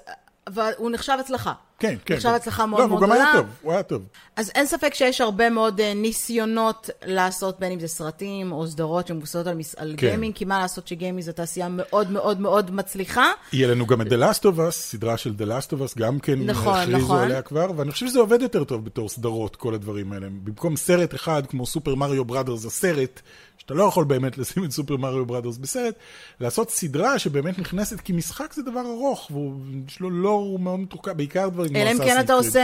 והוא 0.50 0.90
נחשב 0.90 1.16
הצלחה. 1.20 1.52
כן, 1.78 1.96
כן. 2.04 2.20
כן. 2.20 2.28
הצלחה 2.28 2.66
מאוד 2.66 2.80
לא, 2.80 2.88
מאוד 2.88 3.02
והוא 3.02 3.08
גם 3.08 3.16
היה 3.16 3.24
גדולה. 3.30 3.42
טוב, 3.42 3.50
הוא 3.62 3.72
היה 3.72 3.82
טוב. 3.82 4.02
אז 4.36 4.50
אין 4.54 4.66
ספק 4.66 4.94
שיש 4.94 5.20
הרבה 5.20 5.50
מאוד 5.50 5.80
אה, 5.80 5.94
ניסיונות 5.94 6.90
לעשות, 7.04 7.60
בין 7.60 7.72
אם 7.72 7.80
זה 7.80 7.88
סרטים 7.88 8.52
או 8.52 8.66
סדרות 8.66 9.06
שמבוססות 9.06 9.46
על, 9.46 9.94
כן. 9.96 10.06
גיימינג, 10.06 10.34
כי 10.34 10.44
מה 10.44 10.58
לעשות 10.58 10.88
שגיימינג 10.88 11.22
זו 11.22 11.32
תעשייה 11.32 11.68
מאוד 11.70 12.10
מאוד 12.10 12.40
מאוד 12.40 12.70
מצליחה. 12.70 13.32
יהיה 13.52 13.68
לנו 13.68 13.86
גם 13.86 14.00
את 14.00 14.06
The 14.06 14.16
Last 14.16 14.42
of 14.42 14.58
Us, 14.58 14.70
סדרה 14.70 15.16
של 15.16 15.34
The 15.38 15.44
Last 15.44 15.70
of 15.70 15.80
Us, 15.80 15.98
גם 15.98 16.18
כן 16.18 16.38
נכון, 16.42 16.78
הכריזו 16.78 16.98
נכון. 16.98 17.18
עליה 17.18 17.42
כבר, 17.42 17.70
ואני 17.76 17.90
חושב 17.90 18.06
שזה 18.06 18.18
עובד 18.18 18.42
יותר 18.42 18.64
טוב 18.64 18.84
בתור 18.84 19.08
סדרות, 19.08 19.56
כל 19.56 19.74
הדברים 19.74 20.12
האלה. 20.12 20.26
במקום 20.44 20.76
סרט 20.76 21.14
אחד, 21.14 21.46
כמו 21.46 21.66
סופר 21.66 21.94
מריו 21.94 22.24
בראדרס 22.24 22.64
הסרט, 22.64 23.20
שאתה 23.58 23.74
לא 23.74 23.84
יכול 23.84 24.04
באמת 24.04 24.38
לשים 24.38 24.64
את 24.64 24.70
Super 24.70 24.96
Mario 24.96 25.26
Brothers 25.26 25.58
בסרט, 25.58 25.94
לעשות 26.40 26.70
סדרה 26.70 27.18
שבאמת 27.18 27.58
נכנסת, 27.58 28.00
כי 28.00 28.12
משחק 28.12 28.52
זה 28.52 28.62
דבר 28.62 28.80
ארוך, 28.80 29.30
ויש 29.30 30.00
לו 30.00 30.10
לור 30.10 30.58
מאוד 30.58 30.80
מתוחכם, 30.80 31.16
בעיקר 31.16 31.48
דברים 31.48 31.65
כמו 31.68 31.78
אלא 31.78 31.90
אם 31.92 31.98
כן 31.98 32.20
אתה. 32.20 32.32
עושה 32.32 32.60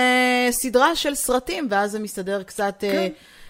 סדרה 0.50 0.96
של 0.96 1.14
סרטים, 1.14 1.68
ואז 1.70 1.90
זה 1.90 1.98
מסתדר 1.98 2.42
קצת, 2.42 2.74
כן. 2.80 2.86
אה, 2.88 3.08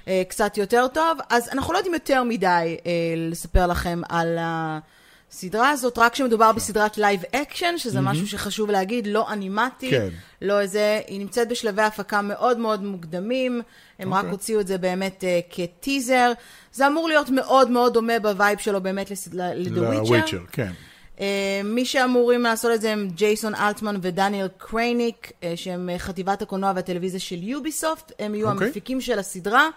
אה, 0.08 0.22
קצת 0.28 0.58
יותר 0.58 0.86
טוב. 0.88 1.18
אז 1.30 1.48
אנחנו 1.52 1.72
לא 1.72 1.78
יודעים 1.78 1.94
יותר 1.94 2.22
מדי 2.22 2.46
אה, 2.86 2.90
לספר 3.16 3.66
לכם 3.66 4.00
על 4.08 4.38
הסדרה 4.40 5.70
הזאת, 5.70 5.98
רק 5.98 6.12
כשמדובר 6.12 6.52
בסדרת 6.52 6.98
live 6.98 7.20
action, 7.32 7.74
שזה 7.76 8.00
משהו 8.00 8.26
שחשוב 8.26 8.70
להגיד, 8.70 9.06
לא 9.06 9.32
animated, 9.32 9.90
כן. 9.90 10.08
לא 10.42 10.60
איזה, 10.60 11.00
היא 11.06 11.20
נמצאת 11.20 11.48
בשלבי 11.48 11.82
הפקה 11.82 12.22
מאוד 12.22 12.58
מאוד 12.58 12.82
מוקדמים, 12.84 13.62
הם 13.98 14.14
רק 14.14 14.18
אוקיי. 14.18 14.30
הוציאו 14.30 14.60
את 14.60 14.66
זה 14.66 14.78
באמת 14.78 15.24
אה, 15.24 15.40
כטיזר. 15.50 16.32
זה 16.72 16.86
אמור 16.86 17.08
להיות 17.08 17.30
מאוד 17.30 17.70
מאוד 17.70 17.94
דומה 17.94 18.18
ב 18.18 18.26
vibe 18.26 18.58
שלו 18.58 18.80
באמת 18.80 19.10
לסד- 19.10 19.34
ל- 19.34 19.42
ל-The 19.54 19.68
Witcher. 19.70 19.74
ל 19.80 19.87
Witcher, 19.87 20.38
כן. 20.52 20.72
אה, 21.20 21.60
מי 21.64 21.84
שאמורים 21.84 22.42
לעשות 22.42 22.72
את 22.74 22.80
זה 22.80 22.92
הם 22.92 23.08
ג'ייסון 23.14 23.54
אלטמן 23.54 23.96
ודניאל 24.02 24.48
קרייניק, 24.58 25.32
אה, 25.42 25.52
שהם 25.56 25.90
אה, 25.90 25.98
חטיבת 25.98 26.42
הקולנוע 26.42 26.72
והטלוויזיה 26.76 27.20
של 27.20 27.42
Ubisoft, 27.42 28.12
הם 28.18 28.34
יהיו 28.34 28.50
אוקיי. 28.50 28.66
המפיקים 28.66 29.00
של 29.00 29.18
הסדרה. 29.18 29.68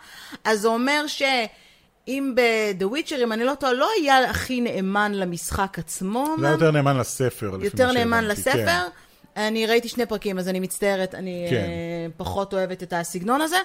אז 0.43 0.61
זה 0.61 0.67
אומר 0.67 1.07
שאם 1.07 2.33
ב-The 2.35 2.83
Witcher, 2.83 3.23
אם 3.23 3.31
אני 3.31 3.43
לא 3.43 3.53
טועה, 3.53 3.73
לא 3.73 3.89
היה 3.99 4.29
הכי 4.29 4.61
נאמן 4.61 5.11
למשחק 5.13 5.79
עצמו. 5.79 6.35
היה 6.41 6.51
יותר 6.51 6.71
נאמן 6.71 6.97
לספר, 6.97 7.51
יותר 7.61 7.91
נאמן 7.91 8.21
שהבנתי, 8.21 8.39
לספר. 8.39 8.65
כן. 8.65 9.04
אני 9.35 9.67
ראיתי 9.67 9.89
שני 9.89 10.05
פרקים, 10.05 10.39
אז 10.39 10.47
אני 10.49 10.59
מצטערת, 10.59 11.15
אני 11.15 11.47
כן. 11.49 11.55
אה, 11.55 12.07
פחות 12.17 12.53
אוהבת 12.53 12.83
את 12.83 12.93
הסגנון 12.93 13.41
הזה. 13.41 13.57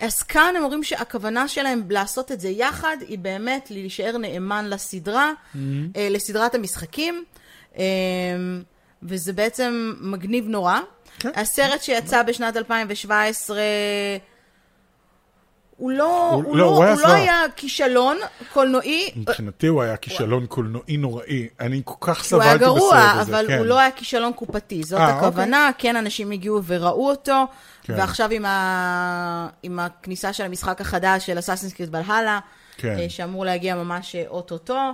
אז 0.00 0.22
כאן 0.22 0.54
הם 0.56 0.62
אומרים 0.62 0.82
שהכוונה 0.82 1.48
שלהם 1.48 1.82
לעשות 1.90 2.32
את 2.32 2.40
זה 2.40 2.48
יחד, 2.48 2.96
היא 3.08 3.18
באמת 3.18 3.70
להישאר 3.70 4.16
נאמן 4.18 4.70
לסדרה, 4.70 5.32
Mm-hmm. 5.32 5.58
אה, 5.96 6.08
לסדרת 6.10 6.54
המשחקים, 6.54 7.24
אה, 7.78 7.84
וזה 9.02 9.32
בעצם 9.32 9.94
מגניב 10.00 10.48
נורא. 10.48 10.80
כן. 11.18 11.30
הסרט 11.34 11.82
שיצא 11.82 12.22
בשנת 12.22 12.56
2017... 12.56 13.60
הוא 15.76 15.90
לא, 15.90 16.30
הוא- 16.30 16.44
הוא 16.44 16.56
לא, 16.56 16.64
לא, 16.64 16.70
הוא 16.70 16.84
היה 16.84 16.92
הוא 16.94 17.00
לא. 17.02 17.12
היה 17.12 17.42
כישלון 17.56 18.16
קולנועי, 18.52 19.10
מבחינתי 19.16 19.66
הוא 19.66 19.82
היה 19.82 19.96
כישלון 19.96 20.46
קולנועי 20.46 20.96
נוראי. 20.96 21.48
אני 21.60 21.82
כל 21.84 21.94
כך 22.00 22.16
הוא 22.18 22.24
סבלתי 22.24 22.48
היה 22.48 22.56
בסרט 22.56 22.68
הזה. 22.70 22.78
גרוע, 22.80 23.20
אבל 23.20 23.44
כן. 23.48 23.58
הוא 23.58 23.66
לא 23.66 23.78
היה 23.78 23.90
כישלון 23.90 24.32
קופתי. 24.32 24.82
זאת 24.82 25.00
אה, 25.00 25.08
הכוונה, 25.18 25.70
כן, 25.78 25.96
אנשים 25.96 26.30
הגיעו 26.30 26.60
וראו 26.66 27.10
אותו, 27.10 27.44
כן. 27.82 27.94
ועכשיו 27.98 28.30
עם, 28.30 28.44
ה... 28.44 29.48
עם 29.62 29.78
הכניסה 29.78 30.32
של 30.32 30.44
המשחק 30.44 30.80
החדש 30.80 31.26
של 31.26 31.38
אסאסינס 31.38 31.72
קריט 31.72 31.88
בלהלה, 31.90 32.38
כן. 32.76 32.96
אה, 32.98 33.06
שאמור 33.08 33.44
להגיע 33.44 33.74
ממש 33.74 34.16
אה, 34.16 34.24
אוטוטו, 34.28 34.90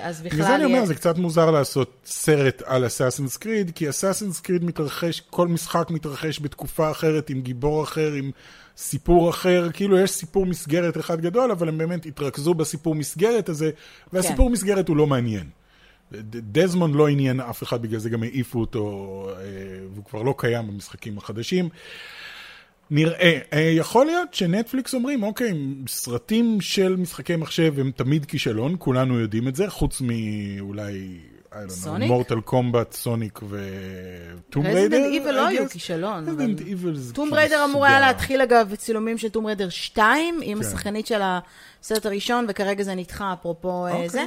אז 0.00 0.20
בכלל... 0.20 0.30
בגלל 0.30 0.46
זה 0.46 0.54
אני 0.54 0.64
אומר, 0.64 0.84
זה 0.84 0.94
קצת 0.94 1.18
מוזר 1.18 1.50
לעשות 1.50 2.02
סרט 2.06 2.62
על 2.66 2.86
אסאסינס 2.86 3.36
קריד, 3.36 3.70
כי 3.74 3.88
אסאסינס 3.88 4.40
קריד 4.40 4.64
מתרחש, 4.64 5.20
כל 5.20 5.48
משחק 5.48 5.90
מתרחש 5.90 6.40
בתקופה 6.40 6.90
אחרת, 6.90 7.30
עם 7.30 7.40
גיבור 7.40 7.84
אחר, 7.84 8.12
עם 8.12 8.30
סיפור 8.76 9.30
אחר, 9.30 9.68
כאילו 9.72 9.98
יש 9.98 10.10
סיפור 10.10 10.46
מסגרת 10.46 10.98
אחד 10.98 11.20
גדול, 11.20 11.50
אבל 11.50 11.68
הם 11.68 11.78
באמת 11.78 12.06
התרכזו 12.06 12.54
בסיפור 12.54 12.94
מסגרת 12.94 13.48
הזה, 13.48 13.70
והסיפור 14.12 14.46
כן. 14.46 14.52
מסגרת 14.52 14.88
הוא 14.88 14.96
לא 14.96 15.06
מעניין. 15.06 15.46
דזמונד 16.52 16.94
לא 16.94 17.08
עניין 17.08 17.40
אף 17.40 17.62
אחד, 17.62 17.82
בגלל 17.82 17.98
זה 17.98 18.10
גם 18.10 18.22
העיפו 18.22 18.60
אותו, 18.60 19.26
אה, 19.30 19.44
והוא 19.92 20.04
כבר 20.04 20.22
לא 20.22 20.34
קיים 20.38 20.66
במשחקים 20.66 21.18
החדשים. 21.18 21.68
נראה, 22.94 23.38
אה, 23.52 23.60
יכול 23.60 24.06
להיות 24.06 24.34
שנטפליקס 24.34 24.94
אומרים, 24.94 25.22
אוקיי, 25.22 25.52
סרטים 25.88 26.60
של 26.60 26.96
משחקי 26.96 27.36
מחשב 27.36 27.74
הם 27.78 27.90
תמיד 27.90 28.24
כישלון, 28.24 28.76
כולנו 28.78 29.20
יודעים 29.20 29.48
את 29.48 29.56
זה, 29.56 29.70
חוץ 29.70 30.00
מאולי, 30.00 31.18
סוניק? 31.68 32.10
Mortal 32.10 32.40
Kombat, 32.40 32.92
סוניק 32.92 33.40
וטום 33.42 34.66
ריידר. 34.66 34.78
רזידנט 34.78 35.04
איבל 35.04 35.30
לא 35.30 35.46
היו 35.46 35.68
כישלון. 35.68 36.28
Resident 36.28 36.60
Evil 36.60 36.96
זה 36.96 37.14
Tomb 37.14 37.34
Raider 37.34 37.64
אמור 37.64 37.86
היה. 37.86 38.00
להתחיל 38.00 38.40
אגב 38.40 38.74
צילומים 38.74 39.18
של 39.18 39.28
Tomb 39.28 39.46
Raider 39.46 39.68
2, 39.68 40.40
עם 40.42 40.58
כן. 40.62 40.66
השחקנית 40.66 41.06
של 41.06 41.20
הסרט 41.22 42.06
הראשון, 42.06 42.46
וכרגע 42.48 42.84
זה 42.84 42.94
נדחה, 42.94 43.32
אפרופו 43.32 43.86
אה, 43.86 43.92
אוקיי. 43.92 44.08
זה. 44.08 44.24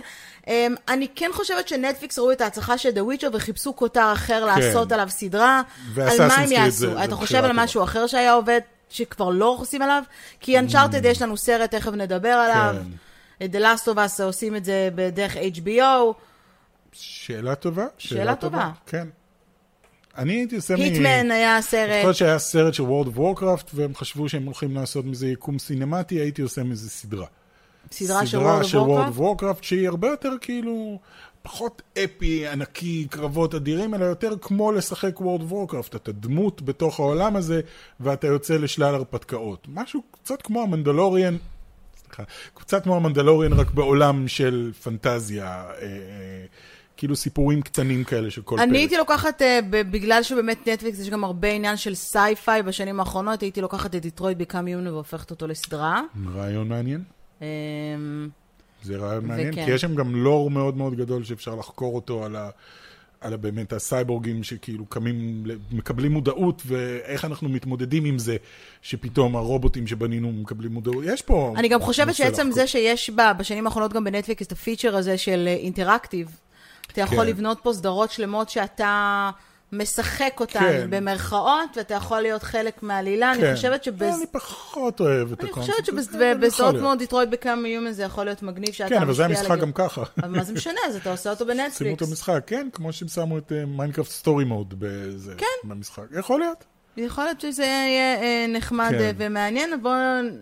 אמ, 0.47 0.75
אני 0.87 1.07
כן 1.15 1.29
חושבת 1.33 1.67
שנטפליקס 1.67 2.19
ראו 2.19 2.31
את 2.31 2.41
ההצלחה 2.41 2.77
של 2.77 2.89
The 2.89 3.21
Witcher 3.21 3.29
וחיפשו 3.33 3.75
כותר 3.75 4.11
אחר 4.13 4.47
כן. 4.55 4.61
לעשות 4.61 4.91
עליו 4.91 5.07
סדרה. 5.09 5.61
על 5.97 6.27
מה 6.27 6.35
הם 6.35 6.51
יעשו? 6.51 7.03
אתה 7.03 7.15
חושב 7.15 7.43
על. 7.43 7.51
משהו 7.53 7.83
אחר 7.83 8.07
שהיה 8.07 8.33
עובד, 8.33 8.59
שכבר 8.89 9.29
לא 9.29 9.57
עושים 9.59 9.81
עליו? 9.81 10.03
כי 10.39 10.59
Uncharted 10.59 11.07
יש 11.07 11.21
לנו 11.21 11.37
סרט, 11.37 11.71
תכף 11.71 11.91
נדבר 11.91 12.29
עליו. 12.29 12.75
כן. 12.79 12.91
The 13.39 13.59
Last 13.59 13.85
of 13.85 13.95
Us 13.95 14.23
עושים 14.23 14.55
את 14.55 14.65
זה 14.65 14.89
בדרך 14.95 15.35
HBO. 15.35 16.13
שאלה 16.99 17.55
טובה. 17.55 17.85
שאלה 17.97 18.35
טובה. 18.35 18.71
כן. 18.85 19.07
אני 20.17 20.33
הייתי 20.33 20.55
עושה 20.55 20.75
מ... 20.75 20.79
היטמן 20.79 21.31
היה 21.31 21.55
אני 21.55 21.61
סרט. 21.63 22.05
חושב 22.05 22.19
שהיה 22.19 22.39
סרט 22.39 22.73
של 22.73 22.83
World 22.83 23.07
of 23.15 23.19
Warcraft, 23.19 23.69
והם 23.73 23.95
חשבו 23.95 24.29
שהם 24.29 24.45
הולכים 24.45 24.75
לעשות 24.75 25.05
מזה 25.05 25.27
יקום 25.27 25.59
סינמטי, 25.59 26.15
הייתי 26.15 26.41
עושה 26.41 26.63
מזה 26.63 26.89
סדרה. 26.89 27.25
סדרה 27.91 28.25
של 28.25 28.37
סדרה 28.37 28.63
של 28.63 28.77
Warcraft. 28.77 29.17
of 29.17 29.19
Warcraft, 29.19 29.61
שהיא 29.61 29.87
הרבה 29.87 30.07
יותר 30.07 30.31
כאילו, 30.41 30.99
פחות 31.41 31.81
אפי, 32.03 32.47
ענקי, 32.47 33.07
קרבות 33.09 33.55
אדירים, 33.55 33.93
אלא 33.93 34.05
יותר 34.05 34.33
כמו 34.41 34.71
לשחק 34.71 35.19
World 35.19 35.51
of 35.51 35.53
Warcraft. 35.53 35.95
אתה 35.95 36.11
דמות 36.11 36.61
בתוך 36.61 36.99
העולם 36.99 37.35
הזה, 37.35 37.61
ואתה 37.99 38.27
יוצא 38.27 38.57
לשלל 38.57 38.95
הרפתקאות. 38.95 39.67
משהו 39.73 40.01
קצת 40.11 40.41
כמו 40.41 40.61
המנדלוריאן, 40.61 41.37
סליחה, 42.05 42.23
קצת 42.53 42.83
כמו 42.83 42.95
המנדלוריאן, 42.95 43.53
רק 43.53 43.71
בעולם 43.71 44.27
של 44.27 44.71
פנטזיה. 44.83 45.45
אה, 45.45 45.81
אה, 45.81 46.45
כאילו 46.97 47.15
סיפורים 47.15 47.61
קטנים 47.61 48.03
כאלה 48.03 48.31
של 48.31 48.41
כל 48.41 48.55
פרק. 48.57 48.67
אני 48.67 48.77
הייתי 48.77 48.97
לוקחת, 48.97 49.41
אה, 49.41 49.59
בגלל 49.69 50.23
שבאמת 50.23 50.67
נטפליקס 50.67 50.99
יש 50.99 51.09
גם 51.09 51.23
הרבה 51.23 51.47
עניין 51.51 51.77
של 51.77 51.95
sci-fi 51.95 52.63
בשנים 52.63 52.99
האחרונות, 52.99 53.41
הייתי 53.41 53.61
לוקחת 53.61 53.95
את 53.95 54.01
Detroit: 54.01 54.37
Become 54.37 54.67
Human 54.67 54.93
והופכת 54.93 55.31
אותו 55.31 55.47
לסדרה. 55.47 56.01
רעיון 56.35 56.67
מעניין. 56.69 57.03
אמ, 57.41 57.45
זה 58.83 58.97
רעיון 58.97 59.25
מעניין, 59.25 59.49
וכן. 59.53 59.65
כי 59.65 59.71
יש 59.71 59.81
שם 59.81 59.95
גם 59.95 60.15
לור 60.15 60.51
מאוד 60.51 60.77
מאוד 60.77 60.95
גדול 60.95 61.23
שאפשר 61.23 61.55
לחקור 61.55 61.95
אותו 61.95 62.25
על, 62.25 62.35
ה, 62.35 62.49
על 63.21 63.33
ה, 63.33 63.37
באמת 63.37 63.73
הסייבורגים 63.73 64.43
שכאילו 64.43 64.85
קמים, 64.85 65.43
מקבלים 65.71 66.11
מודעות, 66.11 66.61
ואיך 66.65 67.25
אנחנו 67.25 67.49
מתמודדים 67.49 68.05
עם 68.05 68.19
זה, 68.19 68.37
שפתאום 68.81 69.35
הרובוטים 69.35 69.87
שבנינו 69.87 70.31
מקבלים 70.31 70.71
מודעות. 70.71 71.03
יש 71.07 71.21
פה... 71.21 71.53
אני 71.57 71.67
גם 71.67 71.81
חושבת 71.81 72.15
שעצם 72.15 72.41
לחקור. 72.41 72.53
זה 72.53 72.67
שיש 72.67 73.09
בה, 73.09 73.33
בשנים 73.33 73.65
האחרונות 73.65 73.93
גם 73.93 74.03
בנטפליקס 74.03 74.47
את 74.47 74.51
הפיצ'ר 74.51 74.95
הזה 74.95 75.17
של 75.17 75.47
אינטראקטיב, 75.47 76.39
אתה 76.95 77.13
יכול 77.13 77.23
כן. 77.23 77.27
לבנות 77.29 77.59
פה 77.63 77.73
סדרות 77.73 78.11
שלמות 78.11 78.49
שאתה 78.49 79.29
משחק 79.71 80.37
אותן 80.39 80.59
כן. 80.59 80.87
במרכאות, 80.89 81.69
ואתה 81.77 81.93
יכול 81.93 82.21
להיות 82.21 82.43
חלק 82.43 82.83
מהעלילה. 82.83 83.33
כן. 83.37 83.45
אני 83.45 83.55
חושבת 83.55 83.83
שבס... 83.83 84.15
אני 84.17 84.25
פחות 84.31 84.99
אוהב 84.99 85.31
את 85.31 85.41
אני 85.41 85.49
הקונספט. 85.49 85.71
חושבת 85.73 85.89
אבל 85.89 85.99
יכול 85.99 86.35
שבסדרות 86.41 86.73
להיות. 86.73 86.85
כמו 86.85 86.95
Detroit: 86.95 87.29
Become 87.29 87.65
Human 87.65 87.91
זה 87.91 88.03
יכול 88.03 88.25
להיות 88.25 88.43
מגניב 88.43 88.71
שאתה 88.73 88.89
כן, 88.89 89.01
אבל 89.01 89.13
זה 89.13 89.27
משפיע 89.27 89.39
המשחק 89.39 89.59
גם 89.61 89.71
ככה. 89.71 90.03
אבל 90.23 90.29
מה 90.37 90.43
זה 90.43 90.53
משנה? 90.57 90.79
אז 90.87 90.95
אתה 90.95 91.11
עושה 91.11 91.29
אותו 91.29 91.45
שימו 91.45 91.57
בנטפליקס. 91.63 92.03
את 92.03 92.07
המשחק, 92.07 92.39
כן, 92.47 92.67
כמו 92.73 92.93
שהם 92.93 93.07
שמו 93.07 93.37
את 93.37 93.51
Minecraft: 93.67 94.11
Story 94.11 94.45
Mode 94.45 94.73
בזה, 94.79 95.33
כן. 95.37 95.69
במשחק. 95.69 96.03
יכול 96.19 96.39
להיות. 96.39 96.63
יכול 96.97 97.23
להיות 97.23 97.41
שזה 97.41 97.63
יהיה 97.63 98.21
אה, 98.21 98.45
נחמד 98.49 98.89
כן. 98.89 98.99
אה, 98.99 99.11
ומעניין. 99.17 99.81
בואו 99.81 99.93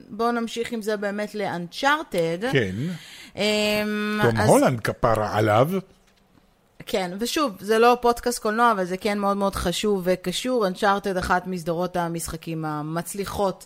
בוא 0.10 0.32
נמשיך 0.32 0.72
עם 0.72 0.82
זה 0.82 0.98
באמת 0.98 1.36
ל 1.36 1.45
Uncharted. 1.45 2.38
כן. 2.52 2.76
אמ, 3.36 3.42
תום 4.22 4.38
אז- 4.38 4.50
הולנד 4.50 4.80
כפרה 4.80 5.38
עליו. 5.38 5.70
כן, 6.86 7.12
ושוב, 7.20 7.56
זה 7.60 7.80
לא 7.80 7.98
פודקאסט 8.02 8.40
קולנוע, 8.40 8.72
אבל 8.72 8.86
זה 8.86 8.98
כן 8.98 9.20
מאוד 9.20 9.38
מאוד 9.38 9.56
חשוב 9.56 10.02
וקשור. 10.04 10.68
Uncharted, 10.68 11.18
אחת 11.18 11.48
מסדרות 11.48 11.96
המשחקים 11.96 12.66
המצליחות 12.66 13.66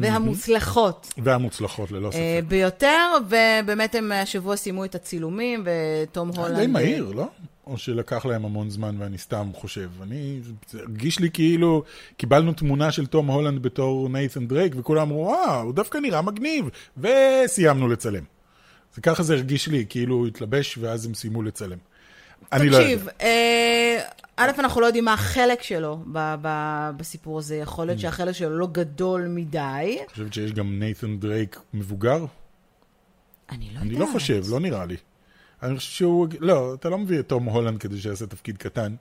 והמוצלחות 0.00 1.12
והמוצלחות 1.18 1.90
ללא 1.90 2.10
ספק. 2.10 2.18
אה, 2.18 2.40
ביותר, 2.48 3.12
ובאמת 3.26 3.94
הם 3.94 4.12
השבוע 4.12 4.56
סיימו 4.56 4.84
את 4.84 4.94
הצילומים, 4.94 5.64
ותום 5.64 6.28
הולנד... 6.28 6.58
די 6.58 6.66
מהיר, 6.66 7.12
לא? 7.14 7.28
או 7.66 7.78
שלקח 7.78 8.26
להם 8.26 8.44
המון 8.44 8.70
זמן 8.70 8.96
ואני 8.98 9.18
סתם 9.18 9.50
חושב. 9.54 9.88
אני, 10.02 10.40
זה 10.70 10.78
הרגיש 10.80 11.18
לי 11.18 11.30
כאילו, 11.30 11.82
קיבלנו 12.16 12.52
תמונה 12.52 12.92
של 12.92 13.06
תום 13.06 13.26
הולנד 13.26 13.62
בתור 13.62 14.08
נייתן 14.08 14.46
דרייק, 14.46 14.74
וכולם 14.76 15.02
אמרו, 15.02 15.22
וואו, 15.22 15.60
הוא 15.60 15.74
דווקא 15.74 15.98
נראה 15.98 16.22
מגניב, 16.22 16.68
וסיימנו 16.98 17.88
לצלם. 17.88 18.24
זה 18.94 19.00
ככה 19.00 19.22
זה 19.22 19.34
הרגיש 19.34 19.68
לי, 19.68 19.86
כאילו 19.88 20.14
הוא 20.14 20.26
התלבש 20.26 20.78
ואז 20.78 21.06
הם 21.06 21.14
סיימו 21.14 21.42
לצלם. 21.42 21.78
אני 22.52 22.68
לא 22.68 22.78
תקשיב, 22.78 22.98
יודע. 23.00 23.12
אה, 23.22 24.02
א', 24.36 24.50
אנחנו 24.58 24.80
לא 24.80 24.86
יודעים 24.86 25.04
מה 25.04 25.12
החלק 25.14 25.62
שלו 25.62 25.98
ב- 26.12 26.34
ב- 26.42 26.90
בסיפור 26.96 27.38
הזה. 27.38 27.56
יכול 27.56 27.84
Mm. 27.84 27.86
להיות 27.86 28.00
שהחלק 28.00 28.32
שלו 28.32 28.58
לא 28.58 28.68
גדול 28.72 29.26
מדי. 29.28 29.98
את 30.06 30.10
חושבת 30.10 30.34
שיש 30.34 30.52
גם 30.52 30.78
נייתן 30.78 31.18
דרייק 31.18 31.58
מבוגר? 31.74 32.24
אני 33.50 33.64
לא 33.64 33.70
יודעת. 33.70 33.82
אני 33.82 33.94
לא 33.98 34.06
חושב, 34.12 34.42
לא 34.50 34.60
נראה 34.60 34.86
לי. 34.86 34.96
אני 35.62 35.76
חושב 35.76 35.90
שהוא... 35.90 36.26
לא, 36.40 36.74
אתה 36.74 36.88
לא 36.88 36.98
מביא 36.98 37.18
את 37.20 37.28
תום 37.28 37.44
הולנד 37.44 37.78
כדי 37.80 38.00
שיעשה 38.00 38.26
תפקיד 38.26 38.58
קטן. 38.58 38.94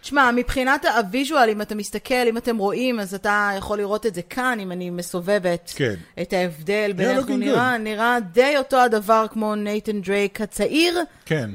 תשמע, 0.00 0.30
מבחינת 0.36 0.84
ה 0.84 0.92
visual, 0.92 1.50
אם 1.50 1.62
אתה 1.62 1.74
מסתכל, 1.74 2.14
אם 2.28 2.36
אתם 2.36 2.56
רואים, 2.56 3.00
אז 3.00 3.14
אתה 3.14 3.50
יכול 3.58 3.78
לראות 3.78 4.06
את 4.06 4.14
זה 4.14 4.22
כאן, 4.22 4.58
אם 4.60 4.72
אני 4.72 4.90
מסובבת 4.90 5.72
כן. 5.76 5.94
את 6.22 6.32
ההבדל 6.32 6.92
בין 6.96 7.10
איך 7.10 7.26
הוא 7.26 7.36
נראה, 7.38 7.78
נראה 7.78 8.18
די 8.32 8.54
אותו 8.58 8.76
הדבר 8.80 9.26
כמו 9.30 9.54
נייתן 9.54 10.00
דרייק 10.00 10.40
הצעיר. 10.40 10.98
כן. 11.24 11.50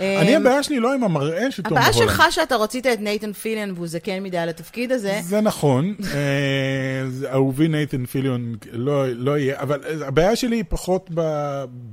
אני, 0.00 0.36
הבעיה 0.36 0.62
שלי 0.62 0.80
לא 0.80 0.94
עם 0.94 1.04
המראה 1.04 1.50
של 1.50 1.62
תום 1.62 1.72
הבעיה 1.78 1.92
הולנד. 1.92 2.10
שלך 2.10 2.22
שאתה 2.30 2.56
רצית 2.56 2.86
את 2.86 3.00
נייתן 3.00 3.32
פיליאן 3.32 3.70
והוא 3.74 3.86
זקן 3.86 4.22
מדי 4.22 4.38
על 4.38 4.48
התפקיד 4.48 4.92
הזה. 4.92 5.20
זה 5.22 5.40
נכון, 5.40 5.94
אה, 6.14 7.30
אהובי 7.32 7.68
נייתן 7.68 8.06
פיליון 8.06 8.54
לא, 8.72 9.08
לא 9.08 9.38
יהיה, 9.38 9.60
אבל 9.60 9.80
אה, 9.84 10.06
הבעיה 10.06 10.36
שלי 10.36 10.56
היא 10.56 10.64
פחות 10.68 11.10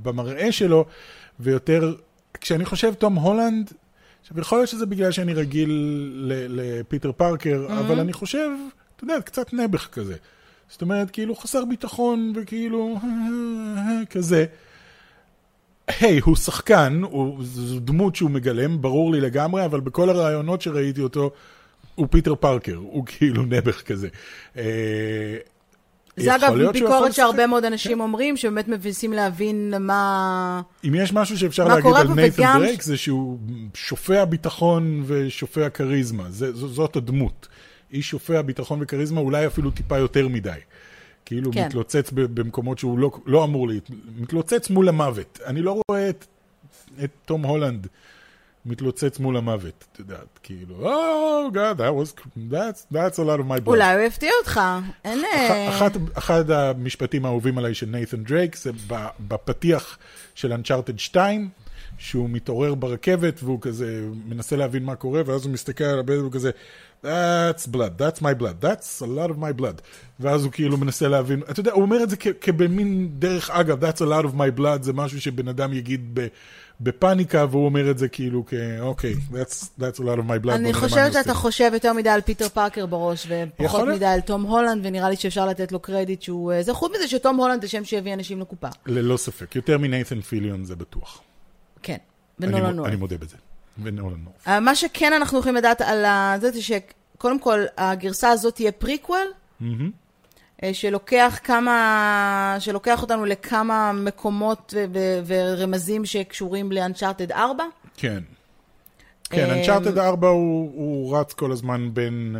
במראה 0.02 0.52
שלו, 0.52 0.84
ויותר, 1.40 1.94
כשאני 2.40 2.64
חושב 2.64 2.94
תום 2.94 3.14
הולנד, 3.14 3.72
עכשיו 4.22 4.40
יכול 4.40 4.58
להיות 4.58 4.68
שזה 4.68 4.86
בגלל 4.86 5.10
שאני 5.12 5.34
רגיל 5.34 5.70
לפיטר 6.48 7.12
פארקר, 7.12 7.66
Mm-hmm. 7.68 7.72
אבל 7.72 8.00
אני 8.00 8.12
חושב, 8.12 8.48
אתה 8.96 9.04
יודע, 9.04 9.20
קצת 9.24 9.52
נעבך 9.52 9.88
כזה. 9.92 10.14
זאת 10.68 10.82
אומרת, 10.82 11.10
כאילו 11.10 11.34
חסר 11.34 11.64
ביטחון 11.64 12.32
וכאילו 12.36 12.98
כזה. 14.10 14.44
היי, 16.00 16.18
הוא 16.18 16.36
שחקן, 16.36 17.00
הוא, 17.10 17.38
זו 17.44 17.80
דמות 17.80 18.16
שהוא 18.16 18.30
מגלם, 18.30 18.82
ברור 18.82 19.12
לי 19.12 19.20
לגמרי, 19.20 19.64
אבל 19.64 19.80
בכל 19.80 20.10
הראיונות 20.10 20.62
שראיתי 20.62 21.00
אותו, 21.00 21.30
הוא 21.94 22.06
פיטר 22.10 22.34
פארקר, 22.34 22.76
הוא 22.76 23.04
כאילו 23.06 23.42
נעבך 23.42 23.82
כזה. 23.82 24.08
אה, 24.56 24.62
זה 26.16 26.36
אגב 26.36 26.54
ביקורת. 26.72 27.12
שהרבה 27.12 27.46
מאוד 27.46 27.64
אנשים 27.64 28.00
אומרים, 28.00 28.36
שבאמת 28.36 28.68
מנסים 28.68 29.12
להבין 29.12 29.74
מה... 29.80 30.62
אם 30.84 30.94
יש 30.94 31.12
משהו 31.12 31.38
שאפשר 31.38 31.68
להגיד 31.68 31.92
על 31.96 32.08
נייתן 32.08 32.42
וגם- 32.42 32.58
דרייק, 32.58 32.82
זה 32.82 32.96
שהוא 32.96 33.38
שופע 33.74 34.24
ביטחון 34.24 35.02
ושופע 35.06 35.68
כריזמה. 35.68 36.24
זאת 36.54 36.96
הדמות. 36.96 37.48
איש 37.92 38.10
שופע 38.10 38.42
ביטחון 38.42 38.78
וכריזמה, 38.82 39.20
אולי 39.20 39.46
אפילו 39.46 39.70
טיפה 39.70 39.98
יותר 39.98 40.28
מדי. 40.28 40.50
כאילו 41.30 41.52
כן. 41.52 41.66
מתלוצץ 41.66 42.10
במקומות 42.12 42.78
שהוא 42.78 42.98
לא, 42.98 43.10
לא 43.26 43.44
אמור 43.44 43.68
להיות, 43.68 43.90
מתלוצץ 44.18 44.70
מול 44.70 44.88
המוות. 44.88 45.38
אני 45.46 45.62
לא 45.62 45.80
רואה 45.88 46.08
את, 46.10 46.26
את 47.04 47.10
תום 47.24 47.42
הולנד 47.42 47.86
מתלוצץ 48.66 49.18
מול 49.18 49.36
המוות, 49.36 49.84
את 49.92 49.98
יודעת, 49.98 50.38
כאילו, 50.42 50.92
Oh 50.94 51.54
God, 51.54 51.78
that 51.78 51.92
was, 51.94 52.20
that's, 52.52 52.94
that's 52.94 53.16
a 53.18 53.24
lot 53.24 53.38
of 53.40 53.48
my 53.48 53.60
blood. 53.60 53.66
אולי 53.66 53.94
הוא 53.94 54.02
יפתיע 54.02 54.30
אותך. 54.40 54.60
אין... 55.04 55.22
אה, 55.24 55.68
אח- 55.68 55.76
אחת, 55.76 55.92
אחד 56.14 56.50
המשפטים 56.50 57.24
האהובים 57.24 57.58
עליי 57.58 57.74
של 57.74 57.86
נייתן 57.86 58.24
דרייק 58.24 58.56
זה 58.56 58.70
בפתיח 59.28 59.98
של 60.34 60.52
Uncharted 60.52 60.98
2, 60.98 61.48
שהוא 61.98 62.30
מתעורר 62.30 62.74
ברכבת 62.74 63.40
והוא 63.42 63.60
כזה 63.60 64.02
מנסה 64.28 64.56
להבין 64.56 64.84
מה 64.84 64.94
קורה, 64.94 65.22
ואז 65.26 65.44
הוא 65.44 65.52
מסתכל 65.52 65.84
על 65.84 65.98
הבן 65.98 66.18
והוא 66.18 66.32
כזה, 66.32 66.50
That's 67.04 67.66
blood, 67.66 67.98
that's 67.98 68.20
my 68.20 68.34
blood, 68.34 68.60
that's 68.60 69.00
a 69.00 69.06
lot 69.06 69.30
of 69.30 69.38
my 69.38 69.60
blood. 69.60 69.80
ואז 70.20 70.44
הוא 70.44 70.52
כאילו 70.52 70.76
מנסה 70.76 71.08
להבין, 71.08 71.42
אתה 71.50 71.60
יודע, 71.60 71.72
הוא 71.72 71.82
אומר 71.82 72.02
את 72.02 72.10
זה 72.10 72.16
כבמין 72.16 73.08
דרך 73.18 73.50
אגב, 73.50 73.84
that's 73.84 73.98
a 73.98 74.06
lot 74.06 74.24
of 74.24 74.34
my 74.34 74.58
blood, 74.58 74.82
זה 74.82 74.92
משהו 74.92 75.20
שבן 75.20 75.48
אדם 75.48 75.72
יגיד 75.72 76.10
ב... 76.14 76.26
בפאניקה, 76.80 77.46
והוא 77.50 77.64
אומר 77.64 77.90
את 77.90 77.98
זה 77.98 78.08
כאילו 78.08 78.44
כ... 78.46 78.54
אוקיי, 78.80 79.14
that's, 79.30 79.80
that's 79.80 79.98
a 79.98 80.02
lot 80.02 80.18
of 80.18 80.28
my 80.28 80.46
blood. 80.46 80.54
אני 80.54 80.72
חושבת. 80.72 81.12
שאתה 81.12 81.34
חושב 81.34 81.70
יותר 81.74 81.92
מדי 81.92 82.08
על 82.08 82.20
פיטר 82.20 82.48
פארקר 82.48 82.86
בראש, 82.86 83.26
ופחות. 83.28 83.88
מדי 83.88 84.06
על 84.06 84.20
תום 84.20 84.42
הולנד, 84.42 84.86
ונראה 84.86 85.10
לי 85.10 85.16
שאפשר 85.16 85.46
לתת 85.46 85.72
לו 85.72 85.80
קרדיט 85.80 86.22
שהוא... 86.22 86.52
אה, 86.52 86.62
זה 86.62 86.74
חוץ 86.74 86.92
מזה 86.96 87.08
שתום 87.08 87.36
הולנד 87.36 87.62
זה 87.62 87.68
שם 87.68 87.84
שיביא 87.84 88.14
אנשים 88.14 88.40
לקופה. 88.40 88.68
ללא 88.86 89.16
ספק, 89.16 89.56
יותר 89.56 89.78
מנייתן 89.78 90.20
פיליון 90.20 90.64
זה 90.64 90.76
בטוח. 90.76 91.22
כן. 91.82 91.96
אני, 92.42 92.54
ונולן 92.54 92.76
נורת'. 92.76 92.88
אני 92.88 92.96
מודה 92.96 93.18
בזה. 93.18 93.36
ונולן 93.82 94.16
נורת'. 94.24 94.48
אה, 94.48 94.60
מה 94.60 94.74
שכן 94.74 95.12
אנחנו 95.12 95.38
יכולים 95.38 95.56
לדעת 95.56 95.80
על 95.80 96.04
ה- 96.04 96.34
זה, 96.40 96.50
זה 96.50 96.60
שקודם 96.62 97.38
כל, 97.38 97.64
הגרסה 97.76 98.30
הזאת 98.30 98.54
תהיה 98.54 98.72
פריקוול, 98.72 99.26
אה, 100.62 100.74
שלוקח 100.74 101.38
כמה, 101.44 102.56
שלוקח 102.58 103.02
אותנו 103.02 103.24
לכמה 103.24 103.92
מקומות 103.92 104.74
ו- 104.76 104.84
ו- 104.94 105.20
ורמזים 105.26 106.04
שקשורים 106.04 106.72
ל 106.72 106.78
Uncharted 106.78 107.32
4. 107.32 107.64
כן. 107.96 108.20
כן, 109.30 109.50
אמ, 109.50 109.58
Uncharted 109.58 109.98
4 109.98 110.28
הוא, 110.28 110.70
הוא 110.74 111.16
רץ 111.18 111.32
כל 111.32 111.52
הזמן 111.52 111.90
בין 111.94 112.36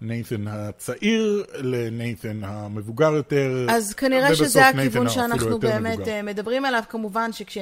נייתן 0.00 0.44
הצעיר 0.48 1.44
לנייתן 1.54 2.40
המבוגר 2.44 3.12
יותר. 3.12 3.66
אז 3.70 3.94
כנראה 3.94 4.34
שזה 4.36 4.68
הכיוון 4.68 5.08
שאנחנו 5.08 5.58
באמת 5.58 5.96
מבוגר. 5.98 6.12
אה, 6.12 6.22
מדברים 6.22 6.64
עליו, 6.64 6.82
כמובן 6.88 7.32
שכש... 7.32 7.58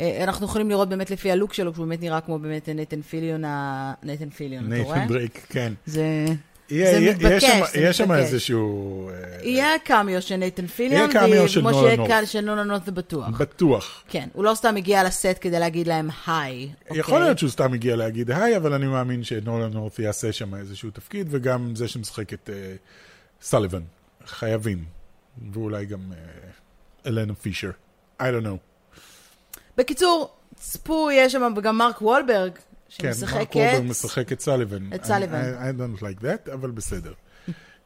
אה, 0.00 0.24
אנחנו 0.24 0.46
יכולים 0.46 0.70
לראות 0.70 0.88
באמת 0.88 1.10
לפי 1.10 1.30
ה 1.32 1.36
look 1.36 1.54
שלו, 1.54 1.74
שהוא 1.74 1.86
באמת 1.86 2.00
נראה 2.00 2.20
כמו 2.20 2.38
באמת 2.38 2.68
נייתן 2.68 3.02
פיליון, 3.02 3.44
ה- 3.44 3.92
נייתן 4.02 4.30
פיליון, 4.30 4.72
אתה 4.72 4.82
רואה? 4.82 4.96
נייתן 4.98 5.12
דרייק, 5.12 5.46
כן. 5.48 5.72
זה... 5.86 6.24
יהיה- 6.70 6.90
זה 6.92 6.98
יהיה- 7.00 7.12
מתבקש, 7.14 7.42
יש 7.42 7.50
שם- 7.50 7.64
זה 7.72 7.80
יש 7.80 7.98
שם 7.98 8.04
מתבקש. 8.04 8.20
איזשהו... 8.24 9.08
אה, 9.10 9.14
יהיה 9.42 9.68
קאמיו 9.84 10.22
של 10.22 10.36
נייתן 10.36 10.66
פיליון, 10.66 11.10
יהיה 11.10 11.48
כמו 11.60 11.74
שיהיה. 11.74 12.06
כאן 12.08 12.26
של 12.26 12.40
נולן 12.40 12.78
זה 12.86 12.92
בטוח. 12.92 13.28
בטוח. 13.28 14.02
כן, 14.08 14.28
הוא 14.32 14.44
לא 14.44 14.54
סתם 14.54 14.76
הגיע 14.76 15.04
לסט 15.04 15.36
כדי 15.40 15.58
להגיד 15.60 15.86
להם 15.86 16.08
היי. 16.26 16.68
יכול 16.90 17.00
אוקיי? 17.14 17.20
להיות 17.26 17.38
שהוא 17.38 17.50
סתם 17.50 17.72
הגיע 17.72 17.96
להגיד 17.96 18.30
היי, 18.30 18.56
אבל 18.56 18.72
אני 18.72 18.86
מאמין 18.86 19.24
שנולן 19.24 19.70
יעשה 19.98 20.32
שם 20.32 20.54
איזשהו 20.54 20.90
תפקיד, 20.90 21.26
וגם 21.30 21.76
זה 21.76 21.88
שמשחק 21.88 22.32
את 22.32 22.50
אה, 22.52 22.74
סליבן. 23.42 23.82
חייבים. 24.26 24.84
ואולי 25.52 25.86
גם 25.86 26.00
אה, 26.12 26.16
אלנה 27.06 27.34
פישר. 27.34 27.70
I 28.22 28.24
don't 28.24 28.44
know. 28.44 28.75
בקיצור, 29.76 30.30
צפו, 30.54 31.08
יש 31.12 31.32
שם 31.32 31.54
גם 31.62 31.78
מרק 31.78 32.02
וולברג, 32.02 32.52
כן, 32.98 33.12
שמשחק 33.12 33.36
מרק 33.36 33.50
את... 33.50 33.56
וולברג 33.56 33.82
משחק 33.90 34.32
את 34.32 34.40
סליבן. 34.40 34.92
את 34.94 35.04
סליבן. 35.04 35.42
I, 35.42 35.76
I 35.76 35.98
don't 35.98 36.02
like 36.02 36.22
that, 36.22 36.52
אבל 36.52 36.70
בסדר. 36.70 37.12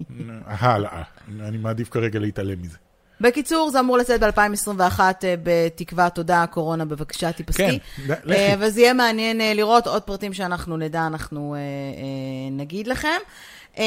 הלאה. 0.47 1.03
אני 1.41 1.59
מעדיף 1.59 1.89
כרגע 1.91 2.19
להתעלם 2.19 2.63
מזה. 2.63 2.77
בקיצור, 3.21 3.71
זה 3.71 3.81
אמור 3.81 3.99
לצאת 3.99 4.21
ב-2021, 4.21 5.01
בתקווה, 5.43 6.11
תודה, 6.11 6.45
קורונה, 6.51 6.85
בבקשה, 6.85 7.33
תיפסקי. 7.33 7.79
כן, 7.97 8.03
ד- 8.07 8.17
לכי. 8.25 8.39
אה, 8.41 8.55
וזה 8.59 8.81
יהיה 8.81 8.93
מעניין 8.95 9.41
אה, 9.41 9.55
לראות 9.55 9.87
עוד 9.87 10.03
פרטים 10.03 10.33
שאנחנו 10.33 10.77
נדע, 10.77 11.07
אנחנו 11.07 11.55
אה, 11.55 11.59
אה, 11.59 11.65
נגיד 12.53 12.87
לכם. 12.87 13.19
אה, 13.79 13.85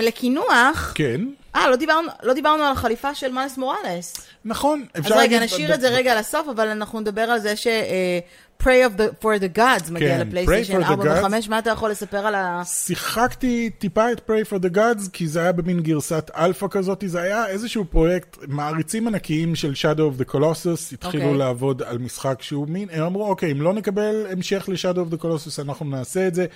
לקינוח, 0.00 0.92
כן, 0.94 1.20
אה, 1.56 1.70
לא 1.70 1.76
דיברנו, 1.76 2.08
לא 2.22 2.32
דיברנו 2.34 2.62
על 2.64 2.72
החליפה 2.72 3.14
של 3.14 3.32
מיילס 3.32 3.58
מוראלס. 3.58 4.16
נכון. 4.44 4.84
אז 4.94 5.02
אפשר 5.02 5.14
רגע, 5.14 5.22
להגיד- 5.38 5.42
נשאיר 5.42 5.74
את 5.74 5.80
זה 5.80 5.88
רגע 5.88 6.20
לסוף, 6.20 6.48
אבל 6.48 6.68
אנחנו 6.68 7.00
נדבר 7.00 7.22
על 7.22 7.38
זה 7.38 7.56
ש... 7.56 7.66
אה, 7.66 8.18
Praey 8.62 8.66
of 8.88 8.98
the, 8.98 9.22
for 9.24 9.40
the 9.40 9.58
Gods 9.58 9.92
מגיע 9.92 10.18
כן, 10.18 10.26
לפלייסטיישן 10.28 10.82
Praey 10.82 10.84
for 10.84 10.88
the 10.88 10.90
4 10.90 11.20
Gods. 11.20 11.24
ו-5, 11.24 11.50
מה 11.50 11.58
אתה 11.58 11.70
יכול 11.70 11.90
לספר 11.90 12.26
על 12.26 12.34
ה... 12.34 12.62
שיחקתי 12.64 13.70
טיפה 13.78 14.12
את 14.12 14.30
Praey 14.30 14.48
for 14.50 14.62
the 14.62 14.76
Gods, 14.76 15.10
כי 15.12 15.28
זה 15.28 15.40
היה 15.40 15.52
במין 15.52 15.80
גרסת 15.80 16.30
אלפא 16.36 16.66
כזאת, 16.70 17.04
זה 17.06 17.20
היה 17.20 17.46
איזשהו 17.46 17.84
פרויקט, 17.84 18.36
מעריצים 18.48 19.08
ענקיים 19.08 19.54
של 19.54 19.72
Shadow 19.72 19.98
of 20.18 20.22
the 20.22 20.32
Colossus, 20.34 20.92
התחילו 20.94 21.22
אוקיי. 21.24 21.38
לעבוד 21.38 21.82
על 21.82 21.98
משחק 21.98 22.42
שהוא 22.42 22.68
מין, 22.68 22.88
הם 22.92 23.02
אמרו, 23.04 23.28
אוקיי, 23.28 23.52
אם 23.52 23.62
לא 23.62 23.72
נקבל 23.72 24.26
המשך 24.30 24.68
ל-Shadow 24.68 24.98
of 24.98 25.14
the 25.14 25.22
Colossus, 25.22 25.62
אנחנו 25.62 25.86
נעשה 25.86 26.26
את 26.26 26.34
זה. 26.34 26.46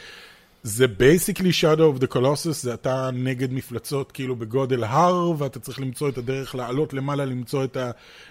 זה 0.62 0.88
basically 0.88 1.51
Shadow 1.50 1.98
of 1.98 2.02
the 2.02 2.14
Colossus, 2.14 2.52
זה 2.52 2.74
אתה 2.74 3.11
נגד 3.12 3.52
מפלצות 3.52 4.12
כאילו 4.12 4.36
בגודל 4.36 4.84
הר, 4.84 5.32
ואתה 5.38 5.61
צריך 5.61 5.80
למצוא 5.80 6.08
את 6.08 6.18
הדרך 6.18 6.54
לעלות 6.54 6.92
למעלה, 6.92 7.24
למצוא 7.24 7.64
את 7.64 7.76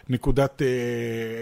הנקודת, 0.09 0.61
אה, 0.61 0.67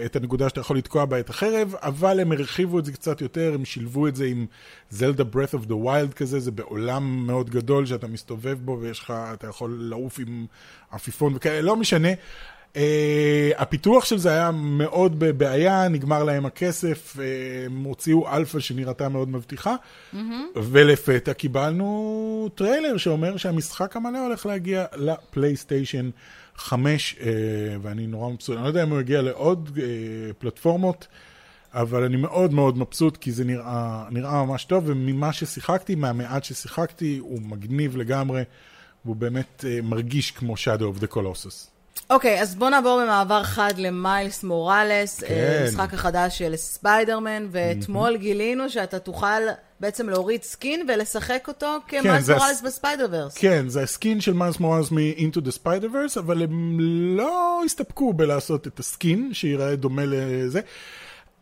את 0.04 0.16
הנקודה 0.16 0.48
שאתה 0.48 0.60
יכול 0.60 0.78
לתקוע 0.78 1.04
בה 1.04 1.20
את 1.20 1.30
החרב, 1.30 1.74
אבל 1.82 2.20
הם 2.20 2.32
הרחיבו 2.32 2.78
את 2.78 2.84
זה 2.84 2.92
קצת 2.92 3.20
יותר, 3.20 3.52
הם 3.54 3.64
שילבו 3.64 4.08
את 4.08 4.16
זה 4.16 4.24
עם 4.24 4.46
זלדה 4.90 5.24
Breath 5.32 5.54
of 5.54 5.66
the 5.66 5.84
Wild 5.84 6.12
כזה, 6.16 6.40
זה 6.40 6.50
בעולם 6.50 7.26
מאוד 7.26 7.50
גדול 7.50 7.86
שאתה 7.86 8.06
מסתובב 8.06 8.58
בו 8.64 8.78
ויש 8.80 9.00
לך, 9.00 9.12
אתה 9.32 9.46
יכול 9.46 9.78
לעוף 9.80 10.18
עם 10.18 10.46
עפיפון 10.90 11.32
וכאלה, 11.36 11.60
לא 11.60 11.76
משנה. 11.76 12.08
Uh, 12.74 12.78
הפיתוח 13.56 14.04
של 14.04 14.18
זה 14.18 14.30
היה 14.30 14.50
מאוד 14.50 15.18
בבעיה, 15.18 15.88
נגמר 15.88 16.24
להם 16.24 16.46
הכסף, 16.46 17.16
uh, 17.16 17.20
הם 17.66 17.84
הוציאו 17.84 18.28
אלפא 18.28 18.60
שנראתה 18.60 19.08
מאוד 19.08 19.28
מבטיחה, 19.28 19.74
mm-hmm. 19.74 20.16
ולפתע 20.54 21.32
קיבלנו 21.32 22.48
טריילר 22.54 22.96
שאומר 22.96 23.36
שהמשחק 23.36 23.96
המלא 23.96 24.26
הולך 24.26 24.46
להגיע 24.46 24.84
לפלייסטיישן 24.96 26.10
5, 26.56 27.16
uh, 27.18 27.24
ואני 27.82 28.06
נורא 28.06 28.30
מבסוט, 28.30 28.56
אני 28.56 28.62
לא 28.62 28.68
יודע 28.68 28.82
אם 28.82 28.90
הוא 28.90 29.00
יגיע 29.00 29.22
לעוד 29.22 29.70
uh, 29.74 29.80
פלטפורמות, 30.38 31.06
אבל 31.74 32.04
אני 32.04 32.16
מאוד 32.16 32.52
מאוד 32.52 32.78
מבסוט, 32.78 33.16
כי 33.16 33.32
זה 33.32 33.44
נראה, 33.44 34.04
נראה 34.10 34.44
ממש 34.44 34.64
טוב, 34.64 34.84
וממה 34.86 35.32
ששיחקתי, 35.32 35.94
מהמעט 35.94 36.44
ששיחקתי, 36.44 37.18
הוא 37.18 37.40
מגניב 37.42 37.96
לגמרי, 37.96 38.42
והוא 39.04 39.16
באמת 39.16 39.64
uh, 39.64 39.82
מרגיש 39.82 40.30
כמו 40.30 40.54
Shadow 40.54 40.98
of 40.98 41.02
the 41.02 41.14
Colossus. 41.14 41.77
אוקיי, 42.10 42.42
אז 42.42 42.54
בואו 42.54 42.70
נעבור 42.70 43.00
במעבר 43.02 43.42
חד 43.42 43.72
למיילס 43.76 44.44
מוראלס, 44.44 45.20
כן. 45.20 45.34
אה, 45.34 45.60
המשחק 45.64 45.94
החדש 45.94 46.38
של 46.38 46.56
ספיידרמן, 46.56 47.46
ואתמול 47.50 48.16
גילינו 48.16 48.70
שאתה 48.70 48.98
תוכל 48.98 49.42
בעצם 49.80 50.08
להוריד 50.08 50.42
skin 50.42 50.86
ולשחק 50.88 51.44
אותו 51.48 51.76
כמיילס 51.88 52.26
כן, 52.26 52.34
מוראלס 52.34 52.56
הס- 52.56 52.62
ב 52.62 53.06
Spider-Verse. 53.10 53.36
כן, 53.38 53.68
זה 53.68 53.82
ה 53.82 53.90
skin 53.90 54.20
של 54.20 54.32
מיילס 54.32 54.60
מוראלס 54.60 54.90
מ-Into 54.90 55.40
the 55.40 55.52
Spider-Verse, 55.64 56.18
אבל 56.18 56.42
הם 56.42 56.80
לא 57.16 57.62
הסתפקו 57.64 58.12
בלעשות 58.12 58.66
את 58.66 58.78
ה 58.80 58.88
skin, 58.88 59.30
שיראה 59.32 59.76
דומה 59.76 60.02
לזה. 60.06 60.60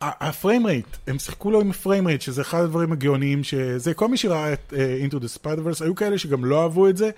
ה 0.00 0.11
frame 0.11 0.66
rate, 0.66 0.86
הם 1.06 1.18
שיחקו 1.18 1.50
לו 1.50 1.60
עם 1.60 1.70
ה 1.70 1.76
frame 1.76 2.06
rate, 2.06 2.20
שזה 2.20 2.42
אחד 2.42 2.62
הדברים 2.62 2.92
הגאוניים, 2.92 3.44
שזה, 3.44 3.94
כל 3.94 4.08
מי 4.08 4.16
שראה 4.16 4.52
את 4.52 4.72
uh, 4.72 5.12
Into 5.12 5.16
the 5.16 5.38
Spider-Verse, 5.38 5.84
היו 5.84 5.94
כאלה 5.94 6.18
שגם 6.18 6.44
לא 6.44 6.62
אהבו 6.62 6.88
את 6.88 6.96
זה. 6.96 7.10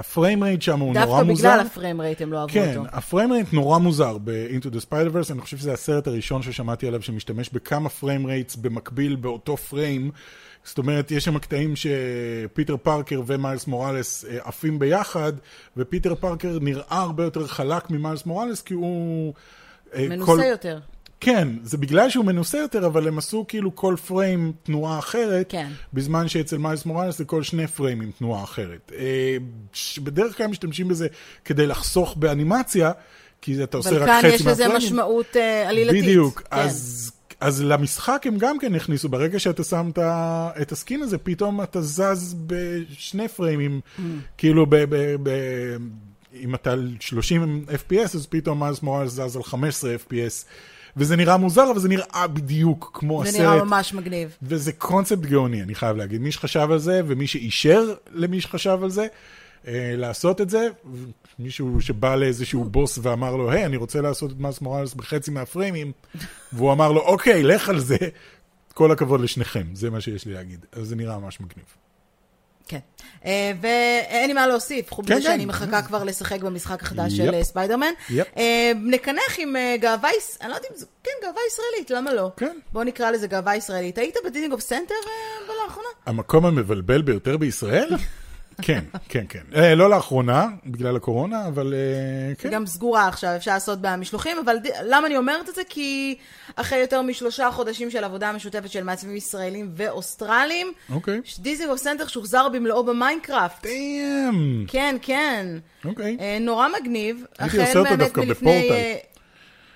ה 0.00 0.07
frame 0.07 0.44
rate 0.44 0.62
שם 0.62 0.80
הוא 0.80 0.94
נורא 0.94 1.06
דווקא 1.06 1.22
מוזר. 1.22 1.48
בגלל 1.48 1.66
ה 1.66 1.72
frame 1.72 2.00
rate 2.00 2.22
הם 2.22 2.32
לא 2.32 2.38
אהבו 2.38 2.52
כן, 2.52 2.76
אותו. 2.76 2.88
ה 2.92 2.99
frame 2.99 3.32
rate 3.32 3.52
נורא 3.52 3.78
מוזר 3.78 4.18
ב-Into 4.24 4.66
the 4.66 4.86
Spider-Verse, 4.88 5.32
אני 5.32 5.40
חושב 5.40 5.56
שזה 5.56 5.72
הסרט 5.72 6.06
הראשון 6.06 6.42
ששמעתי 6.42 6.88
עליו 6.88 7.02
שמשתמש 7.02 7.50
בכמה 7.50 7.88
frame 7.88 8.26
rates 8.26 8.56
במקביל 8.56 9.16
באותו 9.16 9.56
פריים. 9.56 10.10
זאת 10.64 10.78
אומרת, 10.78 11.10
יש 11.10 11.24
שם 11.24 11.38
קטעים 11.38 11.74
שפיטר 11.76 12.76
פארקר 12.76 13.22
ומיילס 13.26 13.66
מוראלס 13.66 14.24
אה, 14.24 14.38
עפים 14.44 14.78
ביחד, 14.78 15.32
ופיטר 15.76 16.14
פארקר 16.14 16.58
נראה 16.60 17.00
הרבה 17.00 17.24
יותר 17.24 17.46
חלק 17.46 17.90
ממיילס 17.90 18.26
מוראלס, 18.26 18.62
כי 18.62 18.74
הוא... 18.74 19.34
אה, 19.94 20.06
מנוסה 20.08 20.46
יותר. 20.46 20.78
כן, 21.20 21.48
זה 21.62 21.78
בגלל 21.78 22.10
שהוא 22.10 22.24
מנוסה 22.24 22.58
יותר, 22.58 22.86
אבל 22.86 23.08
הם 23.08 23.18
עשו 23.18 23.44
כאילו 23.48 23.76
כל 23.76 23.94
פריים 24.06 24.52
תנועה 24.62 24.98
אחרת, 24.98 25.46
כן. 25.48 25.68
בזמן 25.92 26.28
שאצל 26.28 26.58
מיילס 26.58 26.86
מוראלס 26.86 27.18
זה 27.18 27.24
כל 27.24 27.42
שני 27.42 27.66
פריימים 27.66 28.10
תנועה 28.18 28.44
אחרת. 28.44 28.92
אה, 28.98 29.36
בדרך 30.02 30.36
כלל 30.36 30.46
משתמשים 30.46 30.88
בזה 30.88 31.06
כדי 31.44 31.66
לחסוך 31.66 32.16
באנימציה, 32.16 32.90
כי 33.42 33.64
אתה 33.64 33.76
עושה 33.76 33.90
אבל 33.90 34.02
רק 34.02 34.06
כאן 34.06 34.18
חצי 34.18 34.28
יש 34.28 34.40
לזה 34.40 34.48
מהפריימים. 34.48 34.76
משמעות 34.76 35.36
אה, 35.36 35.68
עלילתית. 35.68 36.02
בדיוק, 36.04 36.40
כן. 36.40 36.56
אז... 36.56 37.12
אז 37.40 37.62
למשחק 37.62 38.22
הם 38.26 38.38
גם 38.38 38.58
כן 38.58 38.74
הכניסו, 38.74 39.08
ברגע 39.08 39.38
שאתה 39.38 39.64
שם 39.64 39.90
את 40.62 40.72
הסקין 40.72 41.02
הזה, 41.02 41.18
פתאום 41.18 41.62
אתה 41.62 41.82
זז 41.82 42.36
בשני 42.46 43.28
פריימים, 43.28 43.80
Mm. 43.98 44.00
כאילו 44.38 44.66
ב... 44.66 44.76
ב, 44.76 45.16
ב 45.22 45.30
אם 46.34 46.54
אתה 46.54 46.72
על 46.72 46.96
30 47.00 47.64
FPS, 47.68 48.16
אז 48.16 48.26
פתאום 48.26 48.62
מיילס 48.62 48.82
מוראלס 48.82 49.12
זז 49.12 49.36
על 49.36 49.42
15 49.42 49.94
FPS. 49.94 50.44
וזה 50.96 51.16
נראה 51.16 51.36
מוזר, 51.36 51.70
אבל 51.70 51.80
זה 51.80 51.88
נראה 51.88 52.26
בדיוק 52.26 52.90
כמו 52.94 53.22
זה 53.22 53.28
הסרט. 53.28 53.40
נראה 53.40 53.64
ממש 53.64 53.94
מגניב. 53.94 54.36
וזה 54.42 54.72
קונספט 54.72 55.18
גאוני, 55.18 55.62
אני 55.62 55.74
חייב 55.74 55.96
להגיד. 55.96 56.20
מי 56.20 56.32
שחשב 56.32 56.68
על 56.70 56.78
זה, 56.78 57.00
ומי 57.06 57.26
שאישר 57.26 57.94
למי 58.12 58.40
שחשב 58.40 58.78
על 58.82 58.90
זה, 58.90 59.06
אה, 59.68 59.94
לעשות 59.96 60.40
את 60.40 60.50
זה, 60.50 60.68
מישהו 61.38 61.80
שבא 61.80 62.16
לאיזשהו 62.16 62.64
בוס 62.64 62.98
ואמר 63.02 63.36
לו, 63.36 63.50
היי, 63.50 63.66
אני 63.66 63.76
רוצה 63.76 64.00
לעשות 64.00 64.30
את 64.30 64.36
מס 64.40 64.60
מוראלס 64.60 64.94
בחצי 64.94 65.30
מהפריימים, 65.30 65.92
והוא 66.52 66.72
אמר 66.72 66.92
לו, 66.92 67.00
אוקיי, 67.00 67.42
לך 67.42 67.68
על 67.68 67.80
זה. 67.80 67.96
כל 68.74 68.92
הכבוד 68.92 69.20
לשניכם, 69.20 69.66
זה 69.74 69.90
מה 69.90 70.00
שיש 70.00 70.26
לי 70.26 70.32
להגיד. 70.32 70.66
אז 70.72 70.88
זה 70.88 70.96
נראה 70.96 71.18
ממש 71.18 71.40
מגניב. 71.40 71.64
כן. 72.70 72.78
אה, 73.24 73.52
ואין 73.60 74.26
לי 74.26 74.32
מה 74.32 74.46
להוסיף, 74.46 74.92
חוץ 74.92 75.06
כן, 75.06 75.14
מזה 75.14 75.22
שאני 75.22 75.42
כן. 75.42 75.48
מחכה 75.48 75.82
כבר 75.82 76.04
לשחק 76.04 76.40
במשחק 76.40 76.82
החדש. 76.82 77.12
של 77.12 77.34
אה, 77.34 77.44
ספיידרמן. 77.44 77.92
אה, 78.36 78.72
נקנח 78.84 79.36
עם 79.38 79.56
אה, 79.56 79.76
גאווה, 79.80 80.10
אני 80.40 80.48
לא 80.50 80.54
יודעת 80.54 80.70
אם 80.72 80.76
זה, 80.76 80.86
כן, 81.04 81.10
גאווה 81.22 81.40
ישראלית, 81.48 81.90
למה 81.90 82.14
לא? 82.14 82.30
כן. 82.36 82.56
בואו 82.72 82.84
נקרא 82.84 83.10
לזה 83.10 83.26
גאווה 83.26 83.56
ישראלית. 83.56 83.98
היית 83.98 84.16
בדיזינגוף 84.24 84.60
סנטר 84.60 84.94
אה, 85.06 85.54
לאחרונה? 85.64 85.88
המקום 86.06 86.46
המבלבל 86.46 87.02
ביותר 87.02 87.36
בישראל? 87.36 87.90
כן, 88.62 88.84
כן, 89.08 89.24
כן. 89.28 89.42
אה, 89.56 89.74
לא 89.74 89.90
לאחרונה, 89.90 90.46
בגלל 90.66 90.96
הקורונה, 90.96 91.46
אבל 91.46 91.74
אה, 91.74 92.34
כן. 92.34 92.50
גם 92.50 92.66
סגורה 92.66 93.08
עכשיו, 93.08 93.36
אפשר 93.36 93.50
לעשות 93.50 93.80
בה 93.80 93.96
משלוחים, 93.96 94.36
אבל 94.44 94.56
ד... 94.56 94.66
למה 94.84 95.06
אני 95.06 95.16
אומרת 95.16 95.48
את 95.48 95.54
זה? 95.54 95.62
כי 95.68 96.14
אחרי 96.56 96.78
יותר 96.78 97.02
משלושה 97.02 97.50
חודשים 97.50 97.90
של 97.90 98.04
עבודה 98.04 98.32
משותפת 98.32 98.70
של 98.70 98.84
מעצבים 98.84 99.16
ישראלים 99.16 99.70
ואוסטרלים, 99.76 100.72
אוקיי. 100.92 101.20
דיזינגוף 101.38 101.78
סנטר 101.78 102.06
שוחזר 102.06 102.48
במלואו 102.48 102.84
ב 102.84 102.91
Minecraft. 102.91 103.66
Damn. 103.66 104.64
כן, 104.68 104.96
כן. 105.02 105.46
אוקיי. 105.84 106.16
אה, 106.20 106.38
נורא 106.40 106.68
מגניב. 106.80 107.24
הייתי 107.38 107.60
עושה 107.60 107.78
אותו 107.78 107.96
דווקא 107.96 108.24
בפורטל. 108.24 109.09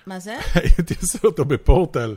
אה, 0.07 0.13
מה 0.13 0.19
זה? 0.19 0.37
הייתי 0.55 0.93
עושה 1.01 1.19
אותו 1.23 1.45
בפורטל. 1.45 2.15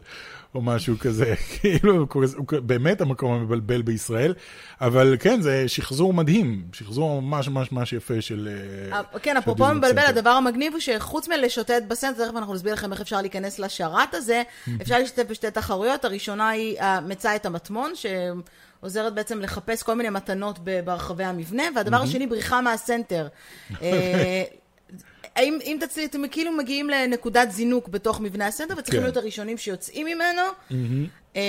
או 0.55 0.63
משהו 0.63 0.99
כזה, 0.99 1.35
כאילו, 1.61 2.07
הוא 2.13 2.47
באמת 2.63 3.01
המקום 3.01 3.33
המבלבל 3.33 3.83
בישראל, 3.83 4.35
אבל 4.81 5.17
כן, 5.21 5.41
זה 5.41 5.69
שחזור 5.69 6.15
מדהים, 6.15 6.65
שחזור 6.73 7.23
ממש 7.23 7.49
ממש 7.49 7.73
ממש 7.73 7.93
יפה 7.93 8.21
של... 8.21 8.49
אה, 8.93 9.01
כן, 9.23 9.33
של 9.33 9.39
אפרופו 9.39 9.75
מבלבל. 9.75 10.07
הדבר 10.07 10.31
המגניב 10.31 10.73
הוא 10.73 10.81
שחוץ 10.81 11.29
מלשוטט 11.29 11.83
בסנטר, 11.89 12.25
תכף 12.27 12.37
אנחנו 12.37 12.55
נסביר 12.55 12.73
לכם 12.73 12.93
איך 12.93 13.01
אפשר 13.01 13.21
להיכנס 13.21 13.59
לשרת 13.59 14.15
הזה, 14.15 14.43
אפשר 14.83 14.99
להשתתף 14.99 15.31
בשתי 15.31 15.51
תחרויות, 15.51 16.05
הראשונה 16.05 16.49
היא 16.49 16.81
אה, 16.81 17.01
מצא 17.01 17.37
את 17.37 17.47
המטמון, 17.47 17.93
שעוזרת 17.95 19.15
בעצם 19.15 19.41
לחפש 19.41 19.83
כל 19.83 19.95
מיני 19.95 20.11
מתנות 20.11 20.59
ברחבי 20.85 21.25
המבנה, 21.25 21.63
והדבר 21.77 22.03
השני, 22.03 22.27
בריחה 22.27 22.61
מהסנטר. 22.61 23.29
אה, 25.39 25.43
האם 25.43 25.59
אם 25.65 25.77
תצליח, 25.81 26.11
אתם 26.11 26.29
כאילו 26.29 26.53
מגיעים 26.53 26.91
לנקודת 26.91 27.51
זינוק 27.51 27.89
בתוך 27.89 28.21
מבנה 28.21 28.47
הסנטר, 28.47 28.75
וצריכים 28.79 29.01
כן. 29.01 29.05
להיות 29.05 29.17
הראשונים 29.17 29.59
שיוצאים 29.59 30.07
ממנו, 30.07 30.43
אה, 31.37 31.43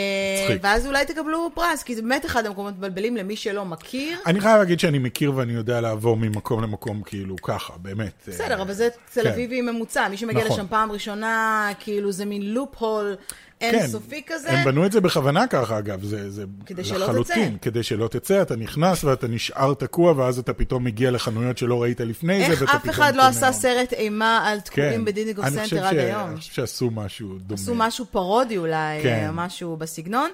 מצחיק. 0.44 0.64
ואז 0.64 0.88
אולי 0.88 1.06
תקבלו 1.06 1.52
פרס, 1.54 1.84
כי 1.84 1.96
זה 1.96 2.02
באמת 2.02 2.26
אחד 2.26 2.46
המקומות 2.46 2.74
מבלבלים 2.78 3.18
למי 3.18 3.36
שלא 3.36 3.66
מכיר. 3.66 4.20
אני 4.26 4.42
חייב 4.42 4.58
להגיד 4.58 4.80
שאני 4.80 5.00
מכיר 5.00 5.36
ואני 5.36 5.54
יודע 5.54 5.82
לעבור 5.82 6.18
ממקום 6.18 6.64
למקום 6.64 7.02
כאילו 7.04 7.36
ככה, 7.42 7.74
באמת. 7.78 8.14
אה, 8.28 8.34
בסדר, 8.34 8.62
אבל 8.62 8.74
זה 8.74 8.90
תל 9.14 9.24
כן. 9.24 9.30
אביבי 9.30 9.62
ממוצע. 9.62 10.08
מי 10.10 10.18
שמגיע 10.18 10.44
נכון. 10.46 10.58
לשם 10.58 10.68
פעם 10.70 10.92
ראשונה, 10.92 11.70
כאילו 11.80 12.12
זה 12.12 12.26
מין 12.26 12.42
loophole 12.42 13.16
אינסופי 13.62 14.22
כזה. 14.28 14.48
כן. 14.48 14.56
הם 14.56 14.66
בנו 14.66 14.86
את 14.86 14.92
זה 14.92 15.02
בכוונה 15.02 15.48
ככה, 15.48 15.78
אגב, 15.80 16.04
זה, 16.04 16.32
זה 16.32 16.44
כדי 16.66 16.84
שלא 16.84 17.00
לחלוטין. 17.00 17.50
תצא. 17.58 17.58
כדי 17.62 17.84
שלא 17.84 18.08
תצא, 18.08 18.42
אתה 18.42 18.56
נכנס 18.56 19.04
ואתה 19.04 19.28
נשאר 19.28 19.74
תקוע, 19.74 20.14
ואז 20.18 20.40
אתה 20.40 20.54
פתאום 20.54 20.84
מגיע 20.84 21.12
לחנויות 21.12 21.58
שלא 21.58 21.82
ראית 21.82 22.00
לפני 22.02 22.40
זה, 22.46 22.52
איך 22.52 22.62
ואתה 22.62 22.72
אף 22.76 22.82
פתאום 22.82 22.90
אחד 22.90 23.16
לא 23.16 23.24
עשה 23.24 23.52
סרט 23.52 23.94
אימה 23.94 24.48
על 24.48 24.60
תקועים 24.60 25.06
כן. 25.06 25.06
חושב 25.06 25.50
סנטר 25.50 25.86
עד 25.86 25.94
ש- 25.94 25.98
היום? 25.98 26.30
אני 26.30 26.38
חושב 26.38 26.54
שעשו 26.54 26.90
משהו 26.92 27.28
דומה. 27.40 27.62
עשו 27.62 27.76
משהו 27.76 28.06
פרודי 28.06 28.58
אולי, 28.58 29.04
כן. 29.04 29.24
אה, 29.26 29.32
משהו 29.32 29.78
בסגנון. 29.78 30.30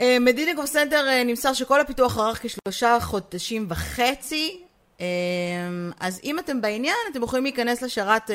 אה, 0.00 0.16
מדיזינגוף 0.20 0.66
סנטר 0.66 1.06
אה, 1.08 1.24
נמסר 1.24 1.52
שכל 1.52 1.80
הפיתוח 1.80 2.18
ארך 2.18 2.40
כשלושה 2.42 2.98
חודשים 3.00 3.66
וחצי. 3.68 4.60
אז 6.00 6.20
אם 6.24 6.38
אתם 6.38 6.60
בעניין, 6.60 6.96
אתם 7.12 7.22
יכולים 7.22 7.44
להיכנס 7.44 7.82
לשרת 7.82 8.30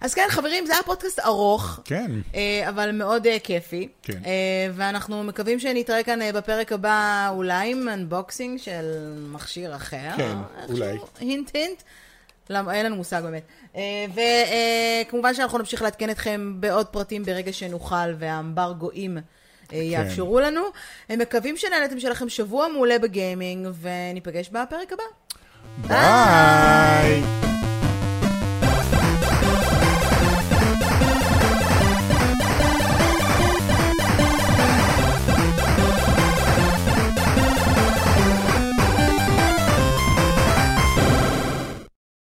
אז 0.00 0.14
כן, 0.14 0.26
חברים, 0.28 0.66
זה 0.66 0.72
היה 0.72 0.82
פודקאסט 0.82 1.20
ארוך. 1.20 1.80
כן, 1.84 2.10
אה, 2.34 2.68
אבל 2.68 2.92
מאוד 2.92 3.26
אה, 3.26 3.38
כיפי. 3.38 3.88
כן. 4.02 4.18
אה, 4.26 4.70
ואנחנו 4.74 5.22
מקווים 5.24 5.60
שנתראה 5.60 6.02
כאן 6.02 6.32
בפרק 6.34 6.72
הבא 6.72 7.28
אולי 7.34 7.70
עם 7.70 7.88
unboxing 7.88 8.58
של 8.58 9.14
מכשיר 9.32 9.76
אחר. 9.76 10.10
כן, 10.16 10.36
אולי. 10.68 10.98
הינט 11.20 11.50
הינט. 11.54 11.82
למה, 12.50 12.74
אין 12.74 12.86
לנו 12.86 12.96
מושג 12.96 13.22
באמת. 13.22 13.42
וכמובן 15.08 15.34
שאנחנו 15.34 15.58
נמשיך 15.58 15.82
לעדכן 15.82 16.10
אתכם 16.10 16.54
בעוד 16.60 16.86
פרטים 16.86 17.24
ברגע 17.24 17.52
שנוכל 17.52 18.14
והאמברגואים 18.18 19.18
יאפשרו 19.72 20.40
לנו. 20.40 20.60
מקווים 21.10 21.56
שנהנתם 21.56 22.00
שלכם 22.00 22.28
שבוע 22.28 22.68
מעולה 22.68 22.98
בגיימינג, 22.98 23.68
וניפגש 23.80 24.48
בפרק 24.48 24.92
הבא. 24.92 25.02
ביי! 25.88 27.57